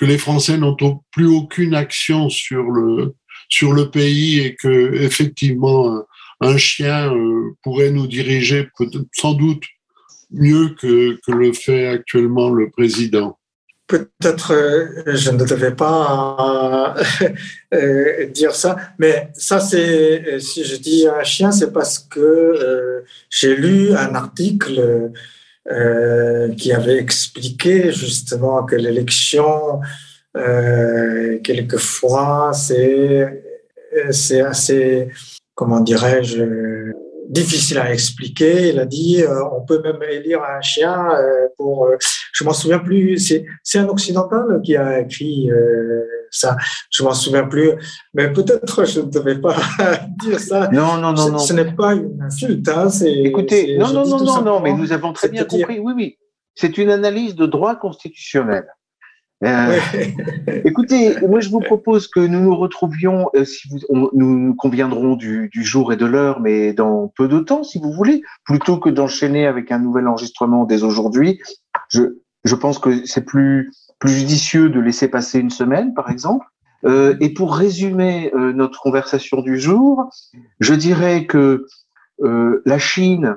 les 0.00 0.18
Français 0.18 0.58
n'ont 0.58 0.76
plus 1.10 1.26
aucune 1.26 1.74
action 1.74 2.28
sur 2.28 2.70
le, 2.70 3.16
sur 3.48 3.72
le 3.72 3.90
pays 3.90 4.38
et 4.38 4.54
que 4.54 4.94
effectivement 4.94 6.04
un 6.40 6.56
chien 6.56 7.12
euh, 7.12 7.56
pourrait 7.64 7.90
nous 7.90 8.06
diriger 8.06 8.68
sans 9.12 9.34
doute 9.34 9.64
mieux 10.30 10.76
que 10.80 11.18
le 11.26 11.52
fait 11.52 11.88
actuellement 11.88 12.50
le 12.50 12.70
président. 12.70 13.37
Peut-être 13.88 14.52
euh, 14.54 15.02
je 15.06 15.30
ne 15.30 15.44
devais 15.44 15.74
pas 15.74 16.94
euh, 17.74 18.26
dire 18.32 18.54
ça, 18.54 18.76
mais 18.98 19.30
ça 19.34 19.60
c'est 19.60 20.38
si 20.40 20.62
je 20.64 20.76
dis 20.76 21.08
un 21.08 21.24
chien, 21.24 21.50
c'est 21.50 21.72
parce 21.72 21.98
que 21.98 23.04
j'ai 23.30 23.56
lu 23.56 23.92
un 23.92 24.14
article 24.14 25.10
qui 26.56 26.72
avait 26.72 26.96
expliqué 26.96 27.92
justement 27.92 28.64
que 28.64 28.74
l'élection 28.74 29.80
euh, 30.36 31.38
quelquefois, 31.40 32.52
c'est 32.52 33.42
c'est 34.10 34.42
assez, 34.42 35.08
comment 35.54 35.80
dirais-je, 35.80 36.92
difficile 37.28 37.78
à 37.78 37.92
expliquer. 37.92 38.70
Il 38.70 38.80
a 38.80 38.86
dit, 38.86 39.22
euh, 39.22 39.42
on 39.52 39.64
peut 39.64 39.80
même 39.82 40.02
élire 40.10 40.42
un 40.42 40.60
chien 40.60 41.10
euh, 41.12 41.48
pour. 41.56 41.88
je 42.32 42.44
m'en 42.44 42.52
souviens 42.52 42.78
plus. 42.78 43.18
C'est 43.18 43.44
c'est 43.62 43.78
un 43.78 43.88
occidental 43.88 44.60
qui 44.64 44.76
a 44.76 45.00
écrit 45.00 45.50
ça. 46.30 46.56
Je 46.90 47.02
m'en 47.02 47.14
souviens 47.14 47.44
plus. 47.44 47.72
Mais 48.14 48.32
peut-être 48.32 48.84
je 48.84 49.00
ne 49.00 49.10
devais 49.10 49.38
pas 49.38 49.56
dire 50.22 50.40
ça. 50.40 50.68
Non, 50.72 50.96
non, 50.96 51.12
non, 51.12 51.30
non. 51.30 51.38
Ce 51.38 51.52
n'est 51.52 51.72
pas 51.72 51.94
une 51.94 52.20
insulte. 52.22 52.68
Hein, 52.68 52.88
Écoutez, 53.04 53.78
non, 53.78 53.92
non, 53.92 54.06
non, 54.06 54.24
non, 54.24 54.42
non, 54.42 54.60
mais 54.60 54.72
nous 54.72 54.92
avons 54.92 55.12
très 55.12 55.28
bien 55.28 55.44
compris. 55.44 55.78
Oui, 55.78 55.92
oui. 55.94 56.18
C'est 56.54 56.76
une 56.76 56.90
analyse 56.90 57.36
de 57.36 57.46
droit 57.46 57.76
constitutionnel. 57.76 58.64
Euh, 59.44 59.78
écoutez, 60.64 61.14
moi 61.26 61.38
je 61.38 61.48
vous 61.48 61.60
propose 61.60 62.08
que 62.08 62.18
nous 62.18 62.40
nous 62.40 62.56
retrouvions, 62.56 63.30
euh, 63.36 63.44
si 63.44 63.68
vous, 63.68 64.10
nous 64.12 64.54
conviendrons 64.56 65.14
du, 65.14 65.48
du, 65.52 65.62
jour 65.62 65.92
et 65.92 65.96
de 65.96 66.06
l'heure, 66.06 66.40
mais 66.40 66.72
dans 66.72 67.12
peu 67.16 67.28
de 67.28 67.38
temps, 67.38 67.62
si 67.62 67.78
vous 67.78 67.92
voulez, 67.92 68.22
plutôt 68.44 68.78
que 68.78 68.90
d'enchaîner 68.90 69.46
avec 69.46 69.70
un 69.70 69.78
nouvel 69.78 70.08
enregistrement 70.08 70.64
dès 70.64 70.82
aujourd'hui. 70.82 71.40
Je, 71.88 72.18
je 72.44 72.54
pense 72.54 72.78
que 72.78 73.06
c'est 73.06 73.24
plus, 73.24 73.70
plus 73.98 74.12
judicieux 74.12 74.70
de 74.70 74.80
laisser 74.80 75.08
passer 75.08 75.38
une 75.38 75.50
semaine, 75.50 75.94
par 75.94 76.10
exemple. 76.10 76.46
Euh, 76.84 77.16
et 77.20 77.32
pour 77.32 77.56
résumer 77.56 78.32
euh, 78.34 78.52
notre 78.52 78.80
conversation 78.80 79.42
du 79.42 79.58
jour, 79.58 80.10
je 80.60 80.74
dirais 80.74 81.26
que 81.26 81.66
euh, 82.22 82.62
la 82.64 82.78
Chine, 82.78 83.36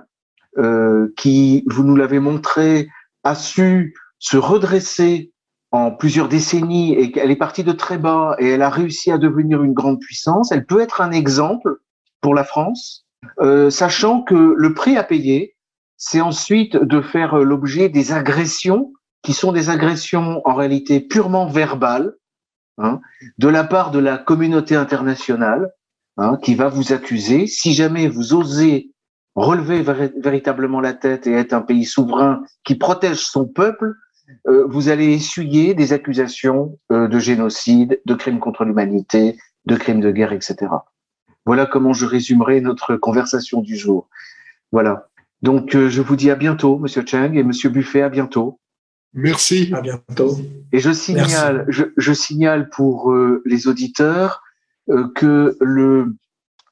qui, 1.16 1.64
vous 1.68 1.86
nous 1.86 1.96
l'avez 1.96 2.20
montré, 2.20 2.90
a 3.24 3.36
su 3.36 3.96
se 4.20 4.36
redresser 4.36 5.31
en 5.72 5.92
plusieurs 5.92 6.28
décennies 6.28 6.94
et 6.94 7.12
qu'elle 7.12 7.32
est 7.32 7.38
partie 7.38 7.64
de 7.64 7.72
très 7.72 7.98
bas 7.98 8.36
et 8.40 8.50
elle 8.50 8.62
a 8.62 8.70
réussi 8.70 9.12
à 9.12 9.18
devenir 9.18 9.64
une 9.64 9.74
grande 9.74 10.00
puissance, 10.00 10.52
elle 10.52 10.66
peut 10.66 10.82
être 10.82 11.02
un 11.02 11.12
exemple 11.12 11.78
pour 12.20 12.36
la 12.36 12.44
France, 12.44 13.06
euh, 13.40 13.70
sachant 13.70 14.22
que 14.22 14.54
le 14.56 14.74
prix 14.74 14.98
à 14.98 15.04
payer, 15.04 15.56
c'est 15.98 16.22
ensuite 16.22 16.76
de 16.76 17.02
faire 17.02 17.38
l'objet 17.38 17.88
des 17.88 18.12
agressions 18.12 18.92
qui 19.22 19.34
sont 19.34 19.52
des 19.52 19.70
agressions 19.70 20.42
en 20.46 20.56
réalité 20.56 21.00
purement 21.00 21.48
verbales 21.48 22.16
hein, 22.78 23.00
de 23.38 23.48
la 23.48 23.64
part 23.64 23.92
de 23.92 24.00
la 24.00 24.18
communauté 24.18 24.76
internationale 24.76 25.72
hein, 26.18 26.38
qui 26.42 26.56
va 26.56 26.70
vous 26.70 26.92
accuser. 26.92 27.48
Si 27.48 27.74
jamais 27.74 28.08
vous 28.08 28.34
osez 28.34 28.92
relever 29.36 29.84
véritablement 29.84 30.82
la 30.82 30.94
tête 30.94 31.28
et 31.28 31.34
être 31.34 31.54
un 31.54 31.62
pays 31.62 31.86
souverain 31.86 32.42
qui 32.64 32.76
protège 32.76 33.20
son 33.20 33.48
peuple, 33.48 33.94
euh, 34.48 34.66
vous 34.68 34.90
allez 34.90 35.14
essuyer 35.14 35.74
des 35.74 35.94
accusations 35.94 36.78
euh, 36.92 37.08
de 37.08 37.20
génocide, 37.20 38.02
de 38.06 38.14
crimes 38.14 38.40
contre 38.40 38.66
l'humanité, 38.66 39.38
de 39.66 39.76
crimes 39.76 40.02
de 40.02 40.12
guerre, 40.12 40.34
etc. 40.34 40.56
Voilà 41.46 41.66
comment 41.66 41.94
je 41.94 42.06
résumerai 42.06 42.62
notre 42.62 42.96
conversation 42.96 43.62
du 43.62 43.76
jour. 43.76 44.10
Voilà. 44.72 45.08
Donc, 45.42 45.76
euh, 45.76 45.90
je 45.90 46.02
vous 46.02 46.16
dis 46.16 46.30
à 46.32 46.36
bientôt, 46.36 46.78
Monsieur 46.78 47.04
Cheng, 47.06 47.36
et 47.36 47.44
Monsieur 47.44 47.70
Buffet, 47.70 48.02
à 48.02 48.10
bientôt. 48.10 48.60
Merci. 49.14 49.72
À 49.74 49.82
bientôt. 49.82 50.38
Et 50.72 50.80
je 50.80 50.92
signale, 50.92 51.66
je, 51.68 52.14
signale 52.14 52.70
pour 52.70 53.14
les 53.44 53.68
auditeurs 53.68 54.42
que 55.16 55.58
le, 55.60 56.16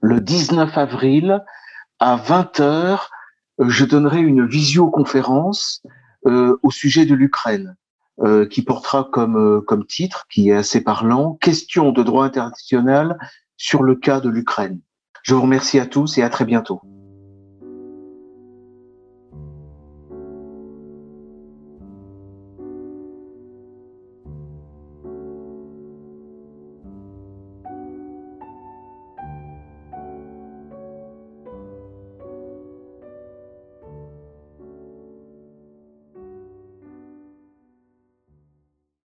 le 0.02 0.22
19 0.22 0.78
avril 0.78 1.44
à 2.00 2.16
20 2.16 2.60
h 2.62 3.00
je 3.68 3.86
donnerai 3.86 4.20
une 4.20 4.46
visioconférence 4.46 5.82
euh, 5.86 5.90
au 6.26 6.72
sujet 6.72 7.06
de 7.06 7.16
l'Ukraine, 7.16 7.76
euh, 8.22 8.46
qui 8.46 8.64
portera 8.64 9.08
comme, 9.14 9.38
euh, 9.38 9.62
comme 9.62 9.86
titre, 9.86 10.28
qui 10.30 10.50
est 10.50 10.54
assez 10.54 10.84
parlant, 10.84 11.38
Question 11.40 11.94
de 11.94 12.04
droit 12.04 12.26
international 12.26 13.18
sur 13.56 13.82
le 13.82 13.96
cas 13.96 14.20
de 14.20 14.28
l'Ukraine. 14.28 14.82
Je 15.24 15.36
vous 15.36 15.42
remercie 15.42 15.80
à 15.80 15.86
tous 15.86 16.18
et 16.18 16.22
à 16.22 16.30
très 16.30 16.44
bientôt. 16.44 16.82